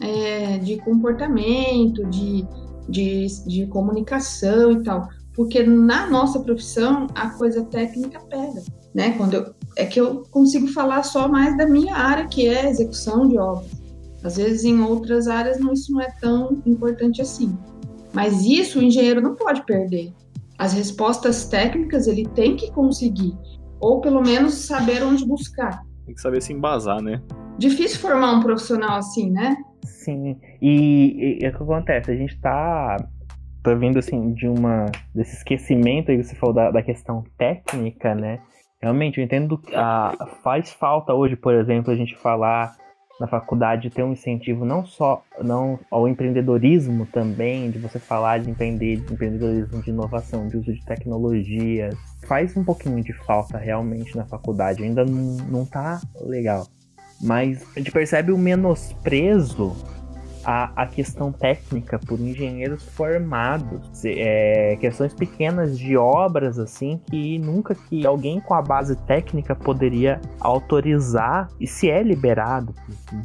é, 0.00 0.58
de 0.58 0.78
comportamento, 0.78 2.06
de, 2.06 2.46
de, 2.88 3.26
de 3.46 3.66
comunicação 3.66 4.72
e 4.72 4.82
tal, 4.82 5.08
porque 5.40 5.62
na 5.62 6.06
nossa 6.06 6.38
profissão 6.40 7.06
a 7.14 7.30
coisa 7.30 7.64
técnica 7.64 8.20
pega, 8.28 8.62
né? 8.94 9.14
Quando 9.16 9.32
eu, 9.32 9.54
é 9.74 9.86
que 9.86 9.98
eu 9.98 10.22
consigo 10.30 10.66
falar 10.66 11.02
só 11.02 11.26
mais 11.28 11.56
da 11.56 11.66
minha 11.66 11.96
área, 11.96 12.28
que 12.28 12.46
é 12.46 12.68
execução 12.68 13.26
de 13.26 13.38
obras. 13.38 13.70
Às 14.22 14.36
vezes, 14.36 14.64
em 14.64 14.82
outras 14.82 15.28
áreas, 15.28 15.58
não, 15.58 15.72
isso 15.72 15.92
não 15.92 16.02
é 16.02 16.10
tão 16.20 16.60
importante 16.66 17.22
assim. 17.22 17.56
Mas 18.12 18.44
isso 18.44 18.80
o 18.80 18.82
engenheiro 18.82 19.22
não 19.22 19.34
pode 19.34 19.64
perder. 19.64 20.12
As 20.58 20.74
respostas 20.74 21.46
técnicas 21.46 22.06
ele 22.06 22.28
tem 22.34 22.54
que 22.54 22.70
conseguir, 22.72 23.34
ou 23.80 24.02
pelo 24.02 24.20
menos 24.20 24.52
saber 24.52 25.02
onde 25.02 25.24
buscar. 25.24 25.82
Tem 26.04 26.14
que 26.14 26.20
saber 26.20 26.42
se 26.42 26.52
embasar, 26.52 27.00
né? 27.00 27.22
Difícil 27.56 27.98
formar 27.98 28.32
um 28.32 28.40
profissional 28.40 28.98
assim, 28.98 29.30
né? 29.30 29.56
Sim. 29.86 30.36
E, 30.60 31.38
e, 31.40 31.42
e 31.42 31.48
o 31.48 31.56
que 31.56 31.62
acontece? 31.62 32.10
A 32.10 32.14
gente 32.14 32.38
tá, 32.42 32.98
tá 33.62 33.74
vindo 33.74 33.98
assim 33.98 34.32
de 34.32 34.48
uma 34.48 34.86
desse 35.14 35.36
esquecimento 35.36 36.10
aí 36.10 36.18
que 36.18 36.24
você 36.24 36.34
falou 36.34 36.54
da, 36.54 36.70
da 36.70 36.82
questão 36.82 37.24
técnica, 37.36 38.14
né? 38.14 38.40
Realmente, 38.80 39.18
eu 39.18 39.24
entendo 39.24 39.58
que 39.58 39.74
ah, 39.74 40.14
faz 40.42 40.72
falta 40.72 41.12
hoje, 41.12 41.36
por 41.36 41.54
exemplo, 41.54 41.92
a 41.92 41.96
gente 41.96 42.16
falar 42.16 42.74
na 43.20 43.26
faculdade 43.26 43.90
ter 43.90 44.02
um 44.02 44.12
incentivo 44.12 44.64
não 44.64 44.86
só 44.86 45.22
não 45.42 45.78
ao 45.90 46.08
empreendedorismo 46.08 47.04
também, 47.04 47.70
de 47.70 47.78
você 47.78 47.98
falar 47.98 48.38
de 48.38 48.50
empreender, 48.50 48.96
de 48.96 49.12
empreendedorismo 49.12 49.82
de 49.82 49.90
inovação, 49.90 50.48
de 50.48 50.56
uso 50.56 50.72
de 50.72 50.82
tecnologias. 50.86 51.94
Faz 52.26 52.56
um 52.56 52.64
pouquinho 52.64 53.04
de 53.04 53.12
falta 53.12 53.58
realmente 53.58 54.16
na 54.16 54.24
faculdade, 54.24 54.82
ainda 54.82 55.04
não, 55.04 55.36
não 55.48 55.66
tá 55.66 56.00
legal. 56.22 56.66
Mas 57.20 57.62
a 57.76 57.78
gente 57.78 57.92
percebe 57.92 58.32
o 58.32 58.38
menosprezo 58.38 59.76
a, 60.44 60.82
a 60.82 60.86
questão 60.86 61.32
técnica 61.32 61.98
por 61.98 62.18
engenheiros 62.20 62.84
formados. 62.90 64.04
É, 64.04 64.76
questões 64.80 65.14
pequenas 65.14 65.78
de 65.78 65.96
obras, 65.96 66.58
assim, 66.58 67.00
que 67.10 67.38
nunca 67.38 67.74
que 67.74 68.06
alguém 68.06 68.40
com 68.40 68.54
a 68.54 68.62
base 68.62 68.96
técnica 69.06 69.54
poderia 69.54 70.20
autorizar 70.40 71.48
e 71.60 71.66
se 71.66 71.90
é 71.90 72.02
liberado. 72.02 72.74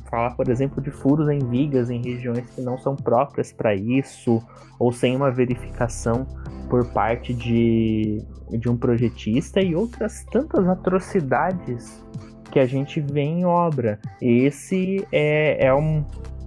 Falar, 0.09 0.31
por 0.31 0.49
exemplo, 0.49 0.81
de 0.81 0.91
furos 0.91 1.29
em 1.29 1.39
vigas 1.39 1.89
em 1.89 2.01
regiões 2.01 2.49
que 2.49 2.61
não 2.61 2.77
são 2.77 2.95
próprias 2.95 3.51
para 3.51 3.73
isso, 3.73 4.41
ou 4.79 4.91
sem 4.91 5.15
uma 5.15 5.31
verificação 5.31 6.25
por 6.69 6.85
parte 6.87 7.33
de, 7.33 8.21
de 8.49 8.69
um 8.69 8.75
projetista 8.75 9.61
e 9.61 9.75
outras 9.75 10.25
tantas 10.25 10.67
atrocidades 10.67 12.03
que 12.51 12.59
a 12.59 12.65
gente 12.65 12.99
vê 12.99 13.21
em 13.21 13.45
obra. 13.45 13.99
Esse 14.21 15.05
é, 15.11 15.67
é 15.67 15.73
um, 15.73 16.05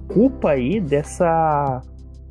culpa 0.09 0.51
aí 0.51 0.81
dessa 0.81 1.83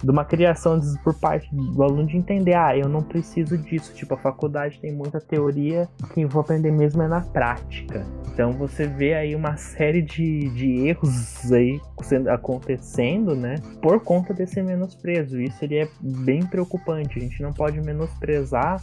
de 0.04 0.12
uma 0.12 0.24
criação 0.24 0.80
por 1.04 1.14
parte 1.16 1.50
do 1.54 1.82
aluno 1.82 2.06
de 2.06 2.18
entender, 2.18 2.54
ah, 2.54 2.78
eu 2.78 2.88
não 2.88 3.02
preciso 3.02 3.58
disso. 3.58 3.94
Tipo, 3.94 4.14
a 4.14 4.18
faculdade 4.18 4.80
tem 4.80 4.92
muita 4.92 5.20
teoria, 5.20 5.88
quem 6.14 6.26
vou 6.26 6.42
aprender 6.42 6.72
mesmo 6.72 7.02
é 7.02 7.08
na 7.08 7.22
prática. 7.22 8.06
Então 8.32 8.52
você 8.52 8.86
vê 8.86 9.16
aí 9.16 9.36
uma 9.36 9.58
série 9.58 10.02
de, 10.02 10.50
de 10.50 10.88
erros 10.88 11.52
aí 11.52 11.82
acontecendo, 12.30 13.36
né? 13.36 13.56
Por 13.82 14.00
conta 14.00 14.34
desse 14.34 14.62
menosprezo. 14.62 15.42
Isso 15.42 15.64
ele 15.64 15.80
é 15.80 15.90
bem 16.00 16.46
preocupante. 16.46 17.18
A 17.18 17.22
gente 17.22 17.42
não 17.42 17.52
pode 17.52 17.82
menosprezar 17.82 18.80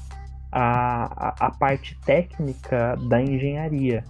a, 0.51 1.29
a, 1.29 1.47
a 1.47 1.51
parte 1.53 1.97
técnica 2.05 2.97
da 3.09 3.23
engenharia. 3.23 4.03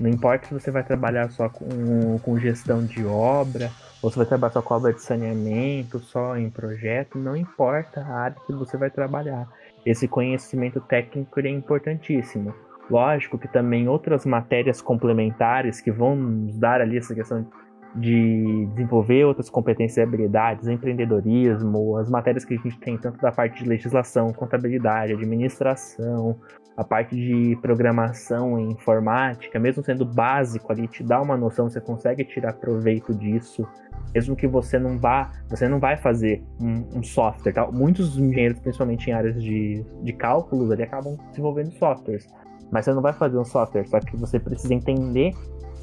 Não 0.00 0.10
importa 0.10 0.48
se 0.48 0.54
você 0.54 0.72
vai 0.72 0.82
trabalhar 0.82 1.30
só 1.30 1.48
com, 1.48 2.18
com 2.18 2.36
gestão 2.36 2.84
de 2.84 3.04
obra 3.04 3.70
ou 4.02 4.10
você 4.10 4.18
vai 4.18 4.26
trabalhar 4.26 4.52
só 4.52 4.60
com 4.60 4.74
obra 4.74 4.92
de 4.92 5.00
saneamento, 5.00 6.00
só 6.00 6.36
em 6.36 6.50
projeto, 6.50 7.16
não 7.18 7.36
importa 7.36 8.00
a 8.00 8.14
área 8.14 8.36
que 8.44 8.52
você 8.52 8.76
vai 8.76 8.90
trabalhar. 8.90 9.48
Esse 9.86 10.08
conhecimento 10.08 10.80
técnico 10.80 11.38
é 11.40 11.48
importantíssimo. 11.48 12.52
Lógico 12.90 13.38
que 13.38 13.46
também 13.46 13.88
outras 13.88 14.26
matérias 14.26 14.82
complementares 14.82 15.80
que 15.80 15.90
vão 15.90 16.16
nos 16.16 16.58
dar 16.58 16.80
ali 16.80 16.98
essa 16.98 17.14
questão 17.14 17.46
de 17.94 18.66
desenvolver 18.74 19.24
outras 19.24 19.50
competências 19.50 19.98
e 19.98 20.00
habilidades, 20.00 20.66
empreendedorismo, 20.66 21.96
as 21.96 22.08
matérias 22.10 22.44
que 22.44 22.54
a 22.54 22.56
gente 22.56 22.78
tem 22.78 22.96
tanto 22.96 23.20
da 23.20 23.30
parte 23.30 23.62
de 23.62 23.68
legislação, 23.68 24.32
contabilidade, 24.32 25.12
administração, 25.12 26.38
a 26.76 26.84
parte 26.84 27.14
de 27.14 27.56
programação 27.60 28.58
e 28.58 28.72
informática, 28.72 29.58
mesmo 29.58 29.82
sendo 29.82 30.04
básico 30.04 30.72
ali, 30.72 30.88
te 30.88 31.02
dá 31.02 31.20
uma 31.20 31.36
noção, 31.36 31.68
você 31.68 31.80
consegue 31.80 32.24
tirar 32.24 32.54
proveito 32.54 33.14
disso 33.14 33.66
mesmo 34.14 34.36
que 34.36 34.46
você 34.46 34.78
não 34.78 34.98
vá, 34.98 35.30
você 35.48 35.68
não 35.68 35.78
vai 35.78 35.96
fazer 35.96 36.44
um, 36.60 36.98
um 36.98 37.02
software. 37.02 37.52
Tá? 37.52 37.66
Muitos 37.70 38.16
engenheiros, 38.18 38.58
principalmente 38.58 39.08
em 39.08 39.12
áreas 39.12 39.42
de, 39.42 39.84
de 40.02 40.12
cálculos, 40.12 40.70
ali 40.70 40.82
acabam 40.82 41.16
desenvolvendo 41.30 41.72
softwares. 41.72 42.26
Mas 42.70 42.84
você 42.84 42.92
não 42.92 43.02
vai 43.02 43.12
fazer 43.12 43.38
um 43.38 43.44
software, 43.44 43.86
só 43.86 44.00
que 44.00 44.16
você 44.16 44.38
precisa 44.38 44.74
entender 44.74 45.32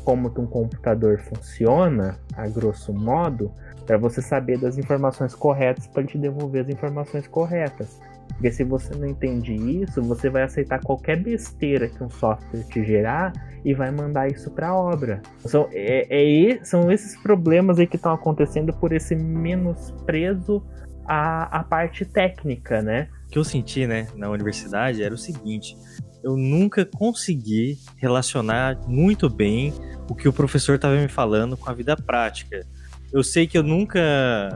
como 0.03 0.27
um 0.27 0.47
computador 0.47 1.19
funciona, 1.19 2.17
a 2.35 2.47
grosso 2.47 2.93
modo, 2.93 3.51
para 3.85 3.97
você 3.97 4.21
saber 4.21 4.57
das 4.57 4.77
informações 4.77 5.35
corretas 5.35 5.87
para 5.87 6.03
te 6.03 6.17
devolver 6.17 6.63
as 6.63 6.69
informações 6.69 7.27
corretas. 7.27 7.99
Porque 8.29 8.51
se 8.51 8.63
você 8.63 8.95
não 8.95 9.07
entende 9.07 9.53
isso, 9.53 10.01
você 10.01 10.29
vai 10.29 10.43
aceitar 10.43 10.79
qualquer 10.79 11.21
besteira 11.21 11.89
que 11.89 12.03
um 12.03 12.09
software 12.09 12.63
te 12.63 12.83
gerar 12.83 13.33
e 13.65 13.73
vai 13.73 13.91
mandar 13.91 14.31
isso 14.31 14.49
para 14.51 14.69
a 14.69 14.75
obra. 14.75 15.21
São, 15.39 15.67
é, 15.73 16.07
é, 16.09 16.63
são 16.63 16.91
esses 16.91 17.17
problemas 17.21 17.79
aí 17.79 17.87
que 17.87 17.97
estão 17.97 18.13
acontecendo 18.13 18.71
por 18.73 18.93
esse 18.93 19.15
menosprezo 19.15 20.63
à, 21.05 21.59
à 21.59 21.63
parte 21.63 22.05
técnica, 22.05 22.81
né? 22.81 23.09
O 23.27 23.31
que 23.31 23.37
eu 23.37 23.43
senti, 23.43 23.85
né, 23.85 24.07
na 24.15 24.29
universidade 24.29 25.03
era 25.03 25.13
o 25.13 25.17
seguinte: 25.17 25.75
eu 26.23 26.35
nunca 26.35 26.85
consegui 26.85 27.77
relacionar 27.97 28.77
muito 28.87 29.29
bem 29.29 29.73
o 30.09 30.15
que 30.15 30.27
o 30.27 30.33
professor 30.33 30.75
estava 30.75 30.95
me 30.95 31.07
falando 31.07 31.55
com 31.57 31.69
a 31.69 31.73
vida 31.73 31.95
prática. 31.95 32.65
Eu 33.11 33.23
sei 33.23 33.47
que 33.47 33.57
eu 33.57 33.63
nunca 33.63 34.49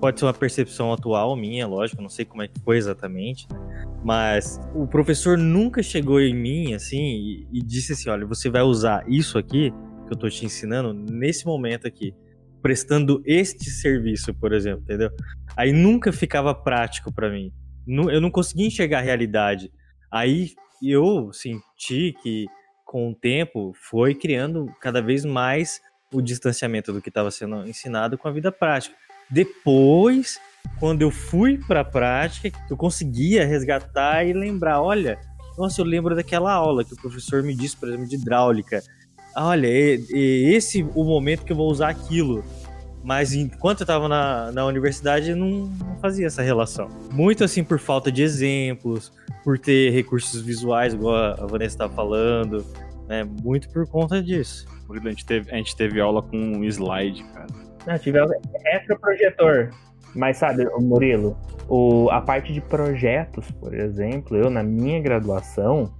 pode 0.00 0.18
ser 0.18 0.26
uma 0.26 0.34
percepção 0.34 0.92
atual 0.92 1.34
minha, 1.36 1.66
lógico, 1.66 2.00
não 2.00 2.08
sei 2.08 2.24
como 2.24 2.42
é 2.42 2.48
que 2.48 2.60
foi 2.60 2.76
exatamente, 2.76 3.46
mas 4.04 4.60
o 4.74 4.86
professor 4.86 5.36
nunca 5.36 5.82
chegou 5.82 6.20
em 6.20 6.34
mim 6.34 6.74
assim 6.74 6.98
e, 6.98 7.48
e, 7.52 7.62
disse 7.62 7.92
assim, 7.92 8.08
olha, 8.08 8.26
você 8.26 8.48
vai 8.48 8.62
usar 8.62 9.04
isso 9.08 9.38
aqui 9.38 9.72
que 10.06 10.12
eu 10.12 10.16
tô 10.16 10.28
te 10.28 10.44
ensinando 10.44 10.94
nesse 10.94 11.44
momento 11.44 11.86
aqui, 11.86 12.14
prestando 12.62 13.22
este 13.26 13.70
serviço, 13.70 14.32
por 14.34 14.52
exemplo, 14.52 14.82
entendeu? 14.82 15.10
Aí 15.56 15.72
nunca 15.72 16.12
ficava 16.12 16.54
prático 16.54 17.12
para 17.12 17.30
mim. 17.30 17.52
Eu 17.86 18.20
não 18.20 18.30
conseguia 18.30 18.66
enxergar 18.66 18.98
a 18.98 19.02
realidade. 19.02 19.70
Aí 20.10 20.52
eu 20.82 21.32
senti 21.32 22.14
que 22.22 22.46
com 22.84 23.10
o 23.10 23.14
tempo 23.14 23.72
foi 23.74 24.14
criando 24.14 24.66
cada 24.80 25.02
vez 25.02 25.24
mais 25.24 25.80
o 26.12 26.22
distanciamento 26.22 26.92
do 26.92 27.02
que 27.02 27.10
estava 27.10 27.30
sendo 27.30 27.66
ensinado 27.66 28.16
com 28.16 28.28
a 28.28 28.32
vida 28.32 28.50
prática. 28.50 28.96
Depois, 29.30 30.38
quando 30.78 31.02
eu 31.02 31.10
fui 31.10 31.58
para 31.58 31.80
a 31.80 31.84
prática, 31.84 32.50
eu 32.70 32.76
conseguia 32.76 33.46
resgatar 33.46 34.24
e 34.24 34.32
lembrar, 34.32 34.80
olha, 34.80 35.18
nossa, 35.56 35.80
eu 35.80 35.84
lembro 35.84 36.14
daquela 36.14 36.52
aula 36.52 36.84
que 36.84 36.94
o 36.94 36.96
professor 36.96 37.42
me 37.42 37.54
disse, 37.54 37.76
por 37.76 37.88
exemplo, 37.88 38.06
de 38.06 38.16
hidráulica. 38.16 38.82
Olha, 39.36 39.66
é, 39.66 39.94
é 39.94 40.16
esse 40.16 40.82
o 40.94 41.04
momento 41.04 41.44
que 41.44 41.52
eu 41.52 41.56
vou 41.56 41.70
usar 41.70 41.88
aquilo. 41.88 42.44
Mas 43.02 43.32
enquanto 43.32 43.80
eu 43.80 43.84
estava 43.84 44.08
na, 44.08 44.52
na 44.52 44.66
universidade, 44.66 45.30
eu 45.30 45.36
não, 45.36 45.66
não 45.66 45.98
fazia 46.00 46.26
essa 46.26 46.42
relação. 46.42 46.88
Muito 47.12 47.42
assim 47.44 47.64
por 47.64 47.78
falta 47.78 48.10
de 48.10 48.22
exemplos, 48.22 49.12
por 49.44 49.58
ter 49.58 49.90
recursos 49.90 50.40
visuais, 50.40 50.94
igual 50.94 51.14
a 51.14 51.46
Vanessa 51.46 51.74
estava 51.74 51.94
falando, 51.94 52.64
né? 53.08 53.24
Muito 53.42 53.68
por 53.70 53.86
conta 53.86 54.22
disso. 54.22 54.66
A 54.90 55.08
gente 55.08 55.24
teve, 55.24 55.50
a 55.50 55.56
gente 55.56 55.76
teve 55.76 56.00
aula 56.00 56.22
com 56.22 56.36
um 56.36 56.64
slide, 56.64 57.24
cara. 57.32 57.67
Não, 57.86 57.98
tive 57.98 58.18
retroprojetor. 58.64 59.70
Mas 60.14 60.38
sabe, 60.38 60.64
Murilo, 60.80 61.36
o, 61.68 62.08
a 62.10 62.20
parte 62.20 62.52
de 62.52 62.60
projetos, 62.60 63.50
por 63.52 63.74
exemplo, 63.74 64.36
eu 64.36 64.50
na 64.50 64.62
minha 64.62 65.00
graduação, 65.00 65.92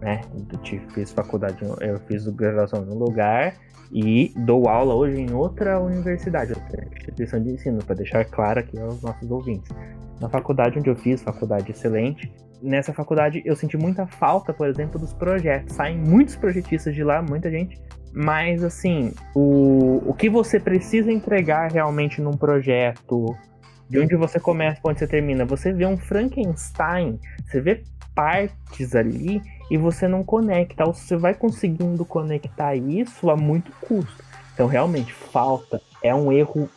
né, 0.00 0.20
eu 0.52 0.88
fiz 0.90 1.12
faculdade, 1.12 1.58
eu 1.80 1.98
fiz 2.06 2.26
graduação 2.28 2.84
em 2.84 2.90
um 2.90 2.98
lugar 2.98 3.54
e 3.92 4.32
dou 4.36 4.68
aula 4.68 4.94
hoje 4.94 5.20
em 5.20 5.32
outra 5.32 5.80
universidade, 5.80 6.52
outra 6.52 6.86
instituição 6.96 7.42
de 7.42 7.50
ensino, 7.50 7.84
para 7.84 7.96
deixar 7.96 8.24
claro 8.24 8.60
aqui 8.60 8.78
aos 8.78 9.02
nossos 9.02 9.30
ouvintes. 9.30 9.70
Na 10.20 10.28
faculdade 10.28 10.78
onde 10.78 10.88
eu 10.88 10.96
fiz, 10.96 11.22
faculdade 11.22 11.70
excelente, 11.70 12.32
nessa 12.62 12.92
faculdade 12.92 13.42
eu 13.44 13.54
senti 13.54 13.76
muita 13.76 14.06
falta, 14.06 14.52
por 14.52 14.66
exemplo, 14.68 14.98
dos 14.98 15.12
projetos. 15.12 15.74
Saem 15.74 15.98
muitos 15.98 16.36
projetistas 16.36 16.94
de 16.94 17.04
lá, 17.04 17.22
muita 17.22 17.50
gente, 17.50 17.80
mas 18.18 18.64
assim, 18.64 19.12
o, 19.34 20.02
o 20.06 20.14
que 20.14 20.30
você 20.30 20.58
precisa 20.58 21.12
entregar 21.12 21.70
realmente 21.70 22.22
num 22.22 22.34
projeto, 22.34 23.36
de 23.90 24.00
onde 24.00 24.16
você 24.16 24.40
começa 24.40 24.80
onde 24.82 25.00
você 25.00 25.06
termina, 25.06 25.44
você 25.44 25.70
vê 25.70 25.84
um 25.84 25.98
Frankenstein, 25.98 27.20
você 27.44 27.60
vê 27.60 27.82
partes 28.14 28.94
ali 28.94 29.42
e 29.70 29.76
você 29.76 30.08
não 30.08 30.24
conecta, 30.24 30.86
ou 30.86 30.94
você 30.94 31.14
vai 31.14 31.34
conseguindo 31.34 32.06
conectar 32.06 32.74
isso 32.74 33.28
a 33.28 33.36
muito 33.36 33.70
custo. 33.82 34.24
Então, 34.54 34.66
realmente, 34.66 35.12
falta. 35.12 35.78
É 36.02 36.14
um 36.14 36.32
erro, 36.32 36.70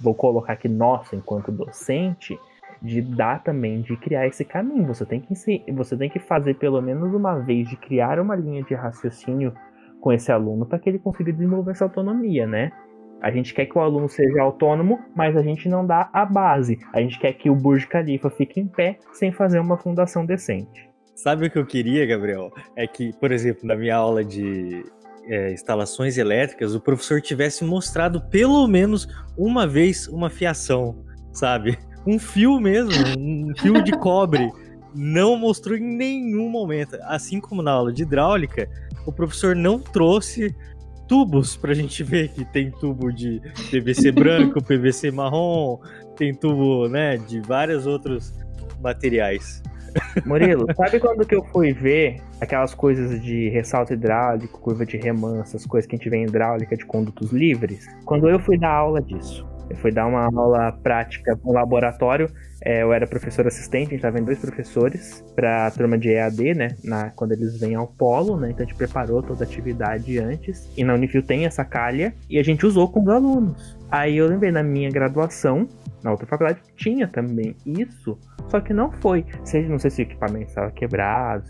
vou 0.00 0.12
colocar 0.12 0.54
aqui, 0.54 0.66
nosso, 0.66 1.14
enquanto 1.14 1.52
docente, 1.52 2.36
de 2.82 3.00
dar 3.00 3.44
também, 3.44 3.80
de 3.80 3.96
criar 3.96 4.26
esse 4.26 4.44
caminho. 4.44 4.88
Você 4.88 5.06
tem 5.06 5.20
que, 5.20 5.72
você 5.72 5.96
tem 5.96 6.10
que 6.10 6.18
fazer 6.18 6.54
pelo 6.54 6.82
menos 6.82 7.14
uma 7.14 7.38
vez, 7.38 7.68
de 7.68 7.76
criar 7.76 8.18
uma 8.18 8.34
linha 8.34 8.64
de 8.64 8.74
raciocínio 8.74 9.54
com 10.04 10.12
esse 10.12 10.30
aluno 10.30 10.66
para 10.66 10.78
que 10.78 10.90
ele 10.90 10.98
consiga 10.98 11.32
desenvolver 11.32 11.70
essa 11.70 11.84
autonomia, 11.84 12.46
né? 12.46 12.70
A 13.22 13.30
gente 13.30 13.54
quer 13.54 13.64
que 13.64 13.78
o 13.78 13.80
aluno 13.80 14.06
seja 14.06 14.42
autônomo, 14.42 14.98
mas 15.16 15.34
a 15.34 15.42
gente 15.42 15.66
não 15.66 15.86
dá 15.86 16.10
a 16.12 16.26
base. 16.26 16.78
A 16.92 17.00
gente 17.00 17.18
quer 17.18 17.32
que 17.32 17.48
o 17.48 17.54
Burj 17.54 17.86
Khalifa 17.86 18.28
fique 18.28 18.60
em 18.60 18.66
pé 18.66 18.98
sem 19.14 19.32
fazer 19.32 19.58
uma 19.60 19.78
fundação 19.78 20.26
decente. 20.26 20.90
Sabe 21.14 21.46
o 21.46 21.50
que 21.50 21.58
eu 21.58 21.64
queria, 21.64 22.04
Gabriel? 22.04 22.52
É 22.76 22.86
que, 22.86 23.14
por 23.18 23.32
exemplo, 23.32 23.66
na 23.66 23.74
minha 23.74 23.96
aula 23.96 24.22
de 24.22 24.84
é, 25.26 25.54
instalações 25.54 26.18
elétricas, 26.18 26.74
o 26.74 26.80
professor 26.82 27.22
tivesse 27.22 27.64
mostrado 27.64 28.20
pelo 28.28 28.68
menos 28.68 29.08
uma 29.38 29.66
vez 29.66 30.06
uma 30.08 30.28
fiação, 30.28 31.02
sabe? 31.32 31.78
Um 32.06 32.18
fio 32.18 32.60
mesmo, 32.60 32.92
um 33.18 33.54
fio 33.56 33.82
de 33.82 33.92
cobre. 33.92 34.52
Não 34.94 35.34
mostrou 35.34 35.76
em 35.76 35.96
nenhum 35.96 36.48
momento. 36.48 36.96
Assim 37.04 37.40
como 37.40 37.62
na 37.62 37.72
aula 37.72 37.92
de 37.92 38.02
hidráulica, 38.02 38.68
o 39.06 39.12
professor 39.12 39.54
não 39.54 39.78
trouxe 39.78 40.54
tubos 41.06 41.56
pra 41.56 41.74
gente 41.74 42.02
ver 42.02 42.28
que 42.28 42.44
tem 42.44 42.70
tubo 42.70 43.12
de 43.12 43.40
PVC 43.70 44.10
branco, 44.12 44.62
PVC 44.62 45.10
marrom, 45.10 45.78
tem 46.16 46.34
tubo, 46.34 46.88
né, 46.88 47.16
de 47.18 47.40
vários 47.40 47.86
outros 47.86 48.32
materiais. 48.80 49.62
Murilo, 50.26 50.66
sabe 50.76 50.98
quando 50.98 51.26
que 51.26 51.34
eu 51.34 51.44
fui 51.44 51.72
ver 51.72 52.20
aquelas 52.40 52.74
coisas 52.74 53.22
de 53.22 53.48
ressalto 53.50 53.92
hidráulico, 53.92 54.60
curva 54.60 54.84
de 54.84 54.96
remanso, 54.96 55.56
as 55.56 55.66
coisas 55.66 55.88
que 55.88 55.94
a 55.94 55.98
gente 55.98 56.10
vê 56.10 56.18
em 56.18 56.24
hidráulica 56.24 56.76
de 56.76 56.84
condutos 56.84 57.30
livres? 57.32 57.86
Quando 58.04 58.28
eu 58.28 58.38
fui 58.38 58.58
dar 58.58 58.72
aula 58.72 59.00
disso. 59.00 59.46
Eu 59.70 59.76
fui 59.76 59.90
dar 59.90 60.06
uma 60.06 60.26
aula 60.26 60.72
prática 60.82 61.38
no 61.42 61.52
laboratório. 61.52 62.28
É, 62.64 62.82
eu 62.82 62.92
era 62.94 63.06
professor 63.06 63.46
assistente, 63.46 63.88
a 63.88 63.90
gente 63.90 63.96
estava 63.96 64.18
em 64.18 64.24
dois 64.24 64.38
professores 64.38 65.22
para 65.36 65.66
a 65.66 65.70
turma 65.70 65.98
de 65.98 66.08
EAD, 66.10 66.54
né? 66.54 66.68
Na, 66.82 67.10
quando 67.10 67.32
eles 67.32 67.60
vêm 67.60 67.74
ao 67.74 67.86
polo, 67.86 68.38
né? 68.38 68.50
Então 68.50 68.64
a 68.64 68.66
gente 68.66 68.76
preparou 68.76 69.22
toda 69.22 69.44
a 69.44 69.46
atividade 69.46 70.18
antes. 70.18 70.70
E 70.76 70.82
na 70.82 70.94
Unifil 70.94 71.22
tem 71.22 71.44
essa 71.44 71.64
calha 71.64 72.14
e 72.28 72.38
a 72.38 72.42
gente 72.42 72.64
usou 72.64 72.90
com 72.90 73.02
os 73.02 73.08
alunos. 73.08 73.76
Aí 73.90 74.16
eu 74.16 74.26
lembrei 74.26 74.50
na 74.50 74.62
minha 74.62 74.90
graduação, 74.90 75.68
na 76.02 76.10
outra 76.10 76.26
faculdade, 76.26 76.60
tinha 76.74 77.06
também 77.06 77.54
isso 77.66 78.18
só 78.48 78.60
que 78.60 78.72
não 78.72 78.90
foi. 78.90 79.24
Seja, 79.44 79.68
não 79.68 79.78
sei 79.78 79.90
se 79.90 80.02
o 80.02 80.04
equipamento 80.04 80.48
estava 80.48 80.70
quebrado, 80.70 81.44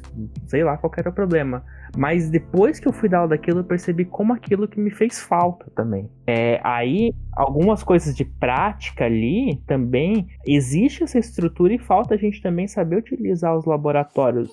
sei 0.47 0.65
lá 0.65 0.77
qual 0.77 0.93
era 0.97 1.11
o 1.11 1.13
problema. 1.13 1.65
Mas 1.97 2.29
depois 2.29 2.81
que 2.81 2.89
eu 2.89 2.93
fui 2.93 3.09
dar 3.09 3.19
aula 3.19 3.31
daquilo, 3.31 3.61
eu 3.61 3.65
percebi 3.65 4.05
como 4.05 4.33
aquilo 4.33 4.67
que 4.67 4.81
me 4.81 4.91
fez 4.91 5.21
falta 5.21 5.71
também. 5.77 6.11
É, 6.27 6.61
aí, 6.65 7.13
algumas 7.33 7.85
coisas 7.85 8.17
de 8.17 8.25
prática 8.25 9.05
ali 9.05 9.63
também, 9.67 10.27
existe 10.47 11.04
essa 11.05 11.19
estrutura 11.19 11.75
e 11.75 11.79
falta 11.79 12.15
a 12.15 12.19
gente 12.19 12.43
também 12.43 12.67
saber 12.67 12.97
utilizar 12.97 13.57
os 13.57 13.65
laboratórios 13.65 14.51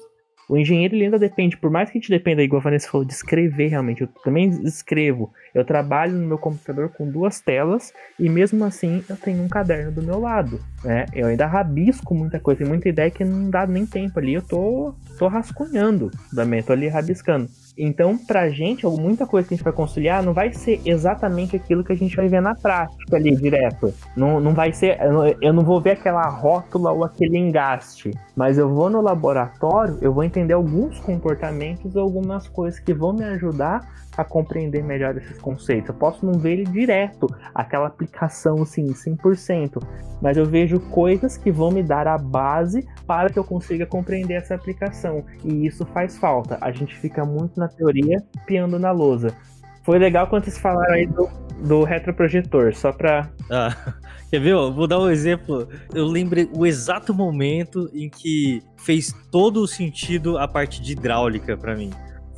o 0.51 0.57
engenheiro 0.57 0.95
ainda 0.95 1.17
depende, 1.17 1.55
por 1.55 1.71
mais 1.71 1.89
que 1.89 1.97
a 1.97 2.01
gente 2.01 2.09
dependa, 2.09 2.43
igual 2.43 2.59
a 2.59 2.63
Vanessa 2.63 2.89
falou, 2.89 3.07
de 3.07 3.13
escrever 3.13 3.69
realmente. 3.69 4.01
Eu 4.01 4.07
também 4.21 4.49
escrevo. 4.65 5.31
Eu 5.55 5.63
trabalho 5.63 6.11
no 6.11 6.27
meu 6.27 6.37
computador 6.37 6.89
com 6.89 7.09
duas 7.09 7.39
telas 7.39 7.93
e 8.19 8.27
mesmo 8.27 8.65
assim 8.65 9.01
eu 9.09 9.15
tenho 9.15 9.41
um 9.41 9.47
caderno 9.47 9.93
do 9.93 10.03
meu 10.03 10.19
lado. 10.19 10.59
Né? 10.83 11.05
Eu 11.13 11.27
ainda 11.27 11.47
rabisco 11.47 12.13
muita 12.13 12.37
coisa, 12.37 12.59
tem 12.59 12.67
muita 12.67 12.89
ideia 12.89 13.09
que 13.09 13.23
não 13.23 13.49
dá 13.49 13.65
nem 13.65 13.85
tempo 13.85 14.19
ali. 14.19 14.33
Eu 14.33 14.41
tô, 14.41 14.93
tô 15.17 15.29
rascunhando 15.29 16.11
também, 16.35 16.61
tô 16.61 16.73
ali 16.73 16.89
rabiscando. 16.89 17.47
Então, 17.83 18.15
pra 18.15 18.47
gente, 18.47 18.85
muita 18.85 19.25
coisa 19.25 19.47
que 19.47 19.55
a 19.55 19.57
gente 19.57 19.63
vai 19.63 19.73
conciliar 19.73 20.21
não 20.21 20.33
vai 20.33 20.53
ser 20.53 20.79
exatamente 20.85 21.55
aquilo 21.55 21.83
que 21.83 21.91
a 21.91 21.95
gente 21.95 22.15
vai 22.15 22.27
ver 22.27 22.39
na 22.39 22.53
prática 22.53 23.15
ali 23.15 23.35
direto. 23.35 23.91
Não, 24.15 24.39
não 24.39 24.53
vai 24.53 24.71
ser. 24.71 24.99
Eu 25.41 25.51
não 25.51 25.63
vou 25.63 25.81
ver 25.81 25.93
aquela 25.93 26.29
rótula 26.29 26.91
ou 26.91 27.03
aquele 27.03 27.39
engaste. 27.39 28.11
Mas 28.35 28.57
eu 28.57 28.69
vou 28.69 28.89
no 28.89 29.01
laboratório, 29.01 29.97
eu 30.01 30.13
vou 30.13 30.23
entender 30.23 30.53
alguns 30.53 30.99
comportamentos, 30.99 31.97
algumas 31.97 32.47
coisas 32.47 32.79
que 32.79 32.93
vão 32.93 33.13
me 33.13 33.23
ajudar 33.23 33.81
a 34.15 34.23
compreender 34.23 34.83
melhor 34.83 35.17
esses 35.17 35.37
conceitos. 35.37 35.89
Eu 35.89 35.95
posso 35.95 36.25
não 36.25 36.33
ver 36.33 36.53
ele 36.53 36.65
direto, 36.65 37.27
aquela 37.53 37.87
aplicação 37.87 38.61
assim, 38.61 38.85
100%, 38.87 39.81
mas 40.21 40.37
eu 40.37 40.45
vejo 40.45 40.79
coisas 40.79 41.37
que 41.37 41.51
vão 41.51 41.71
me 41.71 41.83
dar 41.83 42.07
a 42.07 42.17
base 42.17 42.87
para 43.05 43.29
que 43.29 43.39
eu 43.39 43.43
consiga 43.43 43.85
compreender 43.85 44.35
essa 44.35 44.55
aplicação. 44.55 45.23
E 45.43 45.65
isso 45.65 45.85
faz 45.85 46.17
falta. 46.17 46.57
A 46.61 46.71
gente 46.71 46.97
fica 46.97 47.25
muito 47.25 47.59
na 47.59 47.67
teoria, 47.67 48.23
piando 48.45 48.77
na 48.77 48.91
lousa. 48.91 49.35
Foi 49.83 49.97
legal 49.97 50.27
quando 50.27 50.45
vocês 50.45 50.57
falaram 50.57 50.93
aí 50.93 51.07
do, 51.07 51.29
do 51.63 51.83
retroprojetor, 51.83 52.75
só 52.75 52.91
pra. 52.91 53.29
Ah, 53.49 53.75
quer 54.29 54.39
ver? 54.39 54.53
vou 54.53 54.87
dar 54.87 54.99
um 54.99 55.09
exemplo. 55.09 55.67
Eu 55.93 56.05
lembrei 56.05 56.49
o 56.53 56.65
exato 56.65 57.13
momento 57.13 57.89
em 57.93 58.09
que 58.09 58.61
fez 58.77 59.13
todo 59.31 59.61
o 59.61 59.67
sentido 59.67 60.37
a 60.37 60.47
parte 60.47 60.81
de 60.81 60.93
hidráulica 60.93 61.57
para 61.57 61.75
mim 61.75 61.91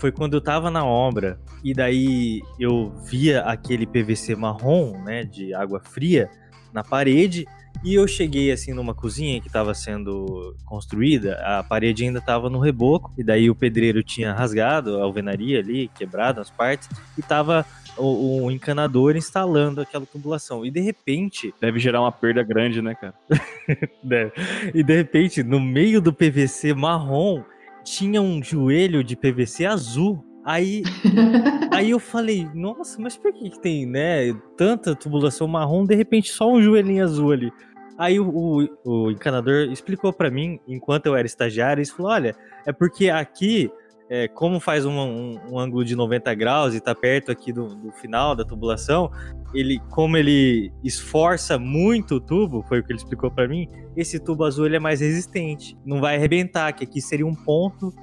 foi 0.04 0.12
quando 0.12 0.34
eu 0.34 0.42
tava 0.42 0.70
na 0.70 0.84
obra 0.86 1.40
e 1.64 1.74
daí 1.74 2.42
eu 2.60 2.94
via 3.06 3.40
aquele 3.44 3.88
PVC 3.88 4.36
marrom, 4.36 5.02
né, 5.02 5.24
de 5.24 5.54
água 5.54 5.80
fria 5.80 6.30
na 6.74 6.84
parede 6.84 7.46
E 7.84 7.96
eu 7.96 8.08
cheguei 8.08 8.52
assim 8.52 8.74
numa 8.74 8.94
cozinha 8.94 9.42
que 9.42 9.48
estava 9.48 9.74
sendo 9.74 10.56
construída, 10.66 11.36
a 11.44 11.64
parede 11.64 12.06
ainda 12.06 12.20
estava 12.20 12.50
no 12.50 12.60
reboco, 12.60 13.14
e 13.18 13.24
daí 13.24 13.50
o 13.50 13.56
pedreiro 13.56 14.02
tinha 14.02 14.34
rasgado 14.34 14.98
a 14.98 15.04
alvenaria 15.04 15.60
ali, 15.60 15.90
quebrado 15.90 16.40
as 16.40 16.50
partes, 16.50 16.90
e 17.18 17.22
tava 17.22 17.66
o, 17.98 18.46
o 18.46 18.52
encanador 18.52 19.16
instalando 19.16 19.82
aquela 19.82 20.06
tubulação. 20.06 20.66
E 20.66 20.72
de 20.72 20.80
repente. 20.80 21.54
Deve 21.60 21.80
gerar 21.80 22.02
uma 22.02 22.12
perda 22.12 22.44
grande, 22.44 22.82
né, 22.82 22.96
cara? 22.96 23.14
Deve. 24.04 24.32
E 24.74 24.84
de 24.84 24.96
repente, 24.96 25.44
no 25.44 25.60
meio 25.60 26.02
do 26.02 26.14
PVC 26.14 26.74
marrom, 26.74 27.44
tinha 27.84 28.22
um 28.22 28.42
joelho 28.42 29.04
de 29.04 29.16
PVC 29.16 29.66
azul. 29.66 30.24
Aí, 30.46 30.84
aí 31.72 31.92
eu 31.92 32.00
falei, 32.00 32.48
nossa, 32.54 33.02
mas 33.02 33.16
por 33.16 33.32
que, 33.34 33.50
que 33.50 33.60
tem, 33.60 33.86
né, 33.86 34.34
tanta 34.58 34.96
tubulação 34.96 35.48
marrom, 35.48 35.86
de 35.86 35.96
repente 35.96 36.32
só 36.32 36.52
um 36.52 36.62
joelhinho 36.62 37.04
azul 37.04 37.32
ali? 37.32 37.52
Aí 37.98 38.20
o, 38.20 38.28
o, 38.28 38.68
o 38.84 39.12
encanador 39.12 39.72
explicou 39.72 40.12
para 40.12 40.30
mim, 40.30 40.60
enquanto 40.68 41.06
eu 41.06 41.16
era 41.16 41.26
estagiário, 41.26 41.82
ele 41.82 41.90
falou, 41.90 42.12
olha, 42.12 42.36
é 42.66 42.74
porque 42.74 43.10
aqui, 43.10 43.72
é, 44.10 44.28
como 44.28 44.60
faz 44.60 44.86
um, 44.86 44.92
um, 44.92 45.40
um, 45.52 45.60
ângulo 45.60 45.86
de 45.86 45.96
90 45.96 46.34
graus 46.34 46.74
e 46.74 46.82
tá 46.82 46.94
perto 46.96 47.32
aqui 47.32 47.54
do, 47.54 47.68
do, 47.68 47.92
final 47.92 48.36
da 48.36 48.44
tubulação, 48.44 49.12
ele, 49.54 49.80
como 49.92 50.18
ele 50.18 50.74
esforça 50.84 51.58
muito 51.60 52.16
o 52.16 52.20
tubo, 52.20 52.64
foi 52.64 52.80
o 52.80 52.84
que 52.84 52.92
ele 52.92 52.98
explicou 52.98 53.30
para 53.30 53.48
mim, 53.48 53.70
esse 53.96 54.20
tubo 54.20 54.44
azul 54.44 54.66
ele 54.66 54.76
é 54.76 54.80
mais 54.80 55.00
resistente, 55.00 55.78
não 55.86 56.02
vai 56.02 56.16
arrebentar, 56.16 56.74
que 56.74 56.84
aqui 56.84 57.00
seria 57.00 57.28
um 57.28 57.36
ponto 57.36 57.94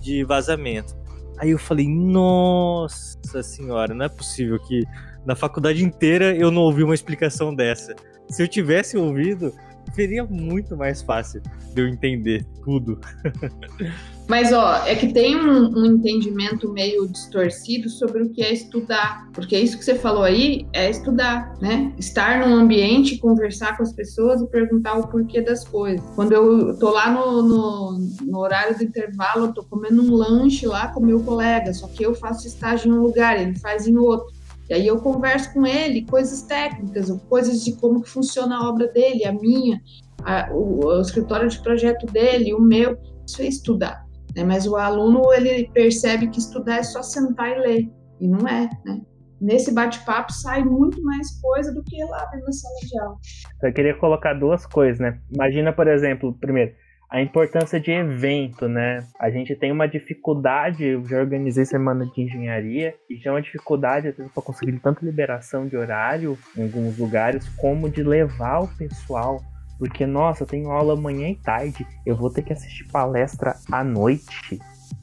de 0.00 0.24
vazamento. 0.24 1.01
Aí 1.42 1.50
eu 1.50 1.58
falei, 1.58 1.88
nossa 1.88 3.42
senhora, 3.42 3.92
não 3.92 4.04
é 4.04 4.08
possível 4.08 4.60
que 4.60 4.84
na 5.26 5.34
faculdade 5.34 5.84
inteira 5.84 6.36
eu 6.36 6.52
não 6.52 6.62
ouvi 6.62 6.84
uma 6.84 6.94
explicação 6.94 7.52
dessa. 7.52 7.96
Se 8.30 8.44
eu 8.44 8.46
tivesse 8.46 8.96
ouvido, 8.96 9.52
seria 9.92 10.24
muito 10.24 10.76
mais 10.76 11.02
fácil 11.02 11.42
de 11.74 11.80
eu 11.80 11.88
entender 11.88 12.44
tudo. 12.64 12.98
Mas, 14.28 14.52
ó, 14.52 14.86
é 14.86 14.94
que 14.94 15.12
tem 15.12 15.36
um, 15.36 15.78
um, 15.78 15.84
entendimento 15.84 16.72
meio 16.72 17.06
distorcido 17.08 17.90
sobre 17.90 18.22
o 18.22 18.30
que 18.30 18.42
é 18.42 18.52
estudar. 18.52 19.28
Porque 19.32 19.58
isso 19.58 19.76
que 19.76 19.84
você 19.84 19.96
falou 19.96 20.22
aí 20.22 20.66
é 20.72 20.88
estudar, 20.88 21.54
né? 21.60 21.92
Estar 21.98 22.40
num 22.40 22.54
ambiente, 22.54 23.18
conversar 23.18 23.76
com 23.76 23.82
as 23.82 23.92
pessoas 23.92 24.40
e 24.40 24.46
perguntar 24.46 24.94
o 24.94 25.08
porquê 25.08 25.40
das 25.40 25.64
coisas. 25.64 26.00
Quando 26.14 26.32
eu 26.32 26.78
tô 26.78 26.90
lá 26.90 27.10
no, 27.10 27.42
no, 27.42 27.98
no 28.22 28.38
horário 28.38 28.78
do 28.78 28.84
intervalo, 28.84 29.46
eu 29.46 29.52
tô 29.52 29.64
comendo 29.64 30.02
um 30.02 30.14
lanche 30.14 30.66
lá 30.66 30.88
com 30.88 31.00
meu 31.00 31.20
colega, 31.20 31.74
só 31.74 31.88
que 31.88 32.04
eu 32.04 32.14
faço 32.14 32.46
estágio 32.46 32.90
em 32.90 32.96
um 32.96 33.02
lugar, 33.02 33.38
ele 33.40 33.58
faz 33.58 33.86
em 33.86 33.96
outro. 33.96 34.32
E 34.70 34.74
aí 34.74 34.86
eu 34.86 35.00
converso 35.00 35.52
com 35.52 35.66
ele 35.66 36.06
coisas 36.06 36.42
técnicas, 36.42 37.10
coisas 37.28 37.64
de 37.64 37.76
como 37.76 38.02
que 38.02 38.08
funciona 38.08 38.56
a 38.56 38.68
obra 38.68 38.88
dele, 38.88 39.24
a 39.24 39.32
minha, 39.32 39.80
a, 40.24 40.50
o, 40.52 40.86
o, 40.86 41.00
escritório 41.00 41.48
de 41.48 41.60
projeto 41.62 42.06
dele, 42.06 42.54
o 42.54 42.60
meu. 42.60 42.98
Isso 43.26 43.42
é 43.42 43.46
estudar. 43.46 44.06
Né? 44.36 44.44
Mas 44.44 44.66
o 44.66 44.76
aluno 44.76 45.32
ele 45.32 45.68
percebe 45.72 46.28
que 46.28 46.38
estudar 46.38 46.78
é 46.78 46.82
só 46.82 47.02
sentar 47.02 47.50
e 47.50 47.60
ler. 47.60 47.90
E 48.20 48.28
não 48.28 48.46
é, 48.46 48.68
né? 48.84 49.00
Nesse 49.40 49.74
bate-papo 49.74 50.32
sai 50.32 50.62
muito 50.62 51.02
mais 51.02 51.40
coisa 51.40 51.74
do 51.74 51.82
que 51.82 52.02
lá 52.04 52.24
dentro 52.26 52.46
da 52.46 52.52
sala 52.52 52.74
de 52.80 53.00
aula. 53.00 53.16
Eu 53.64 53.72
queria 53.72 53.98
colocar 53.98 54.34
duas 54.34 54.64
coisas, 54.64 55.00
né? 55.00 55.18
Imagina, 55.32 55.72
por 55.72 55.88
exemplo, 55.88 56.32
primeiro, 56.40 56.72
a 57.12 57.20
importância 57.20 57.78
de 57.78 57.90
evento, 57.90 58.66
né? 58.66 59.06
A 59.20 59.30
gente 59.30 59.54
tem 59.54 59.70
uma 59.70 59.86
dificuldade, 59.86 60.82
eu 60.82 61.06
já 61.06 61.18
organizei 61.18 61.66
semana 61.66 62.06
de 62.06 62.22
engenharia, 62.22 62.94
e 63.08 63.18
já 63.18 63.28
é 63.28 63.34
uma 63.34 63.42
dificuldade, 63.42 64.08
às 64.08 64.16
vezes, 64.16 64.32
para 64.32 64.42
conseguir 64.42 64.78
tanta 64.78 65.04
liberação 65.04 65.68
de 65.68 65.76
horário 65.76 66.38
em 66.56 66.62
alguns 66.62 66.96
lugares, 66.96 67.46
como 67.50 67.90
de 67.90 68.02
levar 68.02 68.60
o 68.60 68.76
pessoal. 68.78 69.42
Porque, 69.78 70.06
nossa, 70.06 70.44
eu 70.44 70.46
tenho 70.46 70.70
aula 70.70 70.94
amanhã 70.94 71.28
e 71.28 71.36
tarde, 71.36 71.86
eu 72.06 72.16
vou 72.16 72.30
ter 72.30 72.40
que 72.40 72.54
assistir 72.54 72.90
palestra 72.90 73.56
à 73.70 73.84
noite. 73.84 74.58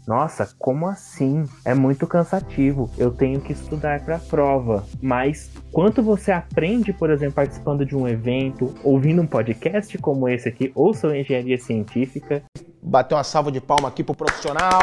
Nossa, 0.10 0.50
como 0.58 0.88
assim? 0.88 1.44
É 1.64 1.76
muito 1.76 2.08
cansativo. 2.08 2.90
Eu 2.98 3.12
tenho 3.12 3.40
que 3.40 3.54
estudar 3.54 4.04
para 4.04 4.16
a 4.16 4.20
prova. 4.20 4.84
Mas 5.00 5.52
quanto 5.72 6.02
você 6.02 6.32
aprende, 6.32 6.92
por 6.92 7.12
exemplo, 7.12 7.36
participando 7.36 7.86
de 7.86 7.96
um 7.96 8.08
evento, 8.08 8.74
ouvindo 8.84 9.22
um 9.22 9.28
podcast 9.28 9.96
como 10.00 10.28
esse 10.28 10.50
aqui, 10.50 10.72
ou 10.74 10.96
sua 10.96 11.16
engenharia 11.16 11.60
científica. 11.60 12.42
Bateu 12.82 13.18
uma 13.18 13.24
salva 13.24 13.52
de 13.52 13.62
palma 13.62 13.88
aqui 13.88 14.04
pro 14.04 14.16
profissional 14.16 14.80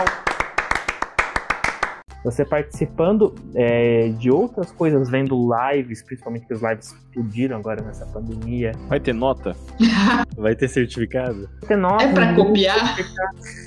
você 2.27 2.45
participando 2.45 3.33
é, 3.55 4.09
de 4.09 4.33
outras 4.33 4.73
coisas, 4.73 5.09
vendo 5.09 5.49
lives, 5.49 6.03
principalmente 6.03 6.45
que 6.45 6.55
os 6.55 6.61
lives 6.61 6.93
explodiram 6.93 7.57
agora 7.57 7.81
nessa 7.83 8.05
pandemia. 8.07 8.73
Vai 8.89 8.99
ter 8.99 9.15
nota? 9.15 9.55
Vai 10.37 10.57
ter 10.57 10.67
certificado? 10.67 11.49
Vai 11.61 11.69
ter 11.69 11.77
nota. 11.77 12.03
É 12.03 12.13
pra 12.13 12.35
copiar? 12.35 12.97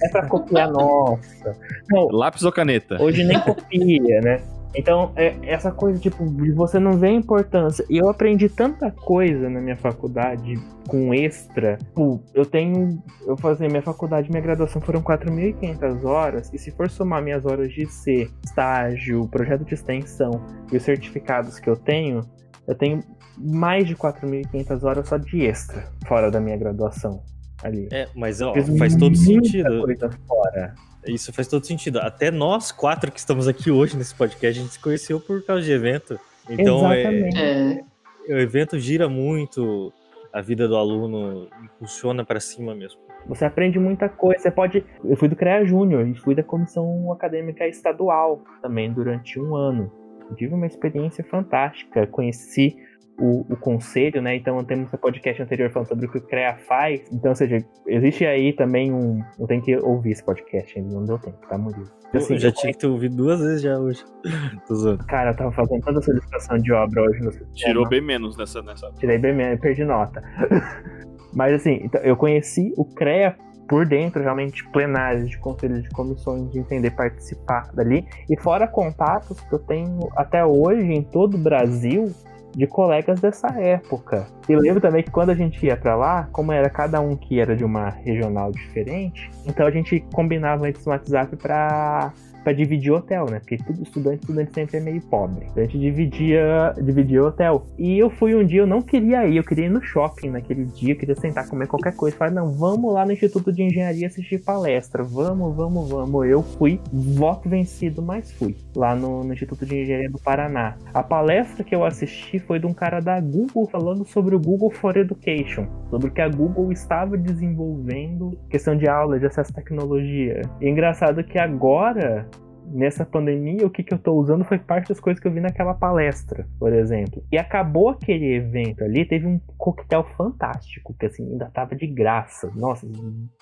É 0.03 0.09
pra 0.09 0.27
copiar, 0.27 0.69
nossa. 0.69 1.55
Não, 1.89 2.09
Lápis 2.11 2.43
ou 2.43 2.51
caneta? 2.51 3.01
Hoje 3.01 3.23
nem 3.23 3.39
copia, 3.39 4.19
né? 4.21 4.41
Então, 4.75 5.11
é 5.15 5.35
essa 5.43 5.71
coisa, 5.71 5.99
tipo, 5.99 6.25
de 6.25 6.51
você 6.51 6.79
não 6.79 6.93
ver 6.93 7.07
a 7.07 7.13
importância. 7.13 7.83
E 7.89 7.97
eu 7.97 8.09
aprendi 8.09 8.47
tanta 8.47 8.91
coisa 8.91 9.49
na 9.49 9.59
minha 9.59 9.75
faculdade 9.75 10.55
com 10.87 11.13
extra. 11.13 11.77
Tipo, 11.77 12.21
eu 12.33 12.45
tenho. 12.45 13.01
Eu 13.25 13.35
fazia 13.35 13.67
minha 13.67 13.81
faculdade, 13.81 14.29
minha 14.29 14.41
graduação 14.41 14.81
foram 14.81 15.01
4.500 15.01 16.03
horas. 16.05 16.53
E 16.53 16.57
se 16.57 16.71
for 16.71 16.89
somar 16.89 17.23
minhas 17.23 17.45
horas 17.45 17.71
de 17.71 17.85
C, 17.87 18.29
estágio, 18.43 19.27
projeto 19.27 19.65
de 19.65 19.73
extensão 19.73 20.43
e 20.71 20.77
os 20.77 20.83
certificados 20.83 21.59
que 21.59 21.69
eu 21.69 21.75
tenho, 21.75 22.21
eu 22.67 22.75
tenho 22.75 23.03
mais 23.37 23.87
de 23.87 23.95
4.500 23.95 24.83
horas 24.83 25.07
só 25.07 25.17
de 25.17 25.45
extra, 25.45 25.85
fora 26.07 26.29
da 26.29 26.39
minha 26.39 26.57
graduação. 26.57 27.23
Ali. 27.63 27.89
É, 27.91 28.07
mas 28.15 28.39
ó, 28.39 28.53
faz 28.77 28.95
todo 28.95 29.15
sentido. 29.15 29.81
Coisa 29.81 30.09
fora. 30.27 30.73
Isso 31.05 31.31
faz 31.33 31.47
todo 31.47 31.65
sentido. 31.65 31.99
Até 31.99 32.29
nós 32.29 32.71
quatro 32.71 33.11
que 33.11 33.19
estamos 33.19 33.47
aqui 33.47 33.71
hoje 33.71 33.97
nesse 33.97 34.13
podcast, 34.13 34.59
a 34.59 34.63
gente 34.63 34.73
se 34.73 34.79
conheceu 34.79 35.19
por 35.19 35.43
causa 35.43 35.63
de 35.63 35.71
evento. 35.71 36.19
Então, 36.49 36.91
é, 36.91 37.79
é, 38.27 38.33
o 38.33 38.39
evento 38.39 38.77
gira 38.79 39.07
muito, 39.07 39.93
a 40.33 40.41
vida 40.41 40.67
do 40.67 40.75
aluno 40.75 41.47
impulsiona 41.63 42.25
para 42.25 42.39
cima 42.39 42.75
mesmo. 42.75 42.99
Você 43.27 43.45
aprende 43.45 43.77
muita 43.79 44.09
coisa. 44.09 44.41
Você 44.41 44.51
pode. 44.51 44.83
Eu 45.03 45.15
fui 45.15 45.27
do 45.27 45.35
CREA 45.35 45.65
Júnior 45.65 46.07
e 46.07 46.15
fui 46.15 46.33
da 46.33 46.43
comissão 46.43 47.11
acadêmica 47.11 47.67
estadual 47.67 48.41
também 48.61 48.91
durante 48.91 49.39
um 49.39 49.55
ano. 49.55 49.91
tive 50.35 50.53
uma 50.53 50.65
experiência 50.65 51.23
fantástica. 51.23 52.07
Conheci 52.07 52.77
o, 53.19 53.45
o, 53.49 53.57
conselho, 53.57 54.21
né? 54.21 54.35
Então 54.35 54.63
temos 54.63 54.93
um 54.93 54.97
podcast 54.97 55.41
anterior 55.41 55.69
falando 55.71 55.87
sobre 55.87 56.05
o 56.05 56.11
que 56.11 56.17
o 56.17 56.21
CREA 56.21 56.57
faz. 56.67 57.01
Então, 57.11 57.31
ou 57.31 57.35
seja, 57.35 57.57
existe 57.87 58.25
aí 58.25 58.53
também 58.53 58.91
um. 58.91 59.21
Eu 59.39 59.47
tenho 59.47 59.61
que 59.61 59.75
ouvir 59.77 60.11
esse 60.11 60.23
podcast, 60.23 60.77
ainda 60.77 60.93
não 60.93 61.05
deu 61.05 61.19
tempo, 61.19 61.37
tá 61.47 61.57
muito. 61.57 61.81
Assim, 62.13 62.33
eu 62.33 62.39
já 62.39 62.51
tinha 62.51 62.73
que 62.73 62.79
ter 62.79 62.87
ouvido 62.87 63.15
duas 63.15 63.39
vezes 63.39 63.61
já 63.61 63.77
hoje. 63.77 64.03
Cara, 65.07 65.31
eu 65.31 65.35
tava 65.35 65.51
fazendo 65.51 65.81
tanta 65.81 66.01
solicitação 66.01 66.57
de 66.57 66.71
obra 66.71 67.03
hoje 67.03 67.19
no 67.21 67.31
Tirou 67.53 67.87
bem 67.87 68.01
menos 68.01 68.35
nessa, 68.37 68.61
nessa. 68.61 68.91
Tirei 68.93 69.17
bem 69.17 69.35
menos, 69.35 69.59
perdi 69.59 69.83
nota. 69.83 70.23
Mas 71.33 71.53
assim, 71.53 71.81
então, 71.83 72.01
eu 72.01 72.15
conheci 72.15 72.73
o 72.75 72.83
CREA 72.83 73.35
por 73.69 73.85
dentro, 73.85 74.21
realmente, 74.21 74.67
plenários 74.71 75.29
de 75.29 75.37
conselhos 75.37 75.83
de 75.83 75.89
comissões, 75.89 76.51
de 76.51 76.57
entender 76.57 76.89
participar 76.89 77.71
dali. 77.73 78.03
E 78.27 78.35
fora 78.35 78.67
contatos 78.67 79.39
que 79.41 79.53
eu 79.53 79.59
tenho 79.59 80.09
até 80.17 80.43
hoje 80.43 80.91
em 80.91 81.03
todo 81.03 81.35
o 81.35 81.37
Brasil, 81.37 82.11
de 82.55 82.67
colegas 82.67 83.19
dessa 83.19 83.47
época. 83.59 84.27
E 84.47 84.55
lembro 84.55 84.81
também 84.81 85.03
que 85.03 85.11
quando 85.11 85.29
a 85.29 85.35
gente 85.35 85.65
ia 85.65 85.77
para 85.77 85.95
lá, 85.95 86.27
como 86.31 86.51
era 86.51 86.69
cada 86.69 86.99
um 86.99 87.15
que 87.15 87.39
era 87.39 87.55
de 87.55 87.63
uma 87.63 87.89
regional 87.89 88.51
diferente, 88.51 89.29
então 89.45 89.65
a 89.65 89.71
gente 89.71 89.99
combinava 90.13 90.67
antes 90.67 90.85
no 90.85 90.91
WhatsApp 90.91 91.35
para 91.35 92.11
para 92.43 92.53
dividir 92.53 92.91
hotel, 92.91 93.25
né? 93.29 93.39
Porque 93.39 93.57
tudo 93.57 93.83
estudante, 93.83 94.21
estudante 94.21 94.53
sempre 94.53 94.77
é 94.77 94.79
meio 94.79 95.01
pobre. 95.01 95.45
Então 95.51 95.63
a 95.63 95.65
gente 95.65 95.79
dividia, 95.79 96.73
dividia 96.81 97.23
hotel. 97.23 97.65
E 97.77 97.97
eu 97.97 98.09
fui 98.09 98.35
um 98.35 98.45
dia, 98.45 98.61
eu 98.61 98.67
não 98.67 98.81
queria 98.81 99.27
ir, 99.27 99.37
eu 99.37 99.43
queria 99.43 99.65
ir 99.65 99.69
no 99.69 99.81
shopping 99.81 100.29
naquele 100.29 100.65
dia, 100.65 100.93
eu 100.93 100.97
queria 100.97 101.15
sentar, 101.15 101.47
comer 101.47 101.67
qualquer 101.67 101.95
coisa. 101.95 102.15
Falei, 102.15 102.33
não, 102.33 102.51
vamos 102.51 102.93
lá 102.93 103.05
no 103.05 103.11
Instituto 103.11 103.51
de 103.51 103.63
Engenharia 103.63 104.07
assistir 104.07 104.39
palestra. 104.39 105.03
Vamos, 105.03 105.55
vamos, 105.55 105.89
vamos. 105.89 106.27
Eu 106.27 106.41
fui, 106.41 106.79
voto 106.91 107.49
vencido, 107.49 108.01
mas 108.01 108.31
fui. 108.31 108.55
Lá 108.75 108.95
no, 108.95 109.23
no 109.23 109.33
Instituto 109.33 109.65
de 109.65 109.81
Engenharia 109.81 110.09
do 110.09 110.19
Paraná. 110.19 110.77
A 110.93 111.03
palestra 111.03 111.63
que 111.63 111.75
eu 111.75 111.83
assisti 111.83 112.39
foi 112.39 112.59
de 112.59 112.65
um 112.65 112.73
cara 112.73 112.99
da 112.99 113.19
Google 113.19 113.67
falando 113.67 114.05
sobre 114.05 114.35
o 114.35 114.39
Google 114.39 114.71
for 114.71 114.95
Education. 114.97 115.67
Sobre 115.89 116.09
o 116.09 116.11
que 116.11 116.21
a 116.21 116.29
Google 116.29 116.71
estava 116.71 117.17
desenvolvendo, 117.17 118.37
questão 118.49 118.75
de 118.75 118.87
aula, 118.87 119.19
de 119.19 119.25
acesso 119.25 119.51
à 119.51 119.55
tecnologia. 119.55 120.41
E 120.61 120.69
engraçado 120.69 121.23
que 121.23 121.37
agora 121.37 122.28
nessa 122.71 123.05
pandemia, 123.05 123.65
o 123.65 123.69
que, 123.69 123.83
que 123.83 123.93
eu 123.93 123.97
tô 123.97 124.13
usando 124.13 124.43
foi 124.45 124.57
parte 124.57 124.89
das 124.89 124.99
coisas 124.99 125.21
que 125.21 125.27
eu 125.27 125.31
vi 125.31 125.39
naquela 125.39 125.73
palestra, 125.73 126.47
por 126.59 126.73
exemplo. 126.73 127.23
E 127.31 127.37
acabou 127.37 127.89
aquele 127.89 128.35
evento 128.35 128.83
ali, 128.83 129.05
teve 129.05 129.27
um 129.27 129.39
coquetel 129.57 130.03
fantástico, 130.15 130.95
que 130.99 131.05
assim, 131.05 131.23
ainda 131.31 131.49
tava 131.53 131.75
de 131.75 131.87
graça. 131.87 132.51
Nossa, 132.55 132.87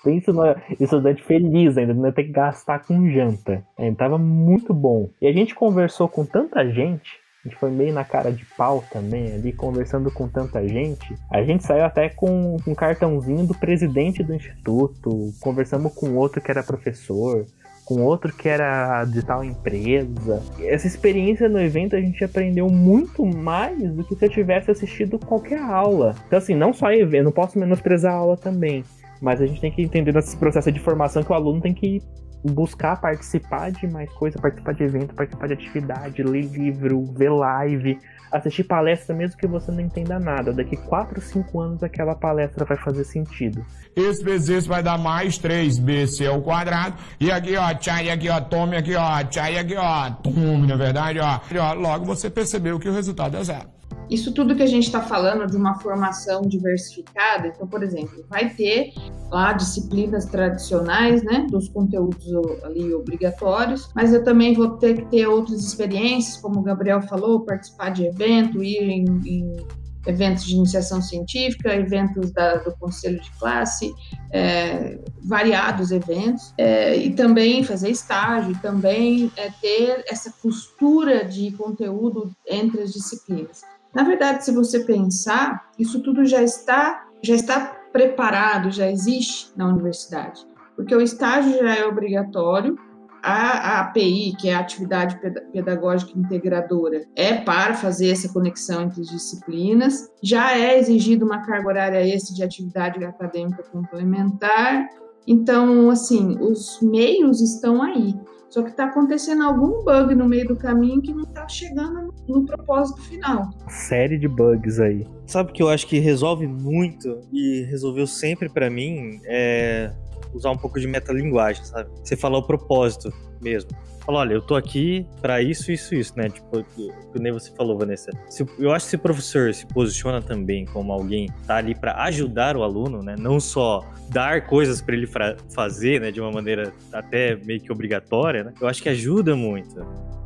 pensa 0.02 0.32
no 0.32 0.42
estudante 0.80 1.22
feliz 1.22 1.76
ainda, 1.76 1.94
não 1.94 2.12
ter 2.12 2.24
que 2.24 2.32
gastar 2.32 2.80
com 2.80 3.08
janta. 3.10 3.64
Ainda 3.78 3.96
tava 3.96 4.18
muito 4.18 4.72
bom. 4.72 5.10
E 5.20 5.26
a 5.26 5.32
gente 5.32 5.54
conversou 5.54 6.08
com 6.08 6.24
tanta 6.24 6.68
gente 6.70 7.20
a 7.44 7.48
gente 7.48 7.58
foi 7.58 7.70
meio 7.70 7.94
na 7.94 8.04
cara 8.04 8.32
de 8.32 8.44
pau 8.44 8.82
também 8.90 9.32
ali, 9.32 9.52
conversando 9.52 10.10
com 10.10 10.28
tanta 10.28 10.66
gente. 10.66 11.14
A 11.32 11.42
gente 11.44 11.64
saiu 11.64 11.84
até 11.84 12.08
com 12.08 12.56
um 12.66 12.74
cartãozinho 12.74 13.46
do 13.46 13.54
presidente 13.54 14.24
do 14.24 14.34
instituto, 14.34 15.32
conversamos 15.40 15.94
com 15.94 16.16
outro 16.16 16.40
que 16.40 16.50
era 16.50 16.64
professor, 16.64 17.46
com 17.88 18.02
outro 18.02 18.30
que 18.36 18.46
era 18.46 19.02
de 19.06 19.24
tal 19.24 19.42
empresa. 19.42 20.42
Essa 20.60 20.86
experiência 20.86 21.48
no 21.48 21.58
evento 21.58 21.96
a 21.96 22.00
gente 22.00 22.22
aprendeu 22.22 22.68
muito 22.68 23.24
mais 23.24 23.78
do 23.94 24.04
que 24.04 24.14
se 24.14 24.26
eu 24.26 24.28
tivesse 24.28 24.70
assistido 24.70 25.18
qualquer 25.18 25.58
aula. 25.58 26.14
Então, 26.26 26.38
assim, 26.38 26.54
não 26.54 26.74
só 26.74 26.92
evento, 26.92 27.24
não 27.24 27.32
posso 27.32 27.58
menosprezar 27.58 28.12
a 28.12 28.16
aula 28.16 28.36
também. 28.36 28.84
Mas 29.22 29.40
a 29.40 29.46
gente 29.46 29.58
tem 29.58 29.72
que 29.72 29.80
entender 29.80 30.12
nesse 30.12 30.36
processo 30.36 30.70
de 30.70 30.78
formação 30.78 31.22
que 31.22 31.32
o 31.32 31.34
aluno 31.34 31.62
tem 31.62 31.72
que 31.72 32.02
buscar 32.44 33.00
participar 33.00 33.70
de 33.70 33.86
mais 33.86 34.10
coisa, 34.12 34.38
participar 34.38 34.72
de 34.72 34.84
evento, 34.84 35.14
participar 35.14 35.46
de 35.48 35.52
atividade, 35.54 36.22
ler 36.22 36.44
livro, 36.44 37.04
ver 37.04 37.30
live, 37.30 37.98
assistir 38.30 38.64
palestra, 38.64 39.14
mesmo 39.14 39.36
que 39.36 39.46
você 39.46 39.70
não 39.72 39.80
entenda 39.80 40.18
nada. 40.18 40.52
Daqui 40.52 40.76
4, 40.76 41.20
5 41.20 41.60
anos 41.60 41.82
aquela 41.82 42.14
palestra 42.14 42.64
vai 42.64 42.76
fazer 42.76 43.04
sentido. 43.04 43.64
Esse 43.96 44.22
vezes 44.22 44.66
vai 44.66 44.82
dar 44.82 44.98
mais 44.98 45.38
3bc 45.38 46.28
ao 46.28 46.40
quadrado. 46.42 46.96
E 47.18 47.30
aqui, 47.30 47.56
ó, 47.56 47.74
tchai, 47.74 48.10
aqui, 48.10 48.28
ó, 48.28 48.40
tome, 48.40 48.76
aqui, 48.76 48.94
ó, 48.94 49.24
tchai, 49.24 49.58
aqui, 49.58 49.74
ó, 49.76 50.10
tome, 50.10 50.66
na 50.66 50.76
verdade, 50.76 51.18
ó. 51.18 51.40
Logo 51.74 52.04
você 52.04 52.30
percebeu 52.30 52.78
que 52.78 52.88
o 52.88 52.92
resultado 52.92 53.36
é 53.36 53.42
zero. 53.42 53.77
Isso 54.10 54.32
tudo 54.32 54.56
que 54.56 54.62
a 54.62 54.66
gente 54.66 54.84
está 54.84 55.02
falando 55.02 55.46
de 55.46 55.56
uma 55.56 55.78
formação 55.80 56.42
diversificada, 56.42 57.48
então, 57.48 57.66
por 57.66 57.82
exemplo, 57.82 58.24
vai 58.28 58.48
ter 58.50 58.92
lá 59.30 59.52
disciplinas 59.52 60.24
tradicionais, 60.24 61.22
né, 61.22 61.46
dos 61.50 61.68
conteúdos 61.68 62.26
ali 62.64 62.94
obrigatórios, 62.94 63.90
mas 63.94 64.12
eu 64.12 64.24
também 64.24 64.54
vou 64.54 64.70
ter 64.78 64.96
que 64.96 65.06
ter 65.06 65.26
outras 65.26 65.60
experiências, 65.60 66.38
como 66.38 66.60
o 66.60 66.62
Gabriel 66.62 67.02
falou, 67.02 67.44
participar 67.44 67.90
de 67.90 68.06
evento, 68.06 68.62
ir 68.62 68.82
em, 68.82 69.04
em 69.26 69.66
eventos 70.06 70.44
de 70.44 70.54
iniciação 70.54 71.02
científica, 71.02 71.74
eventos 71.74 72.32
da, 72.32 72.56
do 72.56 72.74
conselho 72.78 73.20
de 73.20 73.30
classe, 73.32 73.92
é, 74.32 74.98
variados 75.22 75.90
eventos, 75.90 76.54
é, 76.56 76.96
e 76.96 77.12
também 77.12 77.62
fazer 77.62 77.90
estágio, 77.90 78.58
também 78.62 79.30
é, 79.36 79.50
ter 79.60 80.04
essa 80.08 80.32
costura 80.40 81.24
de 81.24 81.50
conteúdo 81.52 82.30
entre 82.46 82.80
as 82.82 82.92
disciplinas. 82.92 83.60
Na 83.98 84.04
verdade, 84.04 84.44
se 84.44 84.52
você 84.52 84.84
pensar, 84.84 85.72
isso 85.76 86.00
tudo 86.00 86.24
já 86.24 86.40
está, 86.40 87.04
já 87.20 87.34
está 87.34 87.58
preparado, 87.92 88.70
já 88.70 88.88
existe 88.88 89.50
na 89.56 89.66
universidade, 89.66 90.46
porque 90.76 90.94
o 90.94 91.00
estágio 91.00 91.58
já 91.58 91.74
é 91.74 91.84
obrigatório, 91.84 92.78
a, 93.20 93.32
a 93.32 93.80
API, 93.80 94.36
que 94.38 94.50
é 94.50 94.54
a 94.54 94.60
atividade 94.60 95.18
pedagógica 95.52 96.16
integradora, 96.16 97.06
é 97.16 97.38
para 97.38 97.74
fazer 97.74 98.12
essa 98.12 98.32
conexão 98.32 98.82
entre 98.82 99.00
as 99.00 99.08
disciplinas. 99.08 100.08
Já 100.22 100.56
é 100.56 100.78
exigido 100.78 101.26
uma 101.26 101.44
carga 101.44 101.66
horária 101.66 102.06
extra 102.06 102.36
de 102.36 102.44
atividade 102.44 103.04
acadêmica 103.04 103.64
complementar. 103.64 104.86
Então, 105.26 105.90
assim, 105.90 106.38
os 106.40 106.78
meios 106.80 107.40
estão 107.40 107.82
aí. 107.82 108.14
Só 108.50 108.62
que 108.62 108.70
está 108.70 108.84
acontecendo 108.84 109.42
algum 109.42 109.84
bug 109.84 110.14
no 110.14 110.26
meio 110.26 110.48
do 110.48 110.56
caminho 110.56 111.02
que 111.02 111.12
não 111.12 111.24
está 111.24 111.46
chegando 111.46 112.14
no 112.26 112.46
propósito 112.46 113.00
final. 113.02 113.50
Série 113.68 114.18
de 114.18 114.26
bugs 114.26 114.80
aí. 114.80 115.06
Sabe 115.26 115.50
o 115.50 115.52
que 115.52 115.62
eu 115.62 115.68
acho 115.68 115.86
que 115.86 115.98
resolve 115.98 116.46
muito 116.46 117.20
e 117.32 117.62
resolveu 117.68 118.06
sempre 118.06 118.48
para 118.48 118.70
mim 118.70 119.20
é 119.24 119.92
usar 120.32 120.50
um 120.50 120.56
pouco 120.56 120.78
de 120.80 120.86
metalinguagem, 120.86 121.64
sabe? 121.64 121.90
Você 122.02 122.16
falar 122.16 122.38
o 122.38 122.46
propósito 122.46 123.12
mesmo. 123.40 123.70
Fala, 124.04 124.20
olha, 124.20 124.34
eu 124.34 124.42
tô 124.42 124.54
aqui 124.54 125.06
para 125.20 125.42
isso, 125.42 125.70
isso, 125.70 125.94
isso, 125.94 126.12
né? 126.16 126.28
Tipo, 126.28 126.64
que 126.64 127.18
nem 127.20 127.32
você 127.32 127.50
falou, 127.54 127.78
Vanessa. 127.78 128.10
Se, 128.28 128.44
eu 128.58 128.72
acho 128.72 128.86
que 128.86 128.90
se 128.90 128.96
o 128.96 129.00
professor 129.00 129.52
se 129.52 129.66
posiciona 129.66 130.22
também 130.22 130.64
como 130.66 130.92
alguém 130.92 131.28
tá 131.46 131.56
ali 131.56 131.74
para 131.74 132.02
ajudar 132.04 132.56
o 132.56 132.62
aluno, 132.62 133.02
né? 133.02 133.14
Não 133.18 133.38
só 133.38 133.84
dar 134.10 134.46
coisas 134.46 134.80
para 134.80 134.94
ele 134.94 135.08
fazer, 135.54 136.00
né? 136.00 136.10
De 136.10 136.20
uma 136.20 136.30
maneira 136.30 136.72
até 136.92 137.36
meio 137.36 137.60
que 137.60 137.70
obrigatória, 137.70 138.44
né? 138.44 138.54
Eu 138.60 138.68
acho 138.68 138.82
que 138.82 138.88
ajuda 138.88 139.36
muito. 139.36 139.76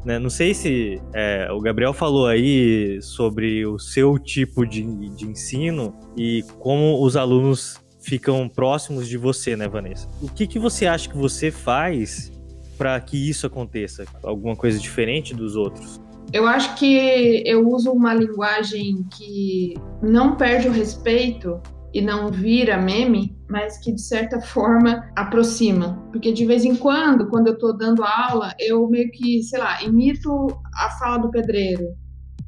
Né? 0.05 0.19
Não 0.19 0.31
sei 0.31 0.53
se 0.53 1.01
é, 1.13 1.49
o 1.53 1.61
Gabriel 1.61 1.93
falou 1.93 2.27
aí 2.27 3.01
sobre 3.03 3.65
o 3.65 3.79
seu 3.79 4.19
tipo 4.19 4.67
de, 4.67 4.83
de 5.11 5.27
ensino 5.27 5.95
e 6.17 6.43
como 6.59 7.03
os 7.03 7.17
alunos 7.17 7.81
ficam 8.01 8.49
próximos 8.49 9.09
de 9.09 9.17
você, 9.17 9.57
né, 9.57 9.69
Vanessa? 9.69 10.09
O 10.21 10.29
que, 10.29 10.47
que 10.47 10.59
você 10.59 10.87
acha 10.87 11.09
que 11.09 11.17
você 11.17 11.51
faz 11.51 12.33
para 12.77 12.99
que 13.01 13.29
isso 13.29 13.47
aconteça? 13.47 14.05
Alguma 14.23 14.57
coisa 14.57 14.79
diferente 14.79 15.35
dos 15.35 15.57
outros? 15.57 16.01
Eu 16.33 16.47
acho 16.47 16.75
que 16.77 17.43
eu 17.47 17.69
uso 17.69 17.91
uma 17.93 18.15
linguagem 18.15 19.05
que 19.11 19.75
não 20.03 20.37
perde 20.37 20.69
o 20.69 20.73
respeito 20.73 21.61
e 21.93 22.01
não 22.01 22.31
vira 22.31 22.79
meme, 22.79 23.37
mas 23.49 23.77
que 23.79 23.93
de 23.93 24.01
certa 24.01 24.41
forma 24.41 25.11
aproxima. 25.15 26.03
Porque 26.11 26.33
de 26.33 26.47
vez 26.47 26.65
em 26.65 26.75
quando, 26.75 27.29
quando 27.29 27.49
eu 27.49 27.55
estou 27.55 27.77
dando 27.77 28.03
aula, 28.03 28.55
eu 28.59 28.89
meio 28.89 29.11
que, 29.11 29.43
sei 29.43 29.59
lá, 29.59 29.83
imito 29.83 30.47
a 30.75 30.91
fala 30.99 31.19
do 31.19 31.31
pedreiro. 31.31 31.87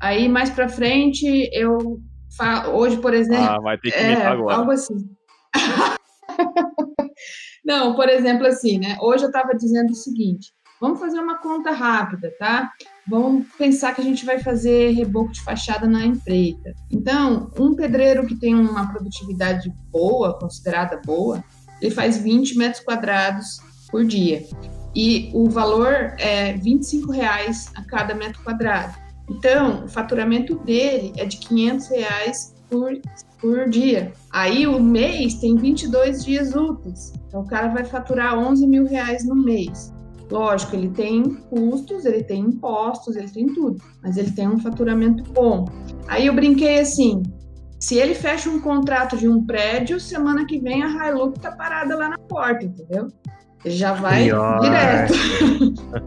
Aí 0.01 0.29
mais 0.29 0.49
para 0.49 0.69
frente 0.69 1.51
eu 1.53 2.01
falo, 2.37 2.77
hoje, 2.77 2.97
por 2.97 3.13
exemplo, 3.13 3.45
ah, 3.45 3.61
vai 3.61 3.77
ter 3.77 3.91
que 3.91 4.01
imitar 4.03 4.23
é, 4.23 4.27
agora. 4.29 4.57
algo 4.57 4.71
assim. 4.71 4.97
Não, 7.65 7.95
por 7.95 8.09
exemplo, 8.09 8.47
assim, 8.47 8.79
né? 8.79 8.97
Hoje 9.01 9.25
eu 9.25 9.29
estava 9.29 9.55
dizendo 9.55 9.91
o 9.91 9.97
seguinte: 9.97 10.53
vamos 10.81 11.01
fazer 11.01 11.19
uma 11.19 11.39
conta 11.39 11.71
rápida, 11.71 12.31
tá? 12.39 12.71
Vamos 13.09 13.47
pensar 13.57 13.95
que 13.95 14.01
a 14.01 14.05
gente 14.05 14.25
vai 14.27 14.39
fazer 14.39 14.91
reboco 14.91 15.33
de 15.33 15.41
fachada 15.43 15.87
na 15.87 16.05
empreita. 16.05 16.75
Então, 16.91 17.51
um 17.59 17.75
pedreiro 17.75 18.27
que 18.27 18.37
tem 18.37 18.55
uma 18.55 18.91
produtividade 18.93 19.73
boa, 19.91 20.39
considerada 20.39 21.01
boa, 21.05 21.43
ele 21.81 21.91
faz 21.91 22.19
20 22.19 22.59
metros 22.59 22.85
quadrados 22.85 23.59
por 23.91 24.05
dia. 24.05 24.43
E 24.95 25.31
o 25.35 25.49
valor 25.49 26.15
é 26.19 26.53
25 26.55 27.11
reais 27.11 27.71
a 27.75 27.83
cada 27.83 28.15
metro 28.15 28.43
quadrado. 28.43 28.95
Então, 29.29 29.85
o 29.85 29.89
faturamento 29.89 30.57
dele 30.61 31.13
é 31.17 31.25
de 31.25 31.39
500 31.39 31.89
reais 31.89 32.55
por 32.69 32.93
por 33.45 33.69
dia. 33.69 34.11
Aí 34.31 34.67
o 34.67 34.83
mês 34.83 35.35
tem 35.35 35.55
22 35.55 36.25
dias 36.25 36.55
úteis. 36.55 37.13
Então 37.29 37.43
o 37.43 37.47
cara 37.47 37.69
vai 37.69 37.85
faturar 37.85 38.39
11 38.39 38.67
mil 38.67 38.87
reais 38.87 39.27
no 39.27 39.37
mês. 39.37 39.93
Lógico, 40.31 40.75
ele 40.75 40.89
tem 40.89 41.35
custos, 41.51 42.07
ele 42.07 42.25
tem 42.25 42.41
impostos, 42.41 43.15
ele 43.15 43.29
tem 43.29 43.47
tudo, 43.53 43.77
mas 44.03 44.17
ele 44.17 44.31
tem 44.31 44.49
um 44.49 44.59
faturamento 44.59 45.23
bom. 45.31 45.67
Aí 46.09 46.27
eu 46.27 46.35
brinquei 46.35 46.81
assim: 46.81 47.23
se 47.79 47.97
ele 47.97 48.15
fecha 48.15 48.49
um 48.49 48.59
contrato 48.61 49.15
de 49.19 49.29
um 49.29 49.45
prédio, 49.45 50.01
semana 50.01 50.47
que 50.47 50.59
vem 50.59 50.83
a 50.83 51.09
Hilux 51.09 51.39
tá 51.39 51.53
parada 51.53 51.95
lá 51.95 52.09
na 52.09 52.19
porta, 52.19 52.65
entendeu? 52.65 53.09
Já 53.65 53.95
vai 53.95 54.25
Pior. 54.25 54.61
direto. 54.61 55.15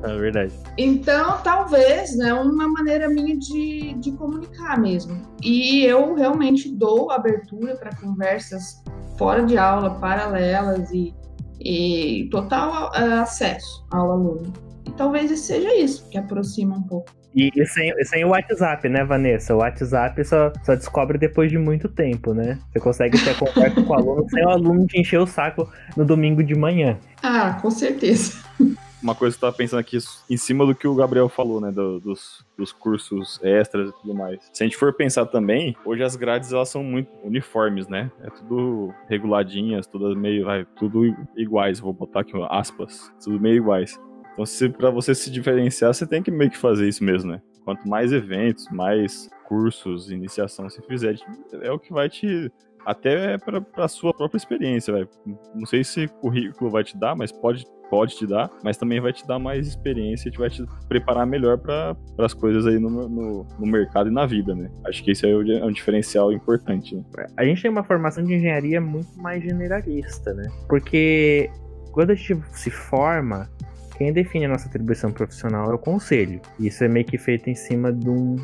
É 0.04 0.18
verdade. 0.18 0.54
Então, 0.78 1.40
talvez, 1.44 2.16
né, 2.18 2.34
uma 2.34 2.68
maneira 2.68 3.10
minha 3.10 3.38
de, 3.38 3.94
de 3.96 4.12
comunicar 4.14 4.80
mesmo. 4.80 5.22
E 5.44 5.84
eu 5.84 6.14
realmente 6.14 6.74
dou 6.76 7.12
abertura 7.12 7.76
para 7.76 7.96
conversas 7.96 8.84
fora 9.18 9.44
de 9.44 9.58
aula, 9.58 9.96
paralelas 9.96 10.92
e, 10.92 11.14
e 11.60 12.30
total 12.30 12.92
uh, 12.92 13.22
acesso 13.22 13.86
ao 13.92 14.12
aluno. 14.12 14.54
E 14.86 14.92
talvez 14.92 15.38
seja 15.40 15.74
isso 15.76 16.08
que 16.10 16.18
aproxima 16.18 16.76
um 16.76 16.84
pouco. 16.84 17.12
E, 17.38 17.52
e, 17.56 17.66
sem, 17.68 17.94
sem 18.04 18.26
o 18.26 18.30
WhatsApp, 18.30 18.90
né, 18.90 19.04
Vanessa? 19.04 19.54
O 19.54 19.60
WhatsApp 19.60 20.26
só, 20.26 20.52
só 20.64 20.74
descobre 20.74 21.20
depois 21.20 21.52
de 21.52 21.58
muito 21.60 21.88
tempo, 21.88 22.34
né? 22.34 22.58
Você 22.72 22.80
consegue 22.80 23.24
ter 23.24 23.38
conversa 23.38 23.80
com 23.80 23.94
o 23.94 23.96
aluno 23.96 24.28
sem 24.28 24.44
o 24.44 24.50
aluno 24.50 24.88
te 24.88 25.00
encher 25.00 25.20
o 25.20 25.28
saco 25.28 25.72
no 25.96 26.04
domingo 26.04 26.44
de 26.44 26.56
manhã. 26.56 26.98
Ah, 27.22 27.60
com 27.62 27.70
certeza. 27.70 28.44
Uma 29.04 29.14
coisa 29.14 29.38
que 29.38 29.46
eu 29.46 29.48
tava 29.48 29.56
pensando 29.56 29.80
aqui, 29.80 30.00
em 30.28 30.38
cima 30.38 30.66
do 30.66 30.74
que 30.74 30.88
o 30.88 30.96
Gabriel 30.96 31.30
falou, 31.30 31.62
né, 31.62 31.72
do, 31.72 32.00
dos, 32.00 32.44
dos 32.58 32.72
cursos 32.72 33.40
extras 33.44 33.92
e 33.92 34.02
tudo 34.02 34.16
mais. 34.16 34.40
Se 34.52 34.64
a 34.64 34.66
gente 34.66 34.76
for 34.76 34.92
pensar 34.92 35.28
também, 35.28 35.78
hoje 35.86 36.02
as 36.02 36.16
grades 36.16 36.52
elas 36.52 36.70
são 36.70 36.84
muito 36.84 37.12
uniformes, 37.24 37.88
né? 37.88 38.12
É 38.24 38.32
tudo 38.32 38.92
reguladinhas, 39.08 39.86
tudo 39.86 40.16
meio, 40.16 40.46
vai, 40.46 40.66
tudo 40.76 41.16
iguais. 41.36 41.80
Vou 41.80 41.94
botar 41.94 42.22
aqui 42.22 42.34
aspas, 42.50 43.14
tudo 43.24 43.40
meio 43.40 43.58
iguais. 43.58 44.00
Então, 44.38 44.46
se, 44.46 44.70
para 44.70 44.92
você 44.92 45.16
se 45.16 45.32
diferenciar, 45.32 45.92
você 45.92 46.06
tem 46.06 46.22
que 46.22 46.30
meio 46.30 46.52
que 46.52 46.58
fazer 46.58 46.88
isso 46.88 47.04
mesmo, 47.04 47.32
né? 47.32 47.42
Quanto 47.66 47.90
mais 47.90 48.14
eventos, 48.14 48.70
mais 48.70 49.28
cursos, 49.48 50.12
iniciação 50.12 50.70
você 50.70 50.80
fizer, 50.84 51.16
é 51.64 51.72
o 51.72 51.80
que 51.80 51.92
vai 51.92 52.08
te. 52.08 52.52
Até 52.86 53.38
para 53.40 53.64
a 53.78 53.88
sua 53.88 54.14
própria 54.14 54.38
experiência, 54.38 54.94
velho. 54.94 55.10
Não 55.56 55.66
sei 55.66 55.84
se 55.84 56.08
currículo 56.08 56.70
vai 56.70 56.84
te 56.84 56.96
dar, 56.96 57.16
mas 57.16 57.32
pode, 57.32 57.66
pode 57.90 58.16
te 58.16 58.28
dar, 58.28 58.50
mas 58.64 58.78
também 58.78 59.02
vai 59.02 59.12
te 59.12 59.28
dar 59.28 59.40
mais 59.40 59.68
experiência 59.68 60.30
e 60.30 60.38
vai 60.38 60.50
te 60.52 60.64
preparar 60.88 61.26
melhor 61.26 61.58
para 61.58 61.98
as 62.20 62.34
coisas 62.34 62.68
aí 62.68 62.78
no, 62.78 62.90
no, 62.90 63.48
no, 63.60 63.66
mercado 63.66 64.08
e 64.08 64.14
na 64.14 64.26
vida, 64.28 64.54
né? 64.54 64.70
Acho 64.86 65.04
que 65.04 65.12
isso 65.12 65.26
aí 65.26 65.32
é 65.32 65.66
um 65.66 65.72
diferencial 65.72 66.32
importante. 66.32 66.96
Né? 66.96 67.04
A 67.36 67.44
gente 67.44 67.64
tem 67.64 67.72
uma 67.72 67.84
formação 67.84 68.24
de 68.24 68.36
engenharia 68.36 68.80
muito 68.80 69.20
mais 69.20 69.44
generalista, 69.44 70.34
né? 70.34 70.48
Porque 70.70 71.50
quando 71.92 72.12
a 72.12 72.16
gente 72.16 72.40
se 72.52 72.70
forma, 72.70 73.50
quem 73.98 74.14
define 74.14 74.46
a 74.46 74.50
nossa 74.50 74.68
atribuição 74.68 75.12
profissional 75.12 75.72
é 75.72 75.74
o 75.74 75.80
conselho. 75.80 76.40
Isso 76.60 76.84
é 76.84 76.88
meio 76.88 77.06
que 77.06 77.18
feito 77.18 77.50
em 77.50 77.56
cima 77.56 77.92
de 77.92 78.10
um, 78.10 78.36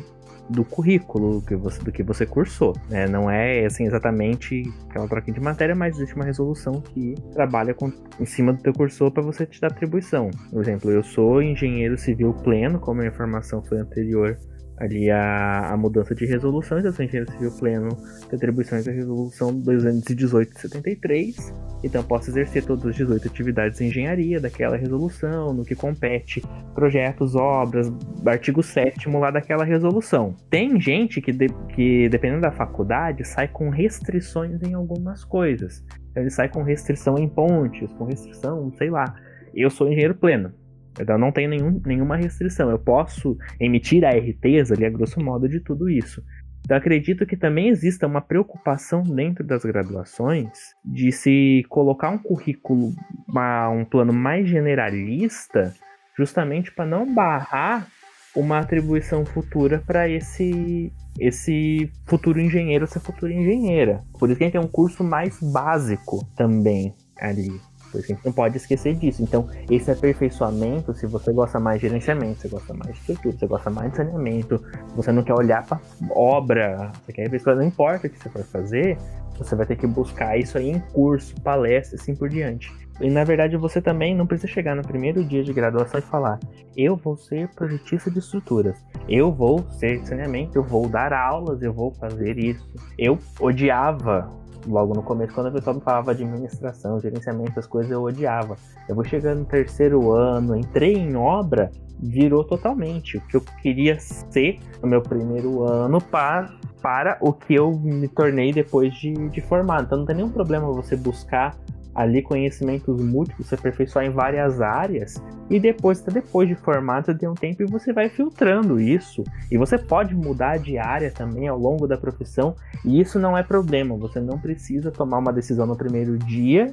do 0.50 0.64
currículo 0.64 1.40
que 1.42 1.54
você, 1.54 1.82
do 1.82 1.92
que 1.92 2.02
você 2.02 2.26
cursou. 2.26 2.74
Né? 2.88 3.06
Não 3.06 3.30
é 3.30 3.64
assim 3.64 3.86
exatamente 3.86 4.62
aquela 4.88 5.08
troquinha 5.08 5.34
de 5.34 5.40
matéria, 5.40 5.74
mas 5.74 5.96
existe 5.96 6.14
uma 6.14 6.24
resolução 6.24 6.80
que 6.80 7.14
trabalha 7.32 7.72
com, 7.72 7.92
em 8.20 8.26
cima 8.26 8.52
do 8.52 8.62
teu 8.62 8.72
cursor 8.72 9.10
para 9.10 9.22
você 9.22 9.46
te 9.46 9.60
dar 9.60 9.68
atribuição. 9.68 10.30
Por 10.50 10.60
exemplo, 10.60 10.90
eu 10.90 11.02
sou 11.02 11.40
engenheiro 11.40 11.96
civil 11.96 12.34
pleno, 12.34 12.78
como 12.78 13.00
a 13.00 13.06
informação 13.06 13.62
foi 13.62 13.78
anterior 13.78 14.36
ali 14.76 15.10
a, 15.10 15.70
a 15.72 15.76
mudança 15.76 16.14
de 16.14 16.26
resolução 16.26 16.82
da 16.82 16.90
engenheiro 16.90 17.30
civil 17.30 17.52
pleno 17.52 17.88
de 18.28 18.34
atribuições 18.34 18.84
da 18.84 18.92
resolução 18.92 19.54
218 19.54 20.52
de 20.52 20.60
73. 20.60 21.54
Então 21.82 22.02
posso 22.02 22.30
exercer 22.30 22.64
todas 22.64 22.86
as 22.86 22.96
18 22.96 23.28
atividades 23.28 23.78
de 23.78 23.84
engenharia 23.84 24.40
daquela 24.40 24.76
resolução, 24.76 25.52
no 25.52 25.64
que 25.64 25.74
compete 25.74 26.42
projetos, 26.74 27.34
obras, 27.36 27.92
artigo 28.26 28.62
7 28.62 29.08
lá 29.08 29.30
daquela 29.30 29.64
resolução. 29.64 30.34
Tem 30.50 30.80
gente 30.80 31.20
que, 31.20 31.32
de, 31.32 31.48
que 31.74 32.08
dependendo 32.08 32.40
da 32.40 32.50
faculdade, 32.50 33.24
sai 33.24 33.48
com 33.48 33.68
restrições 33.68 34.62
em 34.62 34.74
algumas 34.74 35.24
coisas. 35.24 35.84
Então, 36.10 36.22
ele 36.22 36.30
sai 36.30 36.48
com 36.48 36.62
restrição 36.62 37.18
em 37.18 37.28
pontes, 37.28 37.92
com 37.94 38.04
restrição, 38.04 38.72
sei 38.76 38.90
lá. 38.90 39.14
Eu 39.54 39.70
sou 39.70 39.86
engenheiro 39.88 40.14
pleno. 40.14 40.52
Então 41.00 41.18
não 41.18 41.32
tem 41.32 41.48
nenhum, 41.48 41.80
nenhuma 41.84 42.16
restrição. 42.16 42.70
Eu 42.70 42.78
posso 42.78 43.36
emitir 43.58 44.04
ARTs 44.04 44.70
ali, 44.70 44.84
a 44.84 44.90
grosso 44.90 45.20
modo, 45.20 45.48
de 45.48 45.60
tudo 45.60 45.88
isso. 45.88 46.22
Então 46.64 46.76
acredito 46.76 47.26
que 47.26 47.36
também 47.36 47.68
exista 47.68 48.06
uma 48.06 48.22
preocupação 48.22 49.02
dentro 49.02 49.44
das 49.44 49.64
graduações 49.64 50.48
de 50.84 51.12
se 51.12 51.62
colocar 51.68 52.08
um 52.08 52.18
currículo, 52.18 52.94
uma, 53.28 53.68
um 53.68 53.84
plano 53.84 54.14
mais 54.14 54.48
generalista, 54.48 55.74
justamente 56.16 56.72
para 56.72 56.86
não 56.86 57.12
barrar 57.12 57.86
uma 58.34 58.58
atribuição 58.58 59.24
futura 59.26 59.82
para 59.86 60.08
esse 60.08 60.92
esse 61.20 61.88
futuro 62.06 62.40
engenheiro, 62.40 62.84
essa 62.84 62.98
futura 62.98 63.32
engenheira. 63.32 64.02
Por 64.18 64.28
isso 64.28 64.38
que 64.38 64.44
a 64.44 64.46
gente 64.46 64.58
tem 64.58 64.60
um 64.60 64.70
curso 64.70 65.04
mais 65.04 65.38
básico 65.40 66.26
também 66.34 66.92
ali 67.20 67.52
porque 67.94 68.12
a 68.12 68.14
gente 68.14 68.24
não 68.24 68.32
pode 68.32 68.56
esquecer 68.56 68.94
disso. 68.94 69.22
Então, 69.22 69.48
esse 69.70 69.90
aperfeiçoamento, 69.90 70.94
se 70.94 71.06
você 71.06 71.32
gosta 71.32 71.60
mais 71.60 71.80
de 71.80 71.88
gerenciamento, 71.88 72.40
você 72.40 72.48
gosta 72.48 72.74
mais 72.74 72.94
de 72.94 73.00
estrutura, 73.00 73.36
você 73.38 73.46
gosta 73.46 73.70
mais 73.70 73.90
de 73.90 73.96
saneamento, 73.96 74.62
você 74.94 75.12
não 75.12 75.22
quer 75.22 75.34
olhar 75.34 75.64
para 75.64 75.80
obra, 76.10 76.92
você 77.04 77.12
quer 77.12 77.22
aperfeiçoar, 77.22 77.56
não 77.56 77.64
importa 77.64 78.06
o 78.06 78.10
que 78.10 78.18
você 78.18 78.28
for 78.28 78.42
fazer, 78.44 78.98
você 79.38 79.54
vai 79.54 79.66
ter 79.66 79.76
que 79.76 79.86
buscar 79.86 80.38
isso 80.38 80.58
aí 80.58 80.70
em 80.70 80.78
curso, 80.78 81.34
palestra, 81.40 81.96
assim 81.96 82.14
por 82.14 82.28
diante. 82.28 82.72
E 83.00 83.10
na 83.10 83.24
verdade 83.24 83.56
você 83.56 83.82
também 83.82 84.14
não 84.14 84.24
precisa 84.24 84.52
chegar 84.52 84.76
no 84.76 84.82
primeiro 84.82 85.24
dia 85.24 85.42
de 85.42 85.52
graduação 85.52 85.98
e 85.98 86.02
falar: 86.02 86.38
eu 86.76 86.94
vou 86.94 87.16
ser 87.16 87.48
projetista 87.48 88.08
de 88.08 88.20
estruturas, 88.20 88.76
eu 89.08 89.32
vou 89.32 89.64
ser 89.72 90.04
saneamento, 90.06 90.56
eu 90.56 90.62
vou 90.62 90.88
dar 90.88 91.12
aulas, 91.12 91.60
eu 91.60 91.72
vou 91.72 91.92
fazer 91.92 92.38
isso. 92.38 92.64
Eu 92.96 93.18
odiava 93.40 94.30
logo 94.66 94.94
no 94.94 95.02
começo, 95.02 95.34
quando 95.34 95.48
a 95.48 95.50
pessoa 95.50 95.74
me 95.74 95.80
falava 95.80 96.14
de 96.14 96.24
administração, 96.24 97.00
gerenciamento, 97.00 97.58
as 97.58 97.66
coisas 97.66 97.90
eu 97.90 98.02
odiava. 98.02 98.56
Eu 98.88 98.94
vou 98.94 99.04
chegando 99.04 99.40
no 99.40 99.44
terceiro 99.44 100.12
ano, 100.12 100.56
entrei 100.56 100.94
em 100.94 101.16
obra, 101.16 101.70
virou 101.98 102.44
totalmente 102.44 103.16
o 103.16 103.20
que 103.22 103.36
eu 103.36 103.40
queria 103.62 103.98
ser 104.00 104.58
no 104.82 104.88
meu 104.88 105.02
primeiro 105.02 105.62
ano 105.62 106.00
para, 106.00 106.50
para 106.82 107.18
o 107.20 107.32
que 107.32 107.54
eu 107.54 107.72
me 107.72 108.08
tornei 108.08 108.52
depois 108.52 108.94
de, 108.94 109.12
de 109.28 109.40
formado. 109.40 109.84
Então 109.84 109.98
não 109.98 110.06
tem 110.06 110.16
nenhum 110.16 110.30
problema 110.30 110.70
você 110.72 110.96
buscar 110.96 111.56
ali 111.94 112.22
conhecimentos 112.22 113.00
múltiplos, 113.00 113.46
se 113.48 113.54
aperfeiçoar 113.54 114.04
em 114.04 114.10
várias 114.10 114.60
áreas 114.60 115.22
e 115.48 115.60
depois, 115.60 116.00
depois 116.00 116.48
de 116.48 116.54
formado, 116.54 117.06
você 117.06 117.14
tem 117.14 117.28
um 117.28 117.34
tempo 117.34 117.62
e 117.62 117.66
você 117.66 117.92
vai 117.92 118.08
filtrando 118.08 118.80
isso. 118.80 119.22
E 119.50 119.58
você 119.58 119.78
pode 119.78 120.14
mudar 120.14 120.58
de 120.58 120.78
área 120.78 121.10
também 121.10 121.48
ao 121.48 121.58
longo 121.58 121.86
da 121.86 121.96
profissão 121.96 122.56
e 122.84 123.00
isso 123.00 123.18
não 123.18 123.36
é 123.36 123.42
problema. 123.42 123.96
Você 123.96 124.20
não 124.20 124.38
precisa 124.38 124.90
tomar 124.90 125.18
uma 125.18 125.32
decisão 125.32 125.66
no 125.66 125.76
primeiro 125.76 126.18
dia 126.18 126.72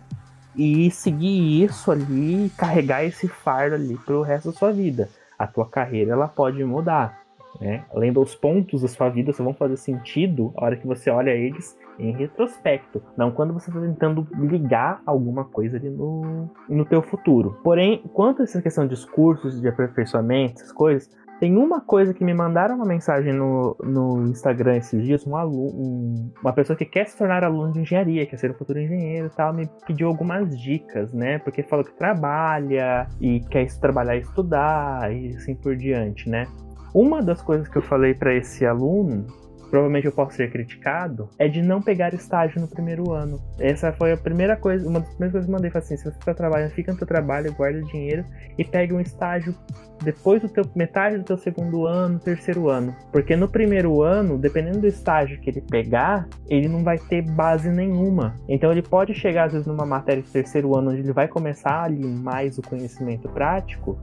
e 0.55 0.89
seguir 0.89 1.63
isso 1.63 1.91
ali, 1.91 2.51
carregar 2.57 3.03
esse 3.03 3.27
fardo 3.27 3.75
ali 3.75 3.97
pro 3.97 4.21
resto 4.21 4.51
da 4.51 4.57
sua 4.57 4.71
vida. 4.71 5.09
A 5.37 5.45
tua 5.45 5.67
carreira 5.67 6.13
ela 6.13 6.27
pode 6.27 6.63
mudar. 6.63 7.21
Né? 7.59 7.83
Lembra 7.93 8.21
os 8.21 8.33
pontos 8.33 8.81
da 8.81 8.87
sua 8.87 9.09
vida 9.09 9.33
só 9.33 9.43
vão 9.43 9.53
fazer 9.53 9.75
sentido 9.75 10.53
a 10.55 10.65
hora 10.65 10.77
que 10.77 10.87
você 10.87 11.09
olha 11.09 11.31
eles 11.31 11.77
em 11.99 12.11
retrospecto, 12.11 13.01
não 13.17 13.31
quando 13.31 13.53
você 13.53 13.69
está 13.69 13.81
tentando 13.81 14.27
ligar 14.33 15.01
alguma 15.05 15.45
coisa 15.45 15.77
ali 15.77 15.89
no, 15.89 16.49
no 16.69 16.85
teu 16.85 17.01
futuro. 17.01 17.57
Porém, 17.63 18.03
quanto 18.13 18.41
a 18.41 18.43
essa 18.43 18.61
questão 18.61 18.87
de 18.87 19.07
cursos, 19.07 19.59
de 19.61 19.67
aperfeiçoamento, 19.67 20.61
essas 20.61 20.71
coisas, 20.71 21.09
tem 21.41 21.57
uma 21.57 21.81
coisa 21.81 22.13
que 22.13 22.23
me 22.23 22.35
mandaram 22.35 22.75
uma 22.75 22.85
mensagem 22.85 23.33
no, 23.33 23.75
no 23.83 24.27
Instagram 24.27 24.77
esses 24.77 25.03
dias, 25.03 25.25
um 25.25 25.35
aluno, 25.35 25.71
um, 25.73 26.31
uma 26.39 26.53
pessoa 26.53 26.77
que 26.77 26.85
quer 26.85 27.07
se 27.07 27.17
tornar 27.17 27.43
aluno 27.43 27.73
de 27.73 27.79
engenharia, 27.79 28.27
quer 28.27 28.37
ser 28.37 28.51
um 28.51 28.53
futuro 28.53 28.79
engenheiro 28.79 29.25
e 29.25 29.35
tal, 29.35 29.51
me 29.51 29.67
pediu 29.87 30.07
algumas 30.07 30.55
dicas, 30.55 31.11
né? 31.11 31.39
Porque 31.39 31.63
falou 31.63 31.83
que 31.83 31.93
trabalha 31.93 33.07
e 33.19 33.39
quer 33.49 33.65
trabalhar 33.79 34.17
e 34.17 34.19
estudar 34.19 35.11
e 35.11 35.35
assim 35.35 35.55
por 35.55 35.75
diante, 35.75 36.29
né? 36.29 36.45
Uma 36.93 37.23
das 37.23 37.41
coisas 37.41 37.67
que 37.67 37.77
eu 37.77 37.81
falei 37.81 38.13
para 38.13 38.35
esse 38.35 38.63
aluno 38.63 39.25
provavelmente 39.71 40.05
eu 40.05 40.11
posso 40.11 40.35
ser 40.35 40.51
criticado, 40.51 41.29
é 41.39 41.47
de 41.47 41.61
não 41.61 41.81
pegar 41.81 42.13
estágio 42.13 42.59
no 42.59 42.67
primeiro 42.67 43.11
ano. 43.11 43.41
Essa 43.57 43.93
foi 43.93 44.11
a 44.11 44.17
primeira 44.17 44.57
coisa, 44.57 44.87
uma 44.87 44.99
das 44.99 45.09
primeiras 45.09 45.31
coisas 45.31 45.45
que 45.45 45.51
eu 45.51 45.55
mandei, 45.55 45.71
foi 45.71 45.79
assim, 45.79 45.97
se 45.97 46.03
você 46.03 46.17
está 46.19 46.33
trabalhando, 46.33 46.71
fica 46.71 46.91
no 46.91 46.97
seu 46.97 47.07
trabalho, 47.07 47.53
guarda 47.53 47.81
dinheiro 47.83 48.25
e 48.57 48.65
pegue 48.65 48.93
um 48.93 48.99
estágio 48.99 49.55
depois 50.01 50.41
do 50.41 50.49
teu 50.49 50.63
metade 50.75 51.17
do 51.17 51.23
teu 51.23 51.37
segundo 51.37 51.85
ano, 51.85 52.19
terceiro 52.19 52.69
ano. 52.69 52.95
Porque 53.11 53.35
no 53.35 53.47
primeiro 53.47 54.01
ano, 54.01 54.37
dependendo 54.37 54.79
do 54.79 54.87
estágio 54.87 55.39
que 55.39 55.49
ele 55.49 55.61
pegar, 55.61 56.27
ele 56.49 56.67
não 56.67 56.83
vai 56.83 56.97
ter 56.97 57.21
base 57.21 57.69
nenhuma. 57.69 58.35
Então 58.47 58.71
ele 58.71 58.81
pode 58.81 59.13
chegar 59.13 59.45
às 59.45 59.53
vezes 59.53 59.67
numa 59.67 59.85
matéria 59.85 60.21
de 60.21 60.29
terceiro 60.29 60.75
ano 60.75 60.91
onde 60.91 61.01
ele 61.01 61.13
vai 61.13 61.27
começar 61.27 61.83
ali 61.83 62.05
mais 62.05 62.57
o 62.57 62.61
conhecimento 62.61 63.29
prático, 63.29 63.97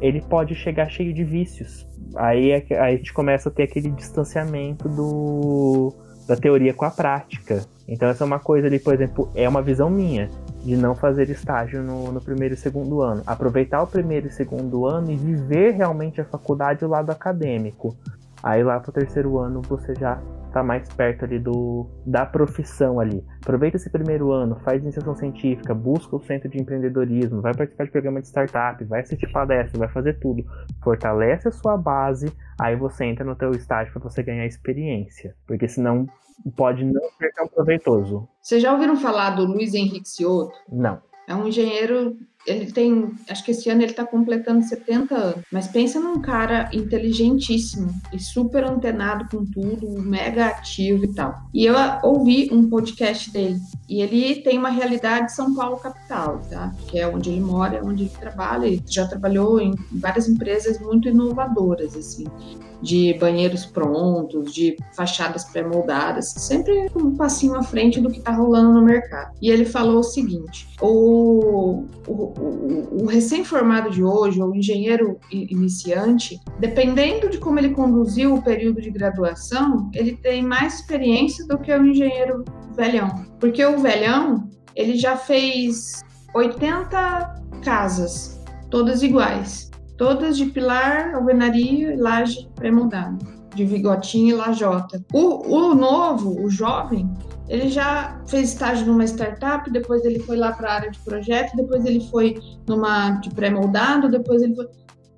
ele 0.00 0.20
pode 0.20 0.54
chegar 0.54 0.88
cheio 0.90 1.12
de 1.12 1.24
vícios. 1.24 1.86
Aí, 2.16 2.50
é 2.50 2.64
aí 2.70 2.94
a 2.94 2.96
gente 2.96 3.12
começa 3.12 3.48
a 3.48 3.52
ter 3.52 3.64
aquele 3.64 3.90
distanciamento 3.90 4.88
do, 4.88 5.92
da 6.28 6.36
teoria 6.36 6.72
com 6.72 6.84
a 6.84 6.90
prática. 6.90 7.64
Então 7.88 8.08
essa 8.08 8.24
é 8.24 8.26
uma 8.26 8.38
coisa 8.38 8.66
ali, 8.66 8.78
por 8.78 8.94
exemplo, 8.94 9.30
é 9.34 9.48
uma 9.48 9.62
visão 9.62 9.90
minha 9.90 10.30
de 10.64 10.76
não 10.76 10.94
fazer 10.94 11.28
estágio 11.28 11.82
no, 11.82 12.10
no, 12.10 12.20
primeiro 12.20 12.54
e 12.54 12.56
segundo 12.56 13.02
ano. 13.02 13.22
Aproveitar 13.26 13.82
o 13.82 13.86
primeiro 13.86 14.28
e 14.28 14.30
segundo 14.30 14.86
ano 14.86 15.10
e 15.10 15.16
viver 15.16 15.72
realmente 15.72 16.20
a 16.20 16.24
faculdade 16.24 16.84
o 16.84 16.88
lado 16.88 17.10
acadêmico. 17.10 17.94
Aí 18.42 18.62
lá 18.62 18.80
pro 18.80 18.92
terceiro 18.92 19.38
ano 19.38 19.60
você 19.62 19.94
já 19.94 20.20
tá 20.52 20.62
mais 20.62 20.88
perto 20.94 21.24
ali 21.24 21.38
do 21.38 21.86
da 22.06 22.24
profissão 22.24 23.00
ali. 23.00 23.24
Aproveita 23.42 23.76
esse 23.76 23.90
primeiro 23.90 24.30
ano, 24.30 24.56
faz 24.64 24.82
iniciação 24.82 25.14
científica, 25.16 25.74
busca 25.74 26.14
o 26.14 26.20
centro 26.20 26.48
de 26.48 26.60
empreendedorismo, 26.60 27.42
vai 27.42 27.52
participar 27.52 27.84
de 27.84 27.90
programa 27.90 28.20
de 28.20 28.28
startup, 28.28 28.82
vai 28.84 29.00
assistir 29.00 29.30
palestra, 29.32 29.78
vai 29.78 29.88
fazer 29.88 30.20
tudo. 30.20 30.44
Fortalece 30.82 31.48
a 31.48 31.52
sua 31.52 31.76
base, 31.76 32.32
aí 32.58 32.76
você 32.76 33.04
entra 33.04 33.24
no 33.24 33.34
teu 33.34 33.50
estágio 33.50 33.92
para 33.92 34.02
você 34.02 34.22
ganhar 34.22 34.46
experiência, 34.46 35.34
porque 35.46 35.66
senão 35.66 36.06
pode 36.56 36.84
não 36.84 37.02
ser 37.18 37.32
tão 37.32 37.46
proveitoso. 37.48 38.28
Vocês 38.40 38.62
já 38.62 38.72
ouviram 38.72 38.96
falar 38.96 39.30
do 39.30 39.44
Luiz 39.44 39.74
Henrique 39.74 40.08
Cioto? 40.08 40.56
Não. 40.70 41.00
É 41.26 41.34
um 41.34 41.48
engenheiro 41.48 42.18
ele 42.46 42.70
tem, 42.70 43.12
acho 43.28 43.44
que 43.44 43.50
esse 43.50 43.70
ano 43.70 43.82
ele 43.82 43.90
está 43.90 44.04
completando 44.04 44.62
70 44.62 45.14
anos. 45.14 45.44
Mas 45.50 45.66
pensa 45.66 45.98
num 45.98 46.20
cara 46.20 46.68
inteligentíssimo 46.72 47.90
e 48.12 48.18
super 48.18 48.64
antenado 48.64 49.26
com 49.30 49.44
tudo, 49.44 50.00
mega 50.02 50.46
ativo 50.46 51.04
e 51.04 51.14
tal. 51.14 51.34
E 51.52 51.64
eu 51.64 51.74
ouvi 52.02 52.50
um 52.52 52.68
podcast 52.68 53.30
dele. 53.30 53.58
E 53.88 54.02
ele 54.02 54.42
tem 54.42 54.58
uma 54.58 54.70
realidade 54.70 55.26
de 55.26 55.32
São 55.32 55.54
Paulo 55.54 55.78
capital, 55.78 56.40
tá? 56.50 56.72
Que 56.88 56.98
é 56.98 57.08
onde 57.08 57.30
ele 57.30 57.40
mora, 57.40 57.76
é 57.76 57.82
onde 57.82 58.04
ele 58.04 58.12
trabalha. 58.20 58.66
Ele 58.66 58.82
já 58.86 59.06
trabalhou 59.06 59.60
em 59.60 59.74
várias 59.92 60.28
empresas 60.28 60.78
muito 60.80 61.08
inovadoras, 61.08 61.96
assim 61.96 62.26
de 62.84 63.14
banheiros 63.14 63.64
prontos, 63.64 64.52
de 64.52 64.76
fachadas 64.94 65.44
pré-moldadas, 65.44 66.28
sempre 66.36 66.86
um 66.94 67.16
passinho 67.16 67.56
à 67.56 67.62
frente 67.62 67.98
do 68.00 68.10
que 68.10 68.18
está 68.18 68.32
rolando 68.32 68.74
no 68.74 68.82
mercado. 68.82 69.34
E 69.40 69.50
ele 69.50 69.64
falou 69.64 70.00
o 70.00 70.02
seguinte: 70.02 70.68
o, 70.80 71.84
o, 72.06 72.12
o, 72.12 73.02
o 73.02 73.06
recém-formado 73.06 73.90
de 73.90 74.04
hoje, 74.04 74.40
ou 74.40 74.50
o 74.50 74.54
engenheiro 74.54 75.18
iniciante, 75.32 76.38
dependendo 76.60 77.30
de 77.30 77.38
como 77.38 77.58
ele 77.58 77.70
conduziu 77.70 78.34
o 78.34 78.42
período 78.42 78.82
de 78.82 78.90
graduação, 78.90 79.90
ele 79.94 80.16
tem 80.16 80.42
mais 80.42 80.80
experiência 80.80 81.46
do 81.46 81.58
que 81.58 81.72
o 81.72 81.86
engenheiro 81.86 82.44
velhão. 82.76 83.24
Porque 83.40 83.64
o 83.64 83.78
velhão, 83.78 84.46
ele 84.76 84.96
já 84.96 85.16
fez 85.16 86.04
80 86.34 87.42
casas, 87.62 88.42
todas 88.70 89.02
iguais. 89.02 89.70
Todas 89.96 90.36
de 90.36 90.46
pilar, 90.46 91.14
alvenaria 91.14 91.94
e 91.94 91.96
laje 91.96 92.48
pré-moldada, 92.54 93.18
de 93.54 93.64
vigotinho 93.64 94.30
e 94.30 94.38
lajota. 94.38 95.04
O, 95.12 95.54
o 95.54 95.74
novo, 95.74 96.42
o 96.42 96.50
jovem, 96.50 97.08
ele 97.48 97.68
já 97.68 98.20
fez 98.26 98.50
estágio 98.50 98.86
numa 98.86 99.04
startup, 99.04 99.70
depois 99.70 100.04
ele 100.04 100.18
foi 100.20 100.36
lá 100.36 100.52
para 100.52 100.70
a 100.70 100.74
área 100.74 100.90
de 100.90 100.98
projeto, 101.00 101.56
depois 101.56 101.84
ele 101.84 102.00
foi 102.10 102.36
numa 102.66 103.10
de 103.20 103.30
pré-moldado, 103.30 104.10
depois 104.10 104.42
ele 104.42 104.54
foi 104.54 104.66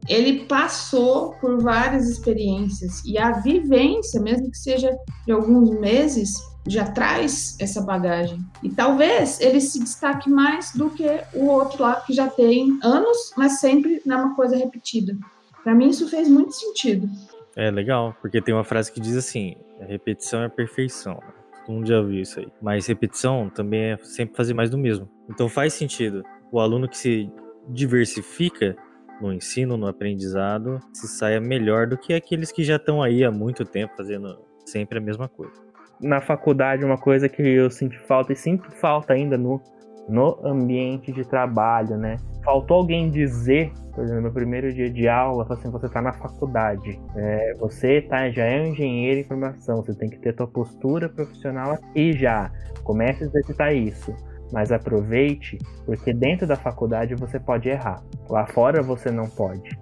ele 0.09 0.45
passou 0.45 1.33
por 1.41 1.61
várias 1.61 2.09
experiências 2.09 3.05
e 3.05 3.19
a 3.19 3.33
vivência, 3.41 4.21
mesmo 4.21 4.51
que 4.51 4.59
seja 4.59 4.97
de 5.27 5.33
alguns 5.33 5.71
meses, 5.81 6.33
já 6.69 6.85
traz 6.91 7.57
essa 7.61 7.81
bagagem. 7.81 8.39
E 8.63 8.69
talvez 8.71 9.41
ele 9.41 9.61
se 9.61 9.79
destaque 9.79 10.29
mais 10.29 10.73
do 10.73 10.91
que 10.91 11.07
o 11.35 11.47
outro 11.47 11.83
lá 11.83 12.01
que 12.01 12.13
já 12.13 12.29
tem 12.29 12.79
anos, 12.83 13.33
mas 13.37 13.61
sempre 13.61 14.03
na 14.05 14.17
uma 14.17 14.35
coisa 14.35 14.57
repetida. 14.57 15.17
Para 15.63 15.75
mim 15.75 15.89
isso 15.89 16.09
fez 16.09 16.29
muito 16.29 16.53
sentido. 16.53 17.09
É 17.57 17.71
legal, 17.71 18.15
porque 18.21 18.41
tem 18.41 18.55
uma 18.55 18.65
frase 18.65 18.93
que 18.93 19.01
diz 19.01 19.17
assim: 19.17 19.57
repetição 19.81 20.43
é 20.43 20.49
perfeição. 20.49 21.21
Todo 21.65 21.75
mundo 21.75 21.87
já 21.87 21.99
ouviu 21.99 22.21
isso 22.21 22.39
aí. 22.39 22.49
Mas 22.61 22.87
repetição 22.87 23.51
também 23.51 23.93
é 23.93 23.99
sempre 24.03 24.37
fazer 24.37 24.55
mais 24.55 24.71
do 24.71 24.79
mesmo. 24.79 25.09
Então 25.29 25.49
faz 25.49 25.73
sentido. 25.73 26.23
O 26.53 26.61
aluno 26.61 26.89
que 26.89 26.97
se 26.97 27.31
diversifica 27.69 28.77
no 29.21 29.33
ensino, 29.33 29.77
no 29.77 29.87
aprendizado, 29.87 30.79
se 30.93 31.09
saia 31.09 31.41
melhor 31.41 31.87
do 31.87 31.97
que 31.97 32.13
aqueles 32.15 32.53
que 32.53 32.63
já 32.63 32.77
estão 32.77 33.03
aí 33.03 33.25
há 33.25 33.31
muito 33.31 33.65
tempo 33.65 33.97
fazendo 33.97 34.39
sempre 34.65 34.99
a 34.99 35.01
mesma 35.01 35.29
coisa. 35.29 35.66
Na 36.01 36.21
faculdade, 36.21 36.85
uma 36.85 36.99
coisa 36.99 37.29
que 37.29 37.43
eu 37.43 37.71
senti 37.71 37.99
falta 38.01 38.33
e 38.33 38.37
sinto 38.37 38.71
falta 38.73 39.15
ainda 39.15 39.39
no, 39.39 39.61
no 40.09 40.39
ambiente 40.45 41.11
de 41.11 41.27
trabalho, 41.27 41.97
né? 41.97 42.17
Faltou 42.45 42.79
alguém 42.79 43.11
dizer, 43.11 43.73
por 43.95 44.05
exemplo, 44.05 44.23
no 44.23 44.33
primeiro 44.33 44.73
dia 44.73 44.91
de 44.91 45.09
aula, 45.09 45.47
assim, 45.51 45.71
você 45.71 45.87
está 45.87 46.01
na 46.01 46.13
faculdade, 46.13 47.01
é, 47.17 47.55
você 47.59 48.03
tá, 48.03 48.31
já 48.31 48.45
é 48.45 48.63
um 48.63 48.67
engenheiro 48.67 49.21
em 49.21 49.25
formação, 49.25 49.77
você 49.77 49.95
tem 49.95 50.09
que 50.09 50.19
ter 50.19 50.33
tua 50.35 50.47
postura 50.47 51.09
profissional 51.09 51.73
aqui 51.73 52.13
já, 52.13 52.53
comece 52.85 53.25
a 53.25 53.27
exercitar 53.27 53.75
isso 53.75 54.15
mas 54.53 54.71
aproveite, 54.71 55.59
porque 55.85 56.13
dentro 56.13 56.47
da 56.47 56.57
faculdade 56.57 57.15
você 57.15 57.39
pode 57.39 57.69
errar. 57.69 58.03
Lá 58.29 58.47
fora 58.47 58.83
você 58.83 59.11
não 59.11 59.29
pode. 59.29 59.77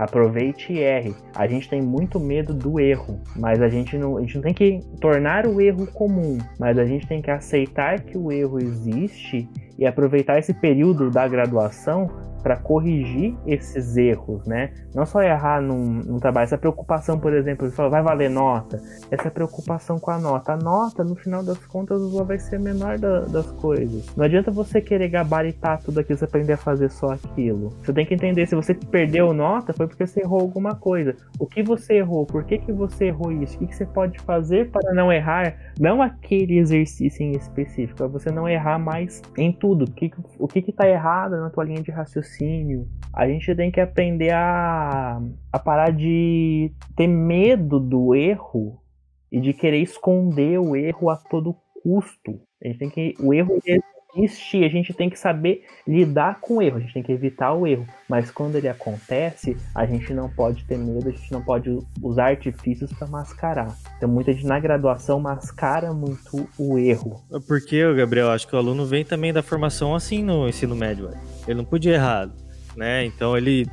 Aproveite 0.00 0.72
e 0.72 0.78
erre. 0.78 1.14
A 1.34 1.46
gente 1.46 1.68
tem 1.68 1.82
muito 1.82 2.18
medo 2.18 2.54
do 2.54 2.80
erro, 2.80 3.20
mas 3.36 3.60
a 3.60 3.68
gente 3.68 3.98
não, 3.98 4.16
a 4.16 4.22
gente 4.22 4.36
não 4.36 4.42
tem 4.42 4.54
que 4.54 4.80
tornar 4.98 5.46
o 5.46 5.60
erro 5.60 5.86
comum, 5.88 6.38
mas 6.58 6.78
a 6.78 6.86
gente 6.86 7.06
tem 7.06 7.20
que 7.20 7.30
aceitar 7.30 8.00
que 8.00 8.16
o 8.16 8.32
erro 8.32 8.58
existe 8.58 9.46
e 9.80 9.86
aproveitar 9.86 10.38
esse 10.38 10.52
período 10.52 11.10
da 11.10 11.26
graduação 11.26 12.08
para 12.42 12.56
corrigir 12.56 13.34
esses 13.46 13.96
erros, 13.96 14.46
né? 14.46 14.72
Não 14.94 15.06
só 15.06 15.22
errar 15.22 15.60
num, 15.60 16.00
num, 16.00 16.18
trabalho, 16.18 16.44
essa 16.44 16.58
preocupação, 16.58 17.18
por 17.18 17.32
exemplo, 17.32 17.68
você 17.68 17.76
fala, 17.76 17.90
vai 17.90 18.02
valer 18.02 18.30
nota, 18.30 18.82
essa 19.10 19.30
preocupação 19.30 19.98
com 19.98 20.10
a 20.10 20.18
nota. 20.18 20.52
A 20.52 20.56
nota, 20.56 21.04
no 21.04 21.14
final 21.14 21.42
das 21.44 21.58
contas, 21.66 22.00
vai 22.12 22.38
ser 22.38 22.56
a 22.56 22.58
menor 22.58 22.98
da, 22.98 23.20
das 23.20 23.50
coisas. 23.52 24.14
Não 24.16 24.24
adianta 24.24 24.50
você 24.50 24.80
querer 24.80 25.08
gabaritar 25.08 25.80
tudo 25.82 26.00
aquilo, 26.00 26.18
você 26.18 26.24
aprender 26.24 26.54
a 26.54 26.56
fazer 26.56 26.90
só 26.90 27.12
aquilo. 27.12 27.70
Você 27.82 27.92
tem 27.92 28.06
que 28.06 28.14
entender, 28.14 28.46
se 28.46 28.54
você 28.54 28.74
perdeu 28.74 29.32
nota, 29.32 29.72
foi 29.72 29.86
porque 29.86 30.06
você 30.06 30.20
errou 30.20 30.40
alguma 30.40 30.74
coisa. 30.74 31.14
O 31.38 31.46
que 31.46 31.62
você 31.62 31.94
errou? 31.94 32.26
Por 32.26 32.44
que, 32.44 32.58
que 32.58 32.72
você 32.72 33.06
errou 33.06 33.30
isso? 33.30 33.56
O 33.56 33.58
que, 33.60 33.66
que 33.66 33.76
você 33.76 33.86
pode 33.86 34.18
fazer 34.20 34.70
para 34.70 34.92
não 34.92 35.12
errar? 35.12 35.54
Não 35.78 36.02
aquele 36.02 36.58
exercício 36.58 37.22
em 37.22 37.32
específico, 37.32 38.02
é 38.02 38.08
você 38.08 38.30
não 38.30 38.48
errar 38.48 38.78
mais 38.78 39.22
em 39.36 39.52
tudo. 39.52 39.69
O 39.72 39.92
que, 39.92 40.10
o 40.38 40.48
que, 40.48 40.62
que 40.62 40.72
tá 40.72 40.88
errado 40.88 41.40
na 41.40 41.50
tua 41.50 41.64
linha 41.64 41.82
de 41.82 41.90
raciocínio. 41.90 42.88
A 43.12 43.26
gente 43.26 43.54
tem 43.54 43.70
que 43.70 43.80
aprender 43.80 44.32
a, 44.32 45.20
a 45.52 45.58
parar 45.58 45.92
de 45.92 46.72
ter 46.96 47.06
medo 47.06 47.78
do 47.78 48.14
erro 48.14 48.80
e 49.30 49.40
de 49.40 49.52
querer 49.52 49.78
esconder 49.78 50.58
o 50.58 50.74
erro 50.74 51.10
a 51.10 51.16
todo 51.16 51.56
custo. 51.82 52.40
A 52.62 52.68
gente 52.68 52.78
tem 52.78 52.90
que. 52.90 53.14
O 53.20 53.32
erro 53.32 53.60
existe, 54.14 54.64
a 54.64 54.68
gente 54.68 54.92
tem 54.92 55.08
que 55.08 55.18
saber 55.18 55.64
lidar 55.86 56.40
com 56.40 56.56
o 56.56 56.62
erro, 56.62 56.78
a 56.78 56.80
gente 56.80 56.94
tem 56.94 57.02
que 57.02 57.12
evitar 57.12 57.52
o 57.52 57.66
erro. 57.66 57.86
Mas 58.08 58.30
quando 58.30 58.56
ele 58.56 58.68
acontece, 58.68 59.56
a 59.74 59.86
gente 59.86 60.12
não 60.12 60.28
pode 60.28 60.64
ter 60.64 60.78
medo, 60.78 61.08
a 61.08 61.12
gente 61.12 61.32
não 61.32 61.42
pode 61.42 61.78
usar 62.02 62.26
artifícios 62.26 62.92
para 62.92 63.06
mascarar. 63.06 63.76
Então 63.96 64.08
muita 64.08 64.32
gente 64.32 64.46
na 64.46 64.58
graduação 64.58 65.20
mascara 65.20 65.92
muito 65.92 66.48
o 66.58 66.78
erro. 66.78 67.22
Porque, 67.46 67.82
Gabriel, 67.94 68.30
acho 68.30 68.46
que 68.46 68.54
o 68.54 68.58
aluno 68.58 68.84
vem 68.86 69.04
também 69.04 69.32
da 69.32 69.42
formação 69.42 69.94
assim 69.94 70.22
no 70.22 70.48
ensino 70.48 70.74
médio. 70.74 71.10
Ele 71.46 71.58
não 71.58 71.64
podia 71.64 71.94
errar, 71.94 72.30
né? 72.76 73.04
Então 73.04 73.36
ele 73.36 73.66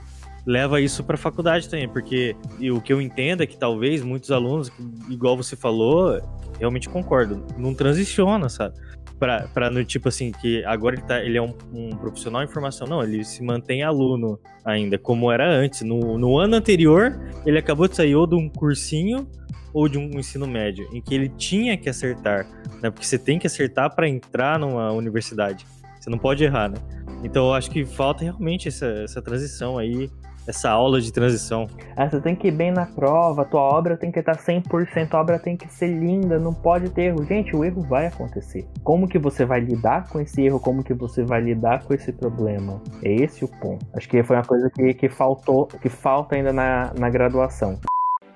leva 0.45 0.79
isso 0.79 1.03
para 1.03 1.15
a 1.15 1.17
faculdade 1.17 1.67
também, 1.67 1.89
porque 1.89 2.33
o 2.73 2.79
que 2.79 2.93
eu 2.93 3.01
entendo 3.01 3.43
é 3.43 3.45
que 3.45 3.57
talvez 3.57 4.01
muitos 4.01 4.31
alunos, 4.31 4.71
igual 5.09 5.35
você 5.35 5.57
falou, 5.57 6.21
realmente 6.57 6.87
concordo, 6.87 7.45
não 7.57 7.73
transiciona, 7.73 8.47
sabe? 8.47 8.75
Pra 9.19 9.69
no 9.71 9.83
tipo 9.83 10.09
assim, 10.09 10.31
que 10.31 10.63
agora 10.63 10.95
ele, 10.95 11.03
tá, 11.03 11.23
ele 11.23 11.37
é 11.37 11.41
um, 11.41 11.53
um, 11.73 11.89
profissional 11.89 12.43
em 12.43 12.47
formação. 12.47 12.85
Não, 12.87 13.03
ele 13.03 13.23
se 13.23 13.43
mantém 13.43 13.81
aluno 13.81 14.39
ainda, 14.63 14.97
como 14.97 15.31
era 15.31 15.49
antes. 15.49 15.81
No, 15.81 16.17
no 16.17 16.37
ano 16.37 16.55
anterior, 16.55 17.19
ele 17.45 17.57
acabou 17.57 17.87
de 17.87 17.95
sair 17.95 18.15
ou 18.15 18.27
de 18.27 18.35
um 18.35 18.47
cursinho 18.47 19.27
ou 19.73 19.87
de 19.89 19.97
um 19.97 20.19
ensino 20.19 20.47
médio, 20.47 20.87
em 20.93 21.01
que 21.01 21.13
ele 21.13 21.29
tinha 21.29 21.77
que 21.77 21.89
acertar, 21.89 22.47
né? 22.81 22.89
Porque 22.89 23.05
você 23.05 23.17
tem 23.17 23.37
que 23.37 23.47
acertar 23.47 23.93
para 23.93 24.07
entrar 24.07 24.57
numa 24.57 24.91
universidade. 24.91 25.65
Você 25.99 26.09
não 26.09 26.17
pode 26.17 26.43
errar, 26.43 26.69
né? 26.69 26.77
Então 27.23 27.47
eu 27.47 27.53
acho 27.53 27.69
que 27.69 27.85
falta 27.85 28.23
realmente 28.23 28.67
essa, 28.67 28.85
essa 28.85 29.21
transição 29.21 29.77
aí, 29.77 30.09
essa 30.47 30.69
aula 30.69 31.01
de 31.01 31.11
transição. 31.11 31.67
Ah, 31.95 32.09
você 32.09 32.21
tem 32.21 32.35
que 32.35 32.47
ir 32.47 32.51
bem 32.51 32.71
na 32.71 32.85
prova, 32.85 33.43
tua 33.43 33.61
obra 33.61 33.97
tem 33.97 34.11
que 34.11 34.19
estar 34.19 34.37
100%, 34.37 35.13
a 35.13 35.19
obra 35.19 35.37
tem 35.37 35.57
que 35.57 35.67
ser 35.67 35.87
linda, 35.87 36.39
não 36.39 36.53
pode 36.53 36.89
ter 36.89 37.03
erro. 37.03 37.25
Gente, 37.25 37.55
o 37.55 37.63
erro 37.65 37.81
vai 37.81 38.07
acontecer. 38.07 38.65
Como 38.83 39.07
que 39.07 39.19
você 39.19 39.45
vai 39.45 39.59
lidar 39.59 40.07
com 40.07 40.19
esse 40.19 40.41
erro? 40.41 40.59
Como 40.59 40.83
que 40.83 40.93
você 40.93 41.23
vai 41.23 41.41
lidar 41.41 41.83
com 41.83 41.93
esse 41.93 42.13
problema? 42.13 42.81
É 43.03 43.13
esse 43.13 43.43
o 43.43 43.47
ponto. 43.47 43.85
Acho 43.93 44.07
que 44.07 44.23
foi 44.23 44.37
uma 44.37 44.45
coisa 44.45 44.69
que, 44.69 44.93
que 44.93 45.09
faltou, 45.09 45.67
que 45.67 45.89
falta 45.89 46.35
ainda 46.35 46.53
na, 46.53 46.93
na 46.97 47.09
graduação. 47.09 47.79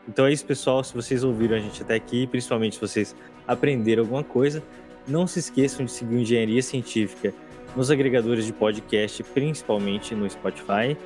Então 0.07 0.25
é 0.25 0.33
isso, 0.33 0.45
pessoal. 0.45 0.83
Se 0.83 0.93
vocês 0.93 1.23
ouviram 1.23 1.55
a 1.55 1.59
gente 1.59 1.81
até 1.81 1.95
aqui, 1.95 2.27
principalmente 2.27 2.75
se 2.75 2.81
vocês 2.81 3.15
aprenderam 3.47 4.03
alguma 4.03 4.23
coisa, 4.23 4.61
não 5.07 5.25
se 5.25 5.39
esqueçam 5.39 5.85
de 5.85 5.91
seguir 5.91 6.19
Engenharia 6.19 6.61
Científica 6.61 7.33
nos 7.75 7.89
agregadores 7.89 8.45
de 8.45 8.51
podcast, 8.51 9.23
principalmente 9.23 10.13
no 10.13 10.29
Spotify. 10.29 10.97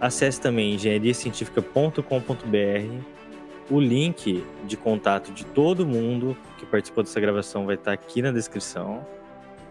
Acesse 0.00 0.40
também 0.40 0.74
engenhariacientifica.com.br. 0.74 3.14
O 3.70 3.80
link 3.80 4.44
de 4.64 4.76
contato 4.76 5.32
de 5.32 5.46
todo 5.46 5.86
mundo 5.86 6.36
que 6.58 6.66
participou 6.66 7.02
dessa 7.02 7.20
gravação 7.20 7.64
vai 7.64 7.76
estar 7.76 7.92
aqui 7.92 8.20
na 8.20 8.30
descrição. 8.30 9.06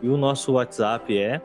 E 0.02 0.10
o 0.10 0.18
nosso 0.18 0.54
WhatsApp 0.54 1.16
é 1.18 1.40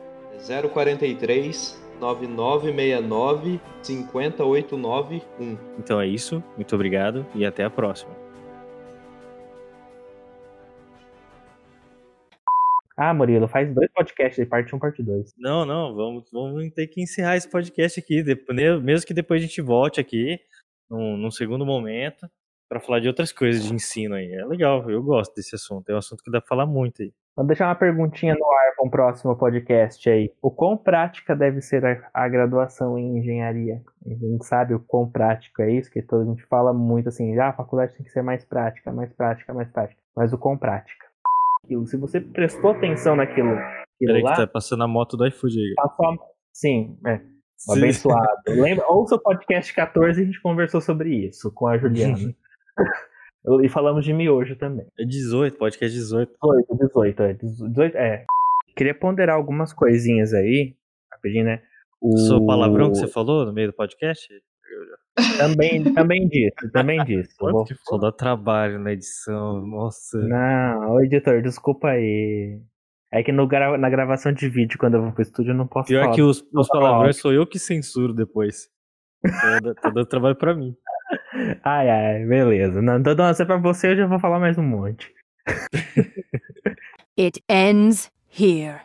043 0.71 1.79
9969 1.99 3.59
50891. 3.83 5.57
Então 5.77 6.01
é 6.01 6.07
isso, 6.07 6.43
muito 6.55 6.73
obrigado 6.73 7.25
e 7.35 7.45
até 7.45 7.63
a 7.63 7.69
próxima. 7.69 8.28
Ah, 13.01 13.13
Murilo, 13.13 13.47
faz 13.47 13.73
dois 13.73 13.89
podcasts, 13.93 14.45
parte 14.49 14.73
1 14.73 14.75
um, 14.75 14.79
parte 14.79 15.01
2. 15.01 15.33
Não, 15.37 15.65
não, 15.65 15.95
vamos, 15.95 16.29
vamos 16.33 16.69
ter 16.73 16.85
que 16.87 17.01
encerrar 17.01 17.37
esse 17.37 17.49
podcast 17.49 17.97
aqui, 17.97 18.21
mesmo 18.83 19.07
que 19.07 19.13
depois 19.13 19.41
a 19.41 19.45
gente 19.45 19.61
volte 19.61 20.01
aqui, 20.01 20.37
num, 20.91 21.15
num 21.15 21.31
segundo 21.31 21.65
momento, 21.65 22.29
para 22.67 22.81
falar 22.81 22.99
de 22.99 23.07
outras 23.07 23.31
coisas 23.31 23.63
de 23.63 23.73
ensino 23.73 24.15
aí. 24.15 24.33
É 24.33 24.43
legal, 24.45 24.91
eu 24.91 25.01
gosto 25.01 25.33
desse 25.33 25.55
assunto, 25.55 25.89
é 25.89 25.95
um 25.95 25.97
assunto 25.97 26.21
que 26.21 26.29
dá 26.29 26.41
pra 26.41 26.49
falar 26.49 26.65
muito 26.65 27.01
aí. 27.01 27.13
Vou 27.37 27.47
deixar 27.47 27.69
uma 27.69 27.75
perguntinha 27.75 28.35
no 28.35 28.45
ar 28.45 28.75
para 28.75 28.85
um 28.85 28.89
próximo 28.89 29.33
podcast 29.33 30.09
aí. 30.09 30.33
O 30.41 30.51
quão 30.51 30.75
prática 30.75 31.33
deve 31.33 31.61
ser 31.61 31.85
a, 31.85 32.09
a, 32.13 32.27
graduação 32.27 32.97
em 32.97 33.17
engenharia? 33.17 33.81
A 34.05 34.09
gente 34.09 34.45
sabe 34.45 34.73
o 34.73 34.79
quão 34.81 35.09
prático 35.09 35.61
é 35.61 35.71
isso, 35.71 35.89
que 35.89 36.01
toda 36.01 36.23
a 36.23 36.27
gente 36.27 36.43
fala 36.47 36.73
muito 36.73 37.07
assim, 37.07 37.39
ah, 37.39 37.47
a 37.47 37.53
faculdade 37.53 37.95
tem 37.95 38.03
que 38.03 38.11
ser 38.11 38.23
mais 38.23 38.43
prática, 38.43 38.91
mais 38.91 39.13
prática, 39.13 39.53
mais 39.53 39.69
prática. 39.69 40.01
Mas 40.13 40.33
o 40.33 40.37
quão 40.37 40.57
prática? 40.57 41.08
Aquilo, 41.63 41.85
se 41.85 41.97
você 41.97 42.19
prestou 42.19 42.71
atenção 42.71 43.15
naquilo. 43.15 43.55
Peraí 43.99 44.21
lá, 44.21 44.31
que 44.31 44.37
tá 44.37 44.47
passando 44.47 44.83
a 44.83 44.87
moto 44.87 45.17
do 45.17 45.27
iFood 45.27 45.59
aí. 45.59 45.73
Passou 45.75 46.05
a... 46.07 46.17
Sim, 46.53 46.97
é. 47.05 47.21
Sim. 47.57 47.77
Abençoado. 47.77 48.41
Lembra, 48.47 48.85
ouça 48.87 49.15
o 49.15 49.19
podcast 49.19 49.73
14 49.73 50.21
a 50.21 50.25
gente 50.25 50.41
conversou 50.41 50.79
sobre 50.79 51.13
isso 51.27 51.51
com 51.51 51.67
a 51.67 51.77
Juliana. 51.77 52.33
e 53.63 53.69
falamos 53.69 54.05
de 54.05 54.13
miojo 54.13 54.55
também. 54.55 54.87
É 54.97 55.03
18, 55.03 55.57
podcast 55.57 55.97
18. 55.97 56.31
18, 56.41 56.77
18, 56.77 57.23
é. 57.23 57.33
18, 57.33 57.97
é. 57.97 58.25
Queria 58.75 58.95
ponderar 58.95 59.35
algumas 59.35 59.73
coisinhas 59.73 60.33
aí, 60.33 60.73
rapidinho, 61.11 61.43
né? 61.43 61.61
O 62.01 62.17
seu 62.17 62.45
palavrão 62.45 62.91
que 62.91 62.97
você 62.97 63.07
falou 63.07 63.45
no 63.45 63.51
meio 63.51 63.67
do 63.67 63.73
podcast? 63.73 64.33
Também, 65.37 65.83
também 65.93 66.27
disse, 66.27 66.71
também 66.71 67.03
disse. 67.03 67.35
Vou... 67.39 67.65
Só 67.87 67.97
dá 67.97 68.11
trabalho 68.11 68.79
na 68.79 68.93
edição, 68.93 69.65
nossa. 69.65 70.17
Não, 70.17 71.01
editor, 71.03 71.41
desculpa 71.41 71.89
aí. 71.89 72.59
É 73.11 73.23
que 73.23 73.31
no 73.31 73.47
gra... 73.47 73.77
na 73.77 73.89
gravação 73.89 74.31
de 74.31 74.47
vídeo, 74.49 74.77
quando 74.77 74.95
eu 74.95 75.01
vou 75.01 75.11
pro 75.11 75.21
estúdio, 75.21 75.51
eu 75.51 75.55
não 75.55 75.67
posso 75.67 75.87
Pior 75.87 76.03
falar. 76.03 76.15
que 76.15 76.21
os, 76.21 76.45
os 76.53 76.67
palavrões 76.67 77.17
sou 77.17 77.33
eu 77.33 77.45
que 77.47 77.57
censuro 77.57 78.13
depois. 78.13 78.69
tá, 79.23 79.73
tá 79.81 79.89
dando 79.89 80.05
trabalho 80.05 80.35
pra 80.35 80.53
mim. 80.53 80.75
Ai, 81.63 81.89
ai, 81.89 82.25
beleza. 82.25 82.83
Não, 82.83 82.99
então, 82.99 83.33
se 83.33 83.41
é 83.41 83.45
pra 83.45 83.57
você, 83.57 83.91
eu 83.91 83.97
já 83.97 84.05
vou 84.05 84.19
falar 84.19 84.39
mais 84.39 84.59
um 84.59 84.63
monte. 84.63 85.11
It 87.17 87.41
ends 87.49 88.11
here. 88.29 88.81